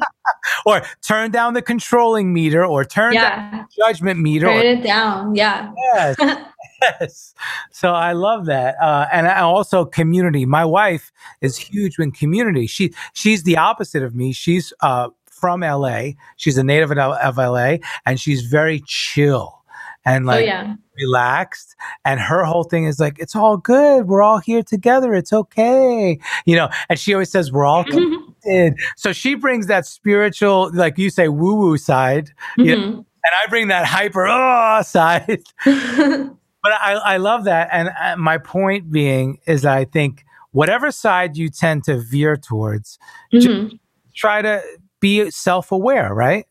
or 0.66 0.82
turn 1.06 1.30
down 1.30 1.54
the 1.54 1.60
controlling 1.62 2.32
meter, 2.32 2.64
or 2.64 2.84
turn 2.84 3.12
Yeah. 3.14 3.50
down 3.50 3.66
the 3.68 3.82
judgment 3.84 4.20
meter. 4.20 4.46
Turn 4.46 4.56
or- 4.56 4.62
it 4.62 4.82
down. 4.82 5.34
Yeah. 5.34 5.70
yes, 5.76 6.16
yes. 6.82 7.34
So 7.70 7.92
I 7.92 8.12
love 8.12 8.46
that, 8.46 8.76
uh, 8.80 9.06
and 9.12 9.26
I 9.26 9.40
also 9.40 9.84
community. 9.84 10.46
My 10.46 10.64
wife 10.64 11.12
is 11.40 11.56
huge 11.56 11.98
in 11.98 12.12
community. 12.12 12.66
She 12.66 12.92
she's 13.12 13.42
the 13.44 13.56
opposite 13.56 14.02
of 14.02 14.14
me. 14.14 14.32
She's 14.32 14.72
uh, 14.80 15.08
from 15.26 15.60
LA. 15.60 16.10
She's 16.36 16.56
a 16.58 16.64
native 16.64 16.90
of 16.90 17.36
LA, 17.36 17.76
and 18.06 18.20
she's 18.20 18.42
very 18.42 18.82
chill 18.86 19.62
and 20.04 20.24
oh 20.24 20.28
like 20.28 20.46
yeah. 20.46 20.74
relaxed. 20.96 21.74
And 22.04 22.20
her 22.20 22.44
whole 22.44 22.64
thing 22.64 22.84
is 22.84 23.00
like, 23.00 23.18
it's 23.18 23.36
all 23.36 23.56
good. 23.56 24.06
We're 24.06 24.22
all 24.22 24.38
here 24.38 24.62
together. 24.62 25.14
It's 25.14 25.32
okay, 25.32 26.18
you 26.44 26.56
know. 26.56 26.68
And 26.88 26.98
she 26.98 27.12
always 27.14 27.30
says 27.30 27.52
we're 27.52 27.66
all 27.66 27.84
connected. 27.84 28.74
So 28.96 29.12
she 29.12 29.34
brings 29.34 29.66
that 29.66 29.86
spiritual, 29.86 30.70
like 30.72 30.98
you 30.98 31.10
say, 31.10 31.28
woo 31.28 31.54
woo 31.54 31.76
side, 31.76 32.30
you 32.56 32.76
know, 32.76 32.82
and 33.24 33.32
I 33.44 33.48
bring 33.48 33.68
that 33.68 33.86
hyper 33.86 34.26
oh, 34.26 34.82
side. 34.84 35.42
But 36.62 36.72
I, 36.72 36.92
I 36.92 37.16
love 37.16 37.44
that. 37.44 37.68
And 37.72 37.90
uh, 38.00 38.16
my 38.16 38.38
point 38.38 38.90
being 38.90 39.38
is 39.46 39.64
I 39.64 39.84
think 39.84 40.24
whatever 40.52 40.90
side 40.90 41.36
you 41.36 41.48
tend 41.48 41.84
to 41.84 41.98
veer 41.98 42.36
towards, 42.36 42.98
Mhm. 43.32 43.78
try 44.14 44.42
to 44.42 44.62
be 45.00 45.30
self 45.30 45.72
aware, 45.72 46.14
right? 46.14 46.46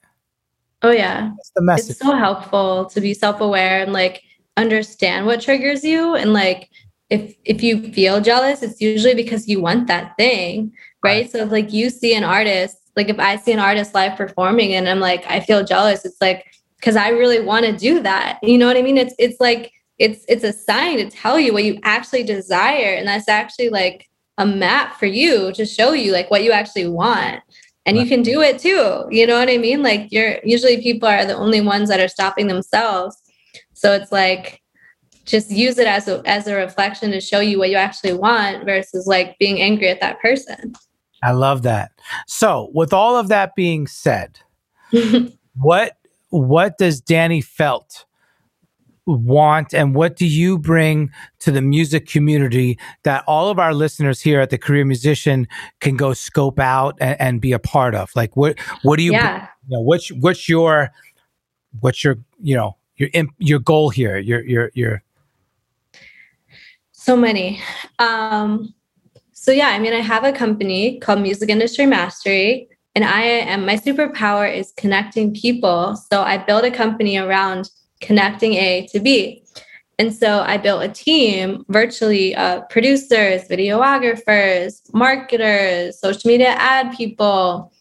Oh 0.83 0.91
yeah. 0.91 1.29
That's 1.37 1.51
the 1.55 1.61
message. 1.61 1.91
It's 1.91 1.99
so 1.99 2.15
helpful 2.15 2.85
to 2.85 2.99
be 3.01 3.13
self-aware 3.13 3.81
and 3.83 3.93
like 3.93 4.23
understand 4.57 5.25
what 5.27 5.39
triggers 5.41 5.83
you 5.83 6.15
and 6.15 6.33
like 6.33 6.69
if 7.09 7.35
if 7.45 7.61
you 7.61 7.91
feel 7.93 8.19
jealous, 8.21 8.63
it's 8.63 8.81
usually 8.81 9.13
because 9.13 9.47
you 9.47 9.61
want 9.61 9.87
that 9.87 10.15
thing, 10.17 10.73
right? 11.03 11.29
So 11.29 11.39
if 11.39 11.51
like 11.51 11.71
you 11.73 11.89
see 11.89 12.15
an 12.15 12.23
artist, 12.23 12.77
like 12.95 13.09
if 13.09 13.19
I 13.19 13.35
see 13.35 13.51
an 13.51 13.59
artist 13.59 13.93
live 13.93 14.17
performing 14.17 14.73
and 14.73 14.89
I'm 14.89 14.99
like 14.99 15.23
I 15.29 15.39
feel 15.41 15.63
jealous, 15.63 16.03
it's 16.05 16.19
like 16.21 16.45
because 16.77 16.95
I 16.95 17.09
really 17.09 17.41
want 17.41 17.65
to 17.65 17.77
do 17.77 18.01
that. 18.01 18.39
You 18.41 18.57
know 18.57 18.65
what 18.65 18.77
I 18.77 18.81
mean? 18.81 18.97
It's 18.97 19.13
it's 19.19 19.39
like 19.39 19.71
it's 20.01 20.25
it's 20.27 20.43
a 20.43 20.51
sign 20.51 20.97
to 20.97 21.09
tell 21.09 21.39
you 21.39 21.53
what 21.53 21.63
you 21.63 21.79
actually 21.83 22.23
desire. 22.23 22.95
And 22.95 23.07
that's 23.07 23.29
actually 23.29 23.69
like 23.69 24.09
a 24.39 24.45
map 24.45 24.97
for 24.97 25.05
you 25.05 25.53
to 25.53 25.63
show 25.63 25.93
you 25.93 26.11
like 26.11 26.31
what 26.31 26.43
you 26.43 26.51
actually 26.51 26.87
want. 26.87 27.41
And 27.85 27.97
you 27.97 28.05
can 28.05 28.21
do 28.21 28.41
it 28.41 28.59
too. 28.59 29.05
You 29.09 29.25
know 29.25 29.37
what 29.39 29.49
i 29.49 29.57
mean? 29.57 29.81
Like 29.81 30.11
you're 30.11 30.37
usually 30.43 30.81
people 30.81 31.07
are 31.07 31.25
the 31.25 31.35
only 31.35 31.61
ones 31.61 31.89
that 31.89 31.99
are 31.99 32.07
stopping 32.07 32.47
themselves. 32.47 33.15
So 33.73 33.93
it's 33.93 34.11
like 34.11 34.61
just 35.25 35.51
use 35.51 35.77
it 35.77 35.87
as 35.87 36.07
a 36.07 36.21
as 36.25 36.47
a 36.47 36.55
reflection 36.55 37.11
to 37.11 37.21
show 37.21 37.39
you 37.39 37.59
what 37.59 37.69
you 37.69 37.77
actually 37.77 38.13
want 38.13 38.65
versus 38.65 39.05
like 39.05 39.37
being 39.37 39.61
angry 39.61 39.87
at 39.87 40.01
that 40.01 40.19
person. 40.19 40.73
I 41.23 41.31
love 41.31 41.61
that. 41.63 41.91
So, 42.25 42.71
with 42.73 42.93
all 42.93 43.15
of 43.15 43.27
that 43.27 43.53
being 43.55 43.85
said, 43.85 44.39
what 45.55 45.97
what 46.29 46.79
does 46.79 47.01
Dani 47.01 47.43
Felt 47.43 48.05
want 49.05 49.73
and 49.73 49.95
what 49.95 50.15
do 50.15 50.25
you 50.25 50.57
bring 50.57 51.11
to 51.39 51.51
the 51.51 51.61
music 51.61 52.07
community 52.07 52.77
that 53.03 53.23
all 53.27 53.49
of 53.49 53.59
our 53.59 53.73
listeners 53.73 54.21
here 54.21 54.39
at 54.39 54.49
the 54.49 54.57
career 54.57 54.85
musician 54.85 55.47
can 55.79 55.97
go 55.97 56.13
scope 56.13 56.59
out 56.59 56.95
and, 57.01 57.19
and 57.19 57.41
be 57.41 57.51
a 57.51 57.59
part 57.59 57.95
of? 57.95 58.11
Like 58.15 58.35
what 58.35 58.59
what 58.83 58.97
do 58.97 59.03
you, 59.03 59.11
yeah. 59.11 59.47
You 59.67 59.77
know 59.77 59.81
what's 59.81 60.09
what's 60.13 60.47
your 60.47 60.91
what's 61.79 62.03
your 62.03 62.17
you 62.41 62.55
know 62.55 62.77
your 62.97 63.09
your 63.39 63.59
goal 63.59 63.89
here? 63.89 64.17
Your 64.17 64.43
your 64.45 64.71
your 64.73 65.03
so 66.91 67.15
many. 67.15 67.59
Um 67.99 68.73
so 69.33 69.51
yeah 69.51 69.69
i 69.69 69.79
mean 69.79 69.91
i 69.91 69.99
have 69.99 70.23
a 70.23 70.31
company 70.31 70.99
called 70.99 71.19
music 71.19 71.49
industry 71.49 71.87
mastery 71.87 72.69
and 72.93 73.03
i 73.03 73.23
am 73.23 73.65
my 73.65 73.75
superpower 73.75 74.45
is 74.53 74.71
connecting 74.77 75.33
people. 75.33 75.95
So 75.95 76.21
i 76.21 76.37
built 76.37 76.63
a 76.63 76.69
company 76.69 77.17
around 77.17 77.71
connecting 78.01 78.53
a 78.53 78.87
to 78.87 78.99
b 78.99 79.43
and 79.99 80.13
so 80.13 80.41
i 80.41 80.57
built 80.57 80.83
a 80.83 80.89
team 80.89 81.63
virtually 81.69 82.35
uh, 82.35 82.61
producers 82.61 83.47
videographers 83.47 84.81
marketers 84.93 85.99
social 85.99 86.27
media 86.29 86.55
ad 86.57 86.95
people 86.95 87.71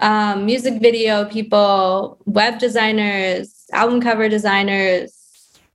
um, 0.00 0.46
music 0.46 0.80
video 0.80 1.24
people 1.26 2.18
web 2.26 2.58
designers 2.58 3.66
album 3.72 4.00
cover 4.00 4.28
designers 4.28 5.22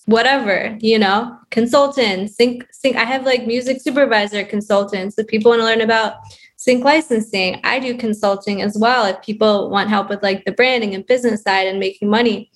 whatever, 0.07 0.77
you 0.79 0.97
know, 0.97 1.37
consultants, 1.51 2.35
sync, 2.35 2.65
sync. 2.71 2.95
I 2.95 3.03
have 3.03 3.25
like 3.25 3.45
music 3.45 3.81
supervisor 3.81 4.43
consultants. 4.45 5.17
If 5.17 5.27
people 5.27 5.51
want 5.51 5.59
to 5.59 5.65
learn 5.65 5.81
about 5.81 6.15
sync 6.55 6.83
licensing, 6.85 7.59
I 7.65 7.79
do 7.79 7.95
consulting 7.97 8.61
as 8.61 8.77
well. 8.77 9.05
If 9.05 9.21
people 9.21 9.69
want 9.69 9.89
help 9.89 10.09
with 10.09 10.23
like 10.23 10.45
the 10.45 10.53
branding 10.53 10.95
and 10.95 11.05
business 11.05 11.43
side 11.43 11.67
and 11.67 11.77
making 11.77 12.09
money. 12.09 12.49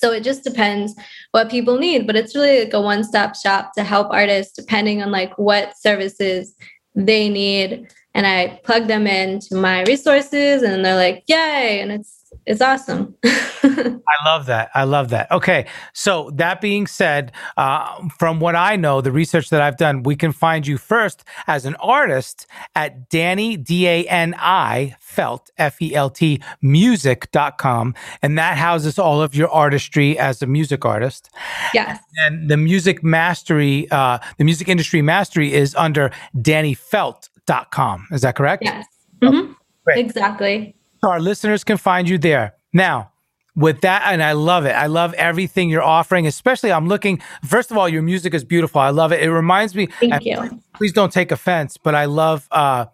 So 0.00 0.12
it 0.12 0.24
just 0.24 0.44
depends 0.44 0.94
what 1.32 1.50
people 1.50 1.78
need, 1.78 2.06
but 2.06 2.16
it's 2.16 2.34
really 2.34 2.64
like 2.64 2.72
a 2.72 2.80
one 2.80 3.04
stop 3.04 3.36
shop 3.36 3.72
to 3.74 3.84
help 3.84 4.08
artists 4.10 4.54
depending 4.54 5.02
on 5.02 5.10
like 5.10 5.36
what 5.38 5.76
services 5.78 6.54
they 6.94 7.28
need. 7.28 7.92
And 8.14 8.26
I 8.26 8.60
plug 8.64 8.86
them 8.86 9.06
into 9.06 9.54
my 9.54 9.82
resources 9.82 10.62
and 10.62 10.84
they're 10.84 10.96
like, 10.96 11.24
yay. 11.26 11.80
And 11.80 11.92
it's, 11.92 12.19
it's 12.50 12.60
awesome. 12.60 13.14
I 13.24 14.24
love 14.24 14.46
that. 14.46 14.70
I 14.74 14.84
love 14.84 15.10
that. 15.10 15.30
Okay. 15.30 15.66
So, 15.92 16.30
that 16.34 16.60
being 16.60 16.86
said, 16.86 17.30
uh, 17.56 18.08
from 18.18 18.40
what 18.40 18.56
I 18.56 18.74
know, 18.76 19.00
the 19.00 19.12
research 19.12 19.50
that 19.50 19.60
I've 19.62 19.76
done, 19.76 20.02
we 20.02 20.16
can 20.16 20.32
find 20.32 20.66
you 20.66 20.76
first 20.78 21.22
as 21.46 21.64
an 21.64 21.76
artist 21.76 22.46
at 22.74 23.08
Dani, 23.08 23.62
D 23.62 23.86
A 23.86 24.04
N 24.06 24.34
I, 24.38 24.96
Felt, 24.98 25.50
F 25.58 25.80
E 25.80 25.94
L 25.94 26.10
T, 26.10 26.42
music.com. 26.62 27.94
And 28.22 28.36
that 28.38 28.56
houses 28.58 28.98
all 28.98 29.22
of 29.22 29.34
your 29.34 29.48
artistry 29.50 30.18
as 30.18 30.42
a 30.42 30.46
music 30.46 30.84
artist. 30.84 31.30
yes. 31.72 32.00
And 32.18 32.50
the 32.50 32.56
music 32.56 33.04
mastery, 33.04 33.86
uh, 33.90 34.18
the 34.38 34.44
music 34.44 34.68
industry 34.68 35.02
mastery 35.02 35.52
is 35.52 35.74
under 35.76 36.10
danifelt.com. 36.36 38.08
Is 38.10 38.22
that 38.22 38.34
correct? 38.36 38.62
Yes. 38.64 38.86
Mhm. 39.22 39.54
great. 39.84 39.98
Exactly. 39.98 40.74
So 41.00 41.10
our 41.10 41.20
listeners 41.20 41.64
can 41.64 41.76
find 41.76 42.08
you 42.08 42.18
there. 42.18 42.54
Now, 42.72 43.12
with 43.56 43.80
that, 43.80 44.02
and 44.06 44.22
I 44.22 44.32
love 44.32 44.64
it. 44.64 44.72
I 44.72 44.86
love 44.86 45.12
everything 45.14 45.70
you're 45.70 45.82
offering, 45.82 46.26
especially 46.26 46.72
I'm 46.72 46.88
looking, 46.88 47.20
first 47.44 47.70
of 47.70 47.76
all, 47.76 47.88
your 47.88 48.02
music 48.02 48.34
is 48.34 48.44
beautiful. 48.44 48.80
I 48.80 48.90
love 48.90 49.12
it. 49.12 49.22
It 49.22 49.30
reminds 49.30 49.74
me, 49.74 49.86
Thank 49.98 50.24
you. 50.24 50.62
please 50.74 50.92
don't 50.92 51.12
take 51.12 51.32
offense, 51.32 51.76
but 51.76 51.94
I 51.94 52.04
love, 52.04 52.46
uh, 52.50 52.86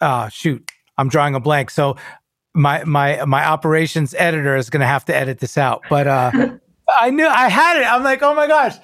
uh, 0.00 0.28
shoot, 0.28 0.70
I'm 0.98 1.08
drawing 1.08 1.34
a 1.34 1.40
blank. 1.40 1.70
So 1.70 1.96
my, 2.54 2.84
my, 2.84 3.24
my 3.24 3.46
operations 3.46 4.14
editor 4.14 4.56
is 4.56 4.70
going 4.70 4.80
to 4.80 4.86
have 4.86 5.04
to 5.06 5.16
edit 5.16 5.38
this 5.38 5.56
out, 5.56 5.82
but, 5.88 6.06
uh, 6.06 6.30
I 7.00 7.10
knew 7.10 7.26
I 7.26 7.48
had 7.48 7.78
it. 7.80 7.84
I'm 7.84 8.04
like, 8.04 8.22
oh 8.22 8.34
my 8.34 8.46
gosh. 8.46 8.76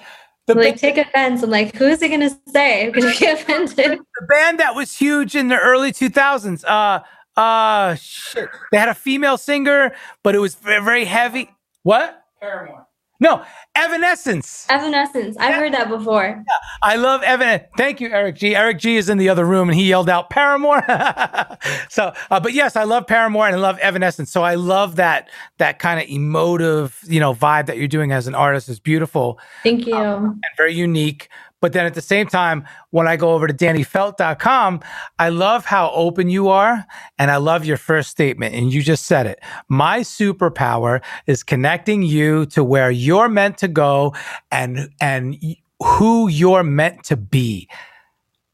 The, 0.45 0.55
like 0.55 0.75
take 0.75 0.97
offense. 0.97 1.41
I'm 1.41 1.49
like, 1.49 1.73
who 1.75 1.87
is 1.87 2.01
it 2.01 2.09
gonna 2.09 2.37
say? 2.49 2.87
I'm 2.87 2.91
gonna 2.91 3.13
be 3.17 3.25
offended. 3.27 3.99
the 3.99 4.27
band 4.27 4.59
that 4.59 4.75
was 4.75 4.97
huge 4.97 5.35
in 5.37 5.47
the 5.47 5.57
early 5.57 5.93
2000s, 5.93 6.65
uh, 6.65 6.99
uh, 7.37 7.95
shit. 7.95 8.49
They 8.71 8.77
had 8.77 8.89
a 8.89 8.95
female 8.95 9.37
singer, 9.37 9.93
but 10.23 10.35
it 10.35 10.39
was 10.39 10.55
ve- 10.55 10.79
very 10.79 11.05
heavy. 11.05 11.49
What? 11.83 12.23
Paramore. 12.39 12.87
No, 13.19 13.41
Evanescence. 13.73 14.65
Evanescence. 14.69 15.37
I've 15.39 15.55
heard 15.55 15.73
that 15.73 15.87
before. 15.87 16.43
I 16.81 16.97
love 16.97 17.23
Evan. 17.23 17.61
Thank 17.77 18.01
you, 18.01 18.09
Eric 18.09 18.35
G. 18.35 18.53
Eric 18.53 18.79
G 18.79 18.97
is 18.97 19.07
in 19.07 19.17
the 19.17 19.29
other 19.29 19.45
room 19.45 19.69
and 19.69 19.77
he 19.79 19.87
yelled 19.87 20.09
out 20.09 20.29
Paramore. 20.29 20.83
so, 21.89 22.11
uh, 22.29 22.39
but 22.41 22.51
yes, 22.51 22.75
I 22.75 22.83
love 22.83 23.07
Paramore 23.07 23.47
and 23.47 23.55
I 23.55 23.59
love 23.59 23.77
Evanescence. 23.79 24.29
So 24.29 24.43
I 24.43 24.55
love 24.55 24.97
that 24.97 25.29
that 25.57 25.79
kind 25.79 26.01
of 26.01 26.09
emotive, 26.09 26.99
you 27.07 27.21
know, 27.21 27.33
vibe 27.33 27.67
that 27.67 27.77
you're 27.77 27.87
doing 27.87 28.11
as 28.11 28.27
an 28.27 28.35
artist 28.35 28.67
is 28.67 28.79
beautiful 28.79 29.39
Thank 29.63 29.87
you. 29.87 29.95
and 29.95 30.41
very 30.57 30.73
unique. 30.73 31.29
But 31.63 31.71
then 31.71 31.85
at 31.85 31.93
the 31.93 32.01
same 32.01 32.27
time, 32.27 32.67
when 32.89 33.07
I 33.07 33.15
go 33.15 33.31
over 33.31 33.47
to 33.47 33.53
danifelt.com, 33.53 34.81
I 35.17 35.29
love 35.29 35.63
how 35.63 35.91
open 35.91 36.27
you 36.27 36.49
are. 36.49 36.85
And 37.17 37.31
I 37.31 37.37
love 37.37 37.63
your 37.63 37.77
first 37.77 38.09
statement. 38.09 38.53
And 38.53 38.73
you 38.73 38.81
just 38.81 39.05
said 39.05 39.27
it. 39.27 39.39
My 39.69 40.01
superpower 40.01 41.01
is 41.25 41.41
connecting 41.41 42.01
you 42.01 42.47
to 42.47 42.65
where 42.65 42.91
you're 42.91 43.29
meant 43.29 43.59
to 43.59 43.69
go 43.69 44.13
and, 44.51 44.89
and 44.99 45.41
who 45.81 46.27
you're 46.27 46.63
meant 46.63 47.05
to 47.05 47.15
be. 47.15 47.69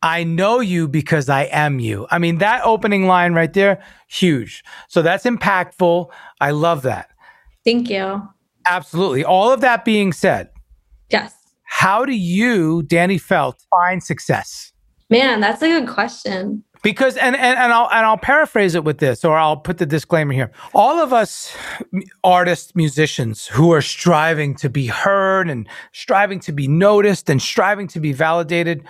I 0.04 0.24
know 0.24 0.60
you 0.60 0.88
because 0.88 1.30
I 1.30 1.46
am 1.46 1.80
you. 1.80 2.06
I 2.12 2.20
mean, 2.20 2.38
that 2.38 2.62
opening 2.64 3.08
line 3.08 3.34
right 3.34 3.52
there, 3.52 3.84
huge. 4.08 4.64
So 4.88 5.02
that's 5.02 5.26
impactful. 5.26 6.12
I 6.40 6.52
love 6.52 6.84
that. 6.84 7.10
Thank 7.66 7.90
you. 7.90 8.22
Absolutely. 8.68 9.26
All 9.26 9.52
of 9.52 9.62
that 9.62 9.84
being 9.84 10.14
said, 10.14 10.52
Yes. 11.10 11.39
How 11.72 12.04
do 12.04 12.14
you, 12.14 12.82
Dani 12.88 13.22
Felt, 13.22 13.64
find 13.70 14.04
success? 14.04 14.74
Man, 15.10 15.40
that's 15.40 15.62
a 15.62 15.68
good 15.68 15.88
question. 15.88 16.64
because 16.82 17.16
and, 17.18 17.36
and 17.36 17.58
and 17.60 17.72
I'll 17.72 17.90
and 17.92 18.06
I'll 18.06 18.18
paraphrase 18.18 18.76
it 18.76 18.84
with 18.84 18.98
this 18.98 19.24
or 19.24 19.38
I'll 19.38 19.58
put 19.58 19.78
the 19.78 19.86
disclaimer 19.86 20.34
here. 20.34 20.52
All 20.74 21.00
of 21.00 21.14
us 21.14 21.56
artists, 22.24 22.76
musicians 22.76 23.48
who 23.48 23.72
are 23.72 23.82
striving 23.82 24.56
to 24.56 24.70
be 24.70 24.88
heard 24.88 25.50
and 25.50 25.68
striving 25.94 26.40
to 26.42 26.52
be 26.52 26.68
noticed 26.68 27.30
and 27.30 27.42
striving 27.42 27.88
to 27.90 28.00
be 28.00 28.14
validated, 28.14 28.84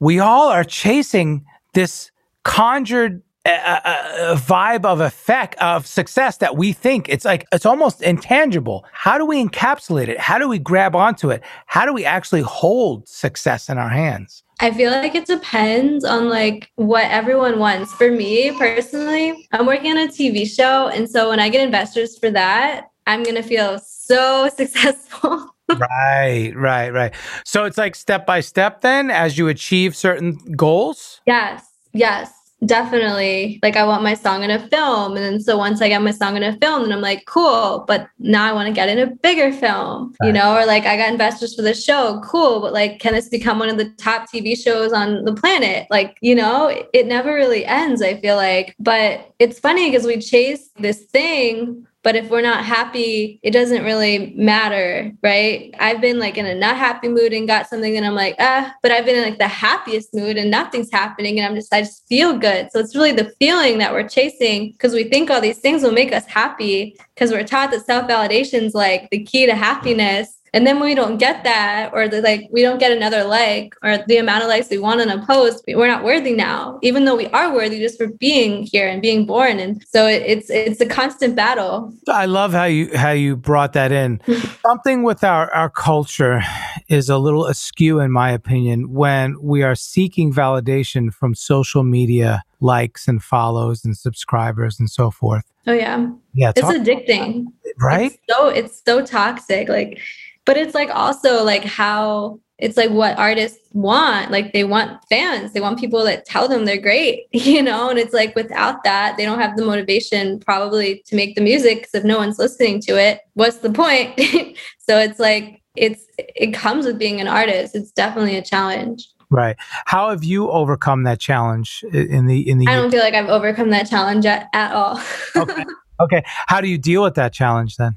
we 0.00 0.18
all 0.18 0.48
are 0.48 0.64
chasing 0.64 1.44
this 1.72 2.10
conjured 2.42 3.22
a, 3.46 4.32
a, 4.32 4.34
vibe 4.36 4.84
of 4.84 5.00
effect 5.00 5.54
of 5.56 5.86
success 5.86 6.38
that 6.38 6.56
we 6.56 6.72
think 6.72 7.08
it's 7.08 7.24
like 7.24 7.46
it's 7.52 7.66
almost 7.66 8.02
intangible. 8.02 8.84
How 8.92 9.18
do 9.18 9.26
we 9.26 9.42
encapsulate 9.42 10.08
it? 10.08 10.18
How 10.18 10.38
do 10.38 10.48
we 10.48 10.58
grab 10.58 10.96
onto 10.96 11.30
it? 11.30 11.42
How 11.66 11.84
do 11.84 11.92
we 11.92 12.04
actually 12.04 12.40
hold 12.40 13.06
success 13.06 13.68
in 13.68 13.76
our 13.76 13.90
hands? 13.90 14.42
I 14.60 14.70
feel 14.70 14.90
like 14.90 15.14
it 15.14 15.26
depends 15.26 16.04
on 16.04 16.28
like 16.28 16.70
what 16.76 17.04
everyone 17.10 17.58
wants. 17.58 17.92
For 17.92 18.10
me 18.10 18.56
personally, 18.56 19.48
I'm 19.52 19.66
working 19.66 19.90
on 19.90 19.98
a 19.98 20.08
TV 20.08 20.48
show 20.48 20.88
and 20.88 21.08
so 21.08 21.28
when 21.28 21.40
I 21.40 21.48
get 21.48 21.62
investors 21.62 22.18
for 22.18 22.30
that, 22.30 22.86
I'm 23.06 23.22
going 23.22 23.36
to 23.36 23.42
feel 23.42 23.78
so 23.78 24.48
successful. 24.56 25.50
right, 25.68 26.52
right, 26.56 26.90
right. 26.90 27.14
So 27.44 27.64
it's 27.64 27.76
like 27.76 27.94
step 27.94 28.24
by 28.24 28.40
step 28.40 28.80
then 28.80 29.10
as 29.10 29.36
you 29.36 29.48
achieve 29.48 29.94
certain 29.96 30.38
goals? 30.56 31.20
Yes. 31.26 31.66
Yes 31.92 32.43
definitely 32.66 33.58
like 33.62 33.76
I 33.76 33.84
want 33.84 34.02
my 34.02 34.14
song 34.14 34.42
in 34.42 34.50
a 34.50 34.58
film. 34.68 35.16
And 35.16 35.24
then 35.24 35.40
so 35.40 35.56
once 35.56 35.80
I 35.80 35.88
get 35.88 36.02
my 36.02 36.10
song 36.10 36.36
in 36.36 36.42
a 36.42 36.56
film, 36.58 36.82
then 36.82 36.92
I'm 36.92 37.00
like, 37.00 37.24
cool, 37.26 37.84
but 37.86 38.08
now 38.18 38.44
I 38.44 38.52
want 38.52 38.68
to 38.68 38.74
get 38.74 38.88
in 38.88 38.98
a 38.98 39.06
bigger 39.06 39.52
film, 39.52 40.14
right. 40.20 40.26
you 40.26 40.32
know, 40.32 40.56
or 40.56 40.66
like 40.66 40.84
I 40.84 40.96
got 40.96 41.10
investors 41.10 41.54
for 41.54 41.62
the 41.62 41.74
show, 41.74 42.20
cool, 42.24 42.60
but 42.60 42.72
like, 42.72 42.98
can 43.00 43.12
this 43.12 43.28
become 43.28 43.58
one 43.58 43.68
of 43.68 43.78
the 43.78 43.90
top 43.90 44.30
TV 44.30 44.56
shows 44.56 44.92
on 44.92 45.24
the 45.24 45.34
planet? 45.34 45.86
Like, 45.90 46.18
you 46.20 46.34
know, 46.34 46.68
it 46.92 47.06
never 47.06 47.34
really 47.34 47.64
ends, 47.64 48.02
I 48.02 48.20
feel 48.20 48.36
like. 48.36 48.74
But 48.78 49.32
it's 49.38 49.58
funny 49.58 49.90
because 49.90 50.06
we 50.06 50.20
chase 50.20 50.70
this 50.78 51.04
thing 51.04 51.86
but 52.04 52.14
if 52.14 52.28
we're 52.28 52.42
not 52.42 52.64
happy, 52.64 53.40
it 53.42 53.50
doesn't 53.50 53.82
really 53.82 54.34
matter, 54.36 55.10
right? 55.22 55.74
I've 55.80 56.02
been 56.02 56.18
like 56.18 56.36
in 56.36 56.44
a 56.44 56.54
not 56.54 56.76
happy 56.76 57.08
mood 57.08 57.32
and 57.32 57.48
got 57.48 57.66
something 57.66 57.96
and 57.96 58.04
I'm 58.04 58.14
like, 58.14 58.36
ah, 58.38 58.74
but 58.82 58.92
I've 58.92 59.06
been 59.06 59.16
in 59.16 59.22
like 59.22 59.38
the 59.38 59.48
happiest 59.48 60.14
mood 60.14 60.36
and 60.36 60.50
nothing's 60.50 60.92
happening 60.92 61.40
and 61.40 61.48
I'm 61.48 61.54
just, 61.54 61.72
I 61.72 61.80
just 61.80 62.06
feel 62.06 62.36
good. 62.38 62.70
So 62.70 62.78
it's 62.78 62.94
really 62.94 63.12
the 63.12 63.32
feeling 63.38 63.78
that 63.78 63.92
we're 63.92 64.06
chasing 64.06 64.72
because 64.72 64.92
we 64.92 65.04
think 65.04 65.30
all 65.30 65.40
these 65.40 65.60
things 65.60 65.82
will 65.82 65.92
make 65.92 66.12
us 66.12 66.26
happy 66.26 66.94
because 67.14 67.30
we're 67.30 67.42
taught 67.42 67.70
that 67.70 67.86
self 67.86 68.06
validation 68.06 68.64
is 68.64 68.74
like 68.74 69.08
the 69.10 69.24
key 69.24 69.46
to 69.46 69.54
happiness. 69.54 70.36
And 70.54 70.64
then 70.64 70.76
when 70.76 70.84
we 70.84 70.94
don't 70.94 71.18
get 71.18 71.42
that, 71.42 71.90
or 71.92 72.06
the, 72.06 72.22
like 72.22 72.48
we 72.52 72.62
don't 72.62 72.78
get 72.78 72.92
another 72.92 73.24
like, 73.24 73.74
or 73.82 73.98
the 74.06 74.18
amount 74.18 74.44
of 74.44 74.48
likes 74.48 74.70
we 74.70 74.78
want 74.78 75.00
on 75.00 75.10
a 75.10 75.26
post, 75.26 75.64
we're 75.66 75.88
not 75.88 76.04
worthy 76.04 76.32
now, 76.32 76.78
even 76.80 77.04
though 77.04 77.16
we 77.16 77.26
are 77.28 77.52
worthy 77.52 77.80
just 77.80 77.98
for 77.98 78.06
being 78.06 78.62
here 78.62 78.86
and 78.86 79.02
being 79.02 79.26
born. 79.26 79.58
And 79.58 79.84
so 79.88 80.06
it, 80.06 80.22
it's 80.24 80.50
it's 80.50 80.80
a 80.80 80.86
constant 80.86 81.34
battle. 81.34 81.92
I 82.08 82.26
love 82.26 82.52
how 82.52 82.64
you 82.64 82.96
how 82.96 83.10
you 83.10 83.36
brought 83.36 83.72
that 83.72 83.90
in. 83.90 84.20
Something 84.64 85.02
with 85.02 85.24
our 85.24 85.52
our 85.52 85.68
culture 85.68 86.40
is 86.88 87.08
a 87.08 87.18
little 87.18 87.46
askew, 87.46 87.98
in 87.98 88.12
my 88.12 88.30
opinion, 88.30 88.92
when 88.92 89.36
we 89.42 89.64
are 89.64 89.74
seeking 89.74 90.32
validation 90.32 91.12
from 91.12 91.34
social 91.34 91.82
media 91.82 92.44
likes 92.60 93.08
and 93.08 93.24
follows 93.24 93.84
and 93.84 93.96
subscribers 93.96 94.78
and 94.78 94.88
so 94.88 95.10
forth. 95.10 95.44
Oh 95.66 95.72
yeah. 95.72 96.10
Yeah. 96.34 96.52
It's 96.54 96.60
addicting. 96.60 97.46
Right? 97.80 98.12
It's 98.12 98.18
so 98.30 98.48
it's 98.48 98.82
so 98.84 99.04
toxic. 99.04 99.68
Like 99.68 100.00
but 100.44 100.56
it's 100.56 100.74
like 100.74 100.90
also 100.94 101.42
like 101.42 101.64
how 101.64 102.38
it's 102.58 102.76
like 102.76 102.90
what 102.90 103.18
artists 103.18 103.58
want 103.72 104.30
like 104.30 104.52
they 104.52 104.62
want 104.62 105.00
fans 105.08 105.52
they 105.52 105.60
want 105.60 105.78
people 105.78 106.04
that 106.04 106.24
tell 106.24 106.46
them 106.46 106.64
they're 106.64 106.80
great 106.80 107.26
you 107.32 107.62
know? 107.62 107.90
And 107.90 107.98
it's 107.98 108.14
like 108.14 108.34
without 108.36 108.84
that 108.84 109.16
they 109.16 109.24
don't 109.24 109.40
have 109.40 109.56
the 109.56 109.64
motivation 109.64 110.38
probably 110.40 111.02
to 111.06 111.16
make 111.16 111.34
the 111.34 111.42
music 111.42 111.78
because 111.78 111.94
if 111.94 112.04
no 112.04 112.18
one's 112.18 112.38
listening 112.38 112.80
to 112.82 112.98
it 112.98 113.20
what's 113.34 113.58
the 113.58 113.70
point? 113.70 114.20
So 114.86 114.98
it's 114.98 115.18
like 115.18 115.62
it's 115.76 116.04
it 116.18 116.52
comes 116.52 116.84
with 116.84 116.98
being 116.98 117.18
an 117.18 117.26
artist. 117.26 117.74
It's 117.74 117.90
definitely 117.90 118.36
a 118.36 118.42
challenge. 118.42 119.08
Right. 119.30 119.56
How 119.86 120.10
have 120.10 120.22
you 120.22 120.50
overcome 120.50 121.04
that 121.04 121.20
challenge 121.20 121.82
in 121.92 122.26
the 122.26 122.48
in 122.48 122.58
the 122.58 122.68
i 122.68 122.74
don't 122.74 122.90
feel 122.90 123.00
like 123.00 123.14
i've 123.14 123.30
overcome 123.30 123.70
that 123.70 123.88
challenge 123.88 124.26
at, 124.26 124.48
at 124.52 124.72
all. 124.72 125.00
Okay. 125.36 125.64
Okay. 126.00 126.22
How 126.26 126.60
do 126.60 126.68
you 126.68 126.76
deal 126.76 127.02
with 127.02 127.14
that 127.14 127.32
challenge 127.32 127.76
then 127.76 127.96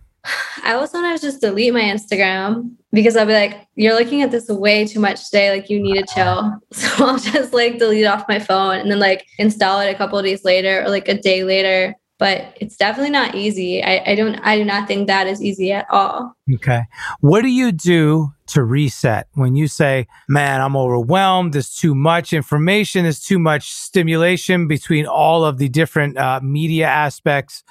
I 0.63 0.75
will 0.75 0.87
sometimes 0.87 1.21
just 1.21 1.41
delete 1.41 1.73
my 1.73 1.81
Instagram 1.81 2.71
because 2.91 3.15
I'll 3.15 3.25
be 3.25 3.33
like, 3.33 3.67
you're 3.75 3.97
looking 3.97 4.21
at 4.21 4.31
this 4.31 4.47
way 4.49 4.85
too 4.85 4.99
much 4.99 5.25
today. 5.25 5.51
Like, 5.51 5.69
you 5.69 5.79
need 5.81 5.95
to 5.95 6.13
chill. 6.13 6.53
So 6.73 7.05
I'll 7.05 7.17
just 7.17 7.53
like 7.53 7.79
delete 7.79 8.05
off 8.05 8.27
my 8.27 8.39
phone 8.39 8.77
and 8.77 8.91
then 8.91 8.99
like 8.99 9.25
install 9.39 9.79
it 9.79 9.89
a 9.89 9.95
couple 9.95 10.21
days 10.21 10.43
later 10.43 10.83
or 10.83 10.89
like 10.89 11.07
a 11.07 11.19
day 11.19 11.43
later. 11.43 11.95
But 12.19 12.57
it's 12.59 12.75
definitely 12.75 13.11
not 13.11 13.35
easy. 13.35 13.83
I, 13.83 14.03
I 14.07 14.15
don't, 14.15 14.35
I 14.39 14.57
do 14.57 14.65
not 14.65 14.87
think 14.87 15.07
that 15.07 15.27
is 15.27 15.41
easy 15.41 15.71
at 15.71 15.85
all. 15.91 16.33
Okay. 16.55 16.81
What 17.19 17.41
do 17.41 17.47
you 17.47 17.71
do 17.71 18.31
to 18.47 18.63
reset 18.63 19.27
when 19.33 19.55
you 19.55 19.67
say, 19.67 20.07
man, 20.27 20.61
I'm 20.61 20.75
overwhelmed. 20.75 21.53
There's 21.53 21.75
too 21.75 21.93
much 21.93 22.33
information. 22.33 23.03
There's 23.03 23.19
too 23.19 23.39
much 23.39 23.71
stimulation 23.71 24.67
between 24.67 25.05
all 25.05 25.45
of 25.45 25.57
the 25.57 25.69
different 25.69 26.17
uh, 26.17 26.39
media 26.41 26.87
aspects 26.87 27.63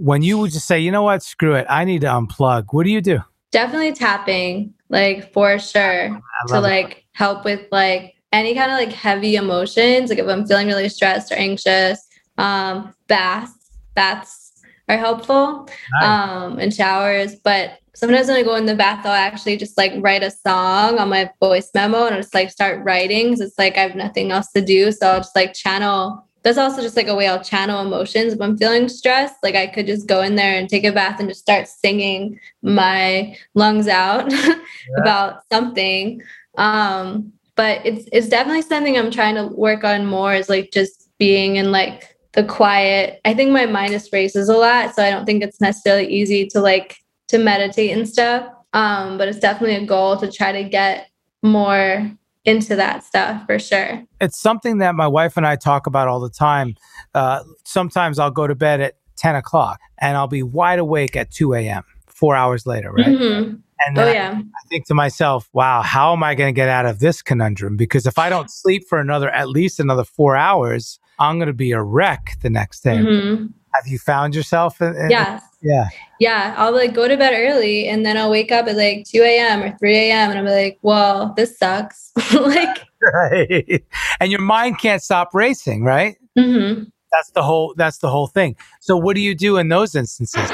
when 0.00 0.22
you 0.22 0.38
would 0.38 0.50
just 0.50 0.66
say, 0.66 0.80
you 0.80 0.90
know 0.90 1.02
what, 1.02 1.22
screw 1.22 1.54
it, 1.54 1.66
I 1.68 1.84
need 1.84 2.00
to 2.00 2.06
unplug, 2.06 2.66
what 2.70 2.84
do 2.84 2.90
you 2.90 3.02
do? 3.02 3.20
Definitely 3.52 3.92
tapping, 3.92 4.72
like 4.88 5.30
for 5.32 5.58
sure, 5.58 6.18
to 6.48 6.60
like 6.60 6.90
it. 6.90 7.04
help 7.12 7.44
with 7.44 7.66
like 7.70 8.14
any 8.32 8.54
kind 8.54 8.70
of 8.70 8.78
like 8.78 8.92
heavy 8.92 9.36
emotions. 9.36 10.08
Like 10.08 10.18
if 10.18 10.26
I'm 10.26 10.46
feeling 10.46 10.68
really 10.68 10.88
stressed 10.88 11.30
or 11.30 11.34
anxious, 11.34 12.00
um, 12.38 12.94
baths, 13.08 13.52
baths 13.94 14.62
are 14.88 14.96
helpful, 14.96 15.68
nice. 16.00 16.08
um, 16.08 16.58
and 16.58 16.72
showers. 16.72 17.34
But 17.34 17.78
sometimes 17.94 18.28
when 18.28 18.38
I 18.38 18.42
go 18.42 18.54
in 18.54 18.64
the 18.66 18.74
bath, 18.74 19.04
I'll 19.04 19.12
actually 19.12 19.58
just 19.58 19.76
like 19.76 19.92
write 19.98 20.22
a 20.22 20.30
song 20.30 20.98
on 20.98 21.10
my 21.10 21.30
voice 21.40 21.70
memo 21.74 22.06
and 22.06 22.14
I'll 22.14 22.22
just 22.22 22.34
like 22.34 22.50
start 22.50 22.82
writing 22.84 23.26
because 23.26 23.40
it's 23.40 23.58
like 23.58 23.76
I 23.76 23.80
have 23.80 23.96
nothing 23.96 24.30
else 24.30 24.50
to 24.52 24.62
do. 24.62 24.92
So 24.92 25.08
I'll 25.08 25.20
just 25.20 25.36
like 25.36 25.52
channel 25.52 26.26
that's 26.42 26.58
also 26.58 26.80
just 26.80 26.96
like 26.96 27.08
a 27.08 27.14
way 27.14 27.28
I'll 27.28 27.42
channel 27.42 27.84
emotions. 27.84 28.32
If 28.32 28.40
I'm 28.40 28.56
feeling 28.56 28.88
stressed, 28.88 29.36
like 29.42 29.54
I 29.54 29.66
could 29.66 29.86
just 29.86 30.06
go 30.06 30.22
in 30.22 30.36
there 30.36 30.58
and 30.58 30.68
take 30.68 30.84
a 30.84 30.92
bath 30.92 31.20
and 31.20 31.28
just 31.28 31.40
start 31.40 31.68
singing 31.68 32.40
my 32.62 33.36
lungs 33.54 33.88
out 33.88 34.30
yeah. 34.32 34.56
about 34.96 35.42
something. 35.52 36.22
Um, 36.56 37.32
but 37.56 37.84
it's 37.84 38.08
it's 38.12 38.28
definitely 38.28 38.62
something 38.62 38.96
I'm 38.96 39.10
trying 39.10 39.34
to 39.34 39.46
work 39.54 39.84
on 39.84 40.06
more 40.06 40.32
is 40.32 40.48
like 40.48 40.70
just 40.72 41.10
being 41.18 41.56
in 41.56 41.72
like 41.72 42.16
the 42.32 42.44
quiet. 42.44 43.20
I 43.24 43.34
think 43.34 43.50
my 43.50 43.66
mind 43.66 43.92
just 43.92 44.12
races 44.12 44.48
a 44.48 44.56
lot, 44.56 44.94
so 44.94 45.02
I 45.02 45.10
don't 45.10 45.26
think 45.26 45.42
it's 45.42 45.60
necessarily 45.60 46.06
easy 46.08 46.46
to 46.48 46.60
like 46.60 47.02
to 47.28 47.38
meditate 47.38 47.96
and 47.96 48.08
stuff. 48.08 48.48
Um, 48.72 49.18
but 49.18 49.28
it's 49.28 49.40
definitely 49.40 49.76
a 49.76 49.86
goal 49.86 50.16
to 50.16 50.30
try 50.30 50.52
to 50.52 50.68
get 50.68 51.10
more 51.42 52.10
into 52.44 52.76
that 52.76 53.04
stuff 53.04 53.44
for 53.46 53.58
sure. 53.58 54.04
It's 54.20 54.38
something 54.38 54.78
that 54.78 54.94
my 54.94 55.06
wife 55.06 55.36
and 55.36 55.46
I 55.46 55.56
talk 55.56 55.86
about 55.86 56.08
all 56.08 56.20
the 56.20 56.30
time. 56.30 56.74
Uh, 57.14 57.42
sometimes 57.64 58.18
I'll 58.18 58.30
go 58.30 58.46
to 58.46 58.54
bed 58.54 58.80
at 58.80 58.94
10 59.16 59.34
o'clock 59.34 59.80
and 59.98 60.16
I'll 60.16 60.28
be 60.28 60.42
wide 60.42 60.78
awake 60.78 61.16
at 61.16 61.30
2 61.30 61.54
a.m., 61.54 61.84
four 62.06 62.34
hours 62.34 62.66
later, 62.66 62.92
right? 62.92 63.06
Mm-hmm. 63.06 63.54
And 63.86 63.98
oh, 63.98 64.12
yeah. 64.12 64.38
I, 64.38 64.68
think 64.68 64.86
to 64.86 64.94
myself, 64.94 65.48
wow, 65.52 65.80
how 65.80 66.12
am 66.12 66.22
I 66.22 66.34
going 66.34 66.54
to 66.54 66.56
get 66.56 66.68
out 66.68 66.84
of 66.84 66.98
this 66.98 67.22
conundrum? 67.22 67.76
Because 67.76 68.06
if 68.06 68.18
I 68.18 68.28
don't 68.28 68.50
sleep 68.50 68.86
for 68.86 68.98
another, 68.98 69.30
at 69.30 69.48
least 69.48 69.80
another 69.80 70.04
four 70.04 70.36
hours, 70.36 70.98
I'm 71.18 71.38
going 71.38 71.48
to 71.48 71.54
be 71.54 71.72
a 71.72 71.82
wreck 71.82 72.36
the 72.42 72.50
next 72.50 72.80
day. 72.80 72.98
Mm-hmm. 72.98 73.46
Have 73.74 73.86
you 73.86 73.98
found 73.98 74.34
yourself? 74.34 74.80
In, 74.80 74.96
in, 74.96 75.10
yes. 75.10 75.42
Yeah. 75.62 75.88
Yeah. 76.18 76.54
I'll 76.56 76.72
like 76.72 76.94
go 76.94 77.06
to 77.08 77.16
bed 77.16 77.32
early 77.34 77.88
and 77.88 78.04
then 78.04 78.16
I'll 78.16 78.30
wake 78.30 78.50
up 78.50 78.66
at 78.66 78.76
like 78.76 79.04
2 79.06 79.22
a.m. 79.22 79.62
or 79.62 79.76
3 79.78 79.96
a.m. 79.96 80.30
and 80.30 80.38
I'm 80.38 80.46
like, 80.46 80.78
well, 80.82 81.32
this 81.36 81.58
sucks. 81.58 82.12
like, 82.34 82.84
right. 83.02 83.84
And 84.20 84.30
your 84.30 84.40
mind 84.40 84.78
can't 84.78 85.02
stop 85.02 85.34
racing, 85.34 85.84
right? 85.84 86.16
Mm-hmm. 86.38 86.84
That's 87.12 87.30
the 87.30 87.42
whole, 87.42 87.74
that's 87.76 87.98
the 87.98 88.08
whole 88.08 88.26
thing. 88.26 88.56
So 88.80 88.96
what 88.96 89.14
do 89.14 89.20
you 89.20 89.34
do 89.34 89.56
in 89.56 89.68
those 89.68 89.94
instances? 89.94 90.50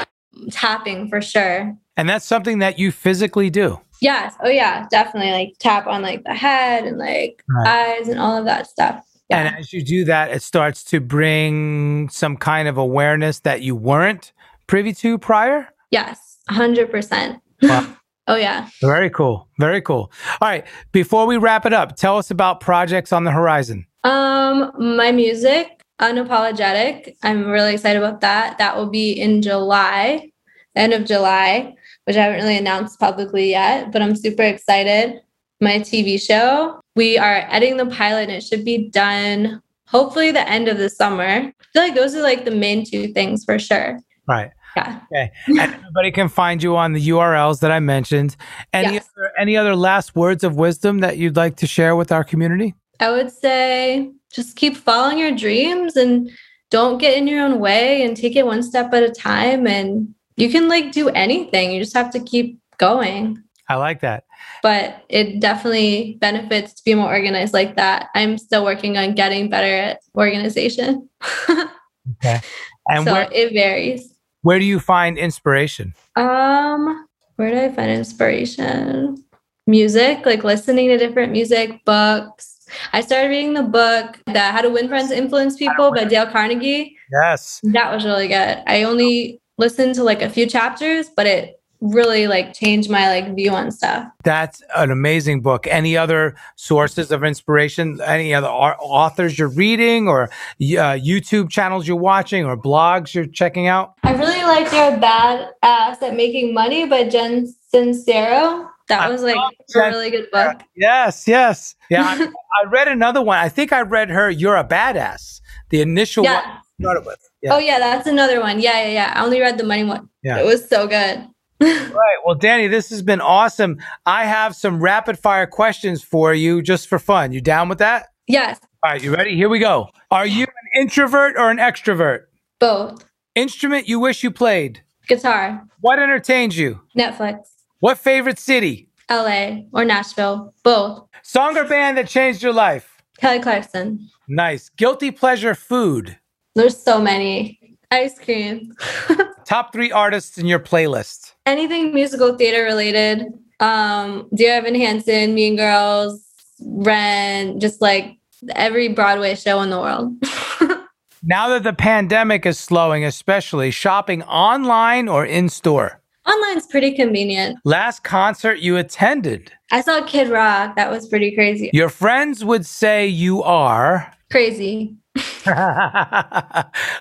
Tapping 0.51 1.09
for 1.09 1.21
sure. 1.21 1.75
And 1.95 2.07
that's 2.07 2.25
something 2.25 2.59
that 2.59 2.77
you 2.77 2.91
physically 2.91 3.49
do. 3.49 3.79
Yes. 4.01 4.35
Oh 4.43 4.49
yeah, 4.49 4.87
definitely. 4.89 5.31
Like 5.31 5.55
tap 5.59 5.87
on 5.87 6.01
like 6.01 6.23
the 6.23 6.33
head 6.33 6.85
and 6.85 6.97
like 6.97 7.43
right. 7.49 7.97
eyes 7.97 8.07
and 8.07 8.19
all 8.19 8.37
of 8.37 8.45
that 8.45 8.67
stuff. 8.67 9.06
Yeah. 9.29 9.39
And 9.39 9.57
as 9.57 9.73
you 9.73 9.83
do 9.83 10.05
that, 10.05 10.31
it 10.31 10.41
starts 10.41 10.83
to 10.85 10.99
bring 10.99 12.09
some 12.09 12.37
kind 12.37 12.67
of 12.67 12.77
awareness 12.77 13.39
that 13.39 13.61
you 13.61 13.75
weren't 13.75 14.31
privy 14.67 14.93
to 14.93 15.17
prior? 15.17 15.67
Yes, 15.91 16.37
100%. 16.49 17.41
Wow. 17.61 17.97
oh, 18.27 18.35
yeah. 18.35 18.69
Very 18.81 19.09
cool. 19.09 19.47
Very 19.59 19.81
cool. 19.81 20.11
All 20.41 20.47
right. 20.47 20.65
Before 20.91 21.25
we 21.25 21.37
wrap 21.37 21.65
it 21.65 21.73
up, 21.73 21.95
tell 21.95 22.17
us 22.17 22.31
about 22.31 22.61
projects 22.61 23.11
on 23.11 23.23
the 23.25 23.31
horizon. 23.31 23.85
Um, 24.03 24.71
my 24.77 25.11
music, 25.11 25.77
Unapologetic. 26.01 27.15
I'm 27.23 27.47
really 27.47 27.73
excited 27.73 28.01
about 28.01 28.21
that. 28.21 28.59
That 28.59 28.77
will 28.77 28.89
be 28.89 29.11
in 29.13 29.41
July, 29.41 30.31
end 30.75 30.93
of 30.93 31.05
July, 31.05 31.75
which 32.05 32.15
I 32.15 32.21
haven't 32.21 32.39
really 32.39 32.57
announced 32.57 32.99
publicly 32.99 33.49
yet, 33.49 33.91
but 33.91 34.03
I'm 34.03 34.15
super 34.15 34.43
excited. 34.43 35.19
My 35.59 35.79
TV 35.79 36.21
show, 36.21 36.79
we 36.97 37.17
are 37.17 37.45
editing 37.49 37.77
the 37.77 37.85
pilot 37.85 38.23
and 38.23 38.31
it 38.31 38.43
should 38.43 38.65
be 38.65 38.89
done 38.89 39.61
hopefully 39.85 40.31
the 40.31 40.49
end 40.49 40.67
of 40.67 40.77
the 40.77 40.89
summer. 40.89 41.23
I 41.23 41.53
feel 41.71 41.81
like 41.83 41.95
those 41.95 42.13
are 42.15 42.21
like 42.21 42.43
the 42.43 42.51
main 42.51 42.83
two 42.85 43.13
things 43.13 43.45
for 43.45 43.57
sure. 43.57 43.99
Right. 44.27 44.51
Yeah. 44.75 44.99
Okay. 45.11 45.31
And 45.47 45.59
everybody 45.75 46.11
can 46.11 46.27
find 46.27 46.61
you 46.61 46.75
on 46.75 46.93
the 46.93 47.07
URLs 47.09 47.61
that 47.61 47.71
I 47.71 47.79
mentioned. 47.79 48.35
Any 48.73 48.95
Yes. 48.95 49.07
other, 49.17 49.31
any 49.39 49.55
other 49.55 49.75
last 49.75 50.15
words 50.15 50.43
of 50.43 50.55
wisdom 50.57 50.99
that 50.99 51.17
you'd 51.17 51.37
like 51.37 51.55
to 51.57 51.67
share 51.67 51.95
with 51.95 52.11
our 52.11 52.23
community? 52.23 52.75
I 52.99 53.11
would 53.11 53.31
say 53.31 54.11
just 54.33 54.55
keep 54.55 54.75
following 54.75 55.17
your 55.19 55.31
dreams 55.35 55.95
and 55.95 56.29
don't 56.69 56.97
get 56.97 57.17
in 57.17 57.27
your 57.27 57.43
own 57.45 57.59
way 57.59 58.03
and 58.03 58.17
take 58.17 58.35
it 58.35 58.45
one 58.45 58.61
step 58.61 58.93
at 58.93 59.03
a 59.03 59.09
time. 59.09 59.65
And 59.67 60.13
you 60.35 60.49
can 60.49 60.67
like 60.67 60.91
do 60.91 61.09
anything. 61.09 61.71
You 61.71 61.79
just 61.81 61.95
have 61.95 62.11
to 62.11 62.19
keep 62.19 62.59
going. 62.77 63.41
I 63.69 63.75
like 63.75 64.01
that. 64.01 64.25
But 64.63 65.03
it 65.09 65.39
definitely 65.39 66.17
benefits 66.19 66.73
to 66.73 66.83
be 66.83 66.95
more 66.95 67.07
organized 67.07 67.53
like 67.53 67.75
that. 67.75 68.09
I'm 68.15 68.37
still 68.37 68.63
working 68.63 68.97
on 68.97 69.15
getting 69.15 69.49
better 69.49 69.67
at 69.67 69.99
organization. 70.15 71.09
Okay. 71.49 72.41
And 72.89 73.03
so 73.03 73.11
where 73.11 73.27
it 73.33 73.51
varies. 73.51 74.13
where 74.43 74.59
do 74.59 74.63
you 74.63 74.79
find 74.79 75.17
inspiration? 75.17 75.93
Um, 76.15 77.05
where 77.35 77.51
do 77.51 77.59
I 77.59 77.75
find 77.75 77.91
inspiration? 77.91 79.21
Music, 79.67 80.25
like 80.25 80.45
listening 80.45 80.87
to 80.87 80.97
different 80.97 81.33
music, 81.33 81.83
books. 81.83 82.65
I 82.93 83.01
started 83.01 83.27
reading 83.27 83.55
the 83.55 83.63
book 83.63 84.19
that 84.27 84.53
How 84.53 84.61
to 84.61 84.69
Win 84.69 84.87
Friends 84.87 85.11
and 85.11 85.19
Influence 85.21 85.57
People 85.57 85.91
by 85.93 86.05
Dale 86.05 86.27
Carnegie. 86.27 86.95
Yes. 87.11 87.59
That 87.63 87.93
was 87.93 88.05
really 88.05 88.29
good. 88.29 88.63
I 88.65 88.83
only 88.83 89.41
listened 89.57 89.95
to 89.95 90.03
like 90.03 90.21
a 90.21 90.29
few 90.29 90.47
chapters, 90.47 91.09
but 91.13 91.27
it 91.27 91.56
really 91.81 92.27
like 92.27 92.53
changed 92.53 92.89
my 92.89 93.07
like 93.07 93.35
view 93.35 93.51
on 93.51 93.71
stuff. 93.71 94.07
That's 94.23 94.61
an 94.75 94.91
amazing 94.91 95.41
book. 95.41 95.67
Any 95.67 95.95
other 95.97 96.35
sources 96.55 97.11
of 97.11 97.23
inspiration? 97.23 97.99
Any 98.01 98.33
other 98.33 98.47
au- 98.47 98.77
authors 98.81 99.37
you're 99.37 99.47
reading 99.49 100.07
or 100.07 100.23
uh, 100.23 100.27
YouTube 100.59 101.49
channels 101.49 101.87
you're 101.87 101.97
watching 101.97 102.45
or 102.45 102.57
blogs 102.57 103.13
you're 103.13 103.25
checking 103.25 103.67
out? 103.67 103.93
I 104.03 104.13
really 104.13 104.43
liked 104.43 104.73
You're 104.73 104.97
Bad 104.99 105.49
Ass 105.63 106.01
at 106.01 106.15
Making 106.15 106.53
Money 106.53 106.85
by 106.87 107.07
Jen 107.07 107.53
Sincero. 107.73 108.67
That 108.89 109.11
was 109.11 109.21
like 109.21 109.35
a 109.35 109.49
Jen 109.71 109.91
really 109.91 110.09
good 110.09 110.31
book. 110.31 110.61
Yes, 110.75 111.27
yes. 111.27 111.75
Yeah, 111.89 112.03
I, 112.03 112.23
I 112.63 112.69
read 112.69 112.87
another 112.87 113.21
one. 113.21 113.37
I 113.37 113.49
think 113.49 113.73
I 113.73 113.81
read 113.81 114.09
her 114.09 114.29
You're 114.29 114.55
a 114.55 114.63
Badass. 114.63 115.41
The 115.69 115.81
initial 115.81 116.23
one 116.23 116.31
Yeah. 116.33 116.57
I 116.57 116.81
started 116.81 117.05
with. 117.05 117.19
Yeah. 117.41 117.55
Oh 117.55 117.59
yeah, 117.59 117.79
that's 117.79 118.07
another 118.07 118.39
one. 118.39 118.59
Yeah, 118.59 118.81
yeah, 118.83 118.89
yeah. 118.89 119.13
I 119.15 119.23
only 119.23 119.41
read 119.41 119.57
the 119.57 119.65
money 119.65 119.83
one. 119.83 120.09
Yeah. 120.23 120.39
It 120.39 120.45
was 120.45 120.67
so 120.67 120.87
good. 120.87 121.27
Right. 121.59 122.17
Well, 122.25 122.35
Dani, 122.37 122.69
this 122.69 122.89
has 122.91 123.01
been 123.01 123.21
awesome. 123.21 123.77
I 124.05 124.25
have 124.25 124.55
some 124.55 124.79
rapid 124.81 125.17
fire 125.17 125.47
questions 125.47 126.03
for 126.03 126.33
you 126.33 126.61
just 126.61 126.87
for 126.87 126.99
fun. 126.99 127.31
You 127.31 127.41
down 127.41 127.67
with 127.69 127.79
that? 127.79 128.07
Yes, 128.27 128.59
All 128.83 128.91
right, 128.91 129.01
you 129.01 129.13
ready? 129.15 129.35
Here 129.35 129.47
we 129.49 129.57
go. 129.59 129.89
Are 130.11 130.27
you 130.27 130.43
an 130.43 130.81
introvert 130.81 131.35
or 131.37 131.49
an 131.49 131.57
extrovert? 131.57 132.23
both. 132.59 133.03
Instrument 133.35 133.87
you 133.87 133.99
wish 133.99 134.23
you 134.23 134.31
played? 134.31 134.83
Guitar, 135.07 135.63
What 135.79 135.99
entertains 135.99 136.57
you? 136.57 136.81
Netflix, 136.97 137.37
What 137.79 137.97
favorite 137.97 138.37
city? 138.39 138.89
LA, 139.09 139.61
or 139.71 139.85
Nashville. 139.85 140.53
Both. 140.63 141.07
Song 141.23 141.55
or 141.57 141.63
band 141.65 141.97
that 141.97 142.07
changed 142.07 142.43
your 142.43 142.51
life? 142.53 143.01
Kelly 143.19 143.39
Clarkson. 143.39 144.09
Nice. 144.27 144.69
Guilty 144.69 145.11
pleasure 145.11 145.55
food. 145.55 146.17
There's 146.55 146.75
so 146.81 146.99
many. 146.99 147.59
Ice 147.91 148.19
cream. 148.19 148.73
Top 149.45 149.71
three 149.71 149.91
artists 149.91 150.37
in 150.37 150.45
your 150.45 150.59
playlist. 150.59 151.33
Anything 151.45 151.93
musical 151.93 152.37
theater 152.37 152.63
related. 152.63 153.25
Um, 153.59 154.27
Dear 154.35 154.53
Evan 154.55 154.75
Hansen, 154.75 155.33
Mean 155.33 155.55
Girls, 155.55 156.23
Rent, 156.59 157.61
just 157.61 157.81
like 157.81 158.17
every 158.55 158.89
Broadway 158.89 159.35
show 159.35 159.61
in 159.61 159.69
the 159.69 159.79
world. 159.79 160.13
Now 161.23 161.49
that 161.49 161.63
the 161.63 161.73
pandemic 161.73 162.45
is 162.45 162.59
slowing, 162.59 163.03
especially 163.03 163.71
shopping 163.71 164.23
online 164.23 165.09
or 165.09 165.25
in 165.25 165.49
store. 165.49 165.99
Online's 166.25 166.67
pretty 166.67 166.93
convenient. 166.93 167.57
Last 167.65 168.03
concert 168.03 168.59
you 168.59 168.77
attended. 168.77 169.51
I 169.71 169.81
saw 169.81 170.05
Kid 170.05 170.29
Rock. 170.29 170.75
That 170.75 170.91
was 170.91 171.07
pretty 171.07 171.33
crazy. 171.33 171.69
Your 171.73 171.89
friends 171.89 172.45
would 172.45 172.65
say 172.65 173.07
you 173.07 173.41
are. 173.43 174.13
Crazy. 174.31 174.95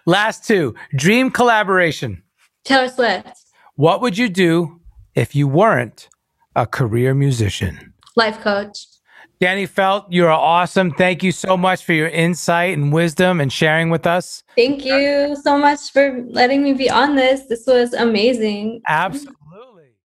Last 0.06 0.44
two. 0.46 0.74
Dream 0.94 1.30
collaboration. 1.30 2.22
Taylor 2.64 2.88
Swift. 2.88 3.36
What 3.74 4.00
would 4.00 4.16
you 4.16 4.28
do 4.28 4.80
if 5.14 5.34
you 5.34 5.48
weren't 5.48 6.08
a 6.54 6.66
career 6.66 7.14
musician? 7.14 7.92
Life 8.16 8.40
coach. 8.40 8.86
Dani 9.40 9.68
Felt, 9.68 10.06
you're 10.10 10.30
awesome. 10.30 10.92
Thank 10.92 11.22
you 11.22 11.30
so 11.30 11.58
much 11.58 11.84
for 11.84 11.92
your 11.92 12.08
insight 12.08 12.78
and 12.78 12.90
wisdom 12.90 13.38
and 13.38 13.52
sharing 13.52 13.90
with 13.90 14.06
us. 14.06 14.42
Thank 14.56 14.82
you 14.84 15.36
so 15.42 15.58
much 15.58 15.92
for 15.92 16.24
letting 16.28 16.62
me 16.62 16.72
be 16.72 16.88
on 16.88 17.16
this. 17.16 17.42
This 17.46 17.66
was 17.66 17.92
amazing. 17.92 18.80
Absolutely. 18.88 19.34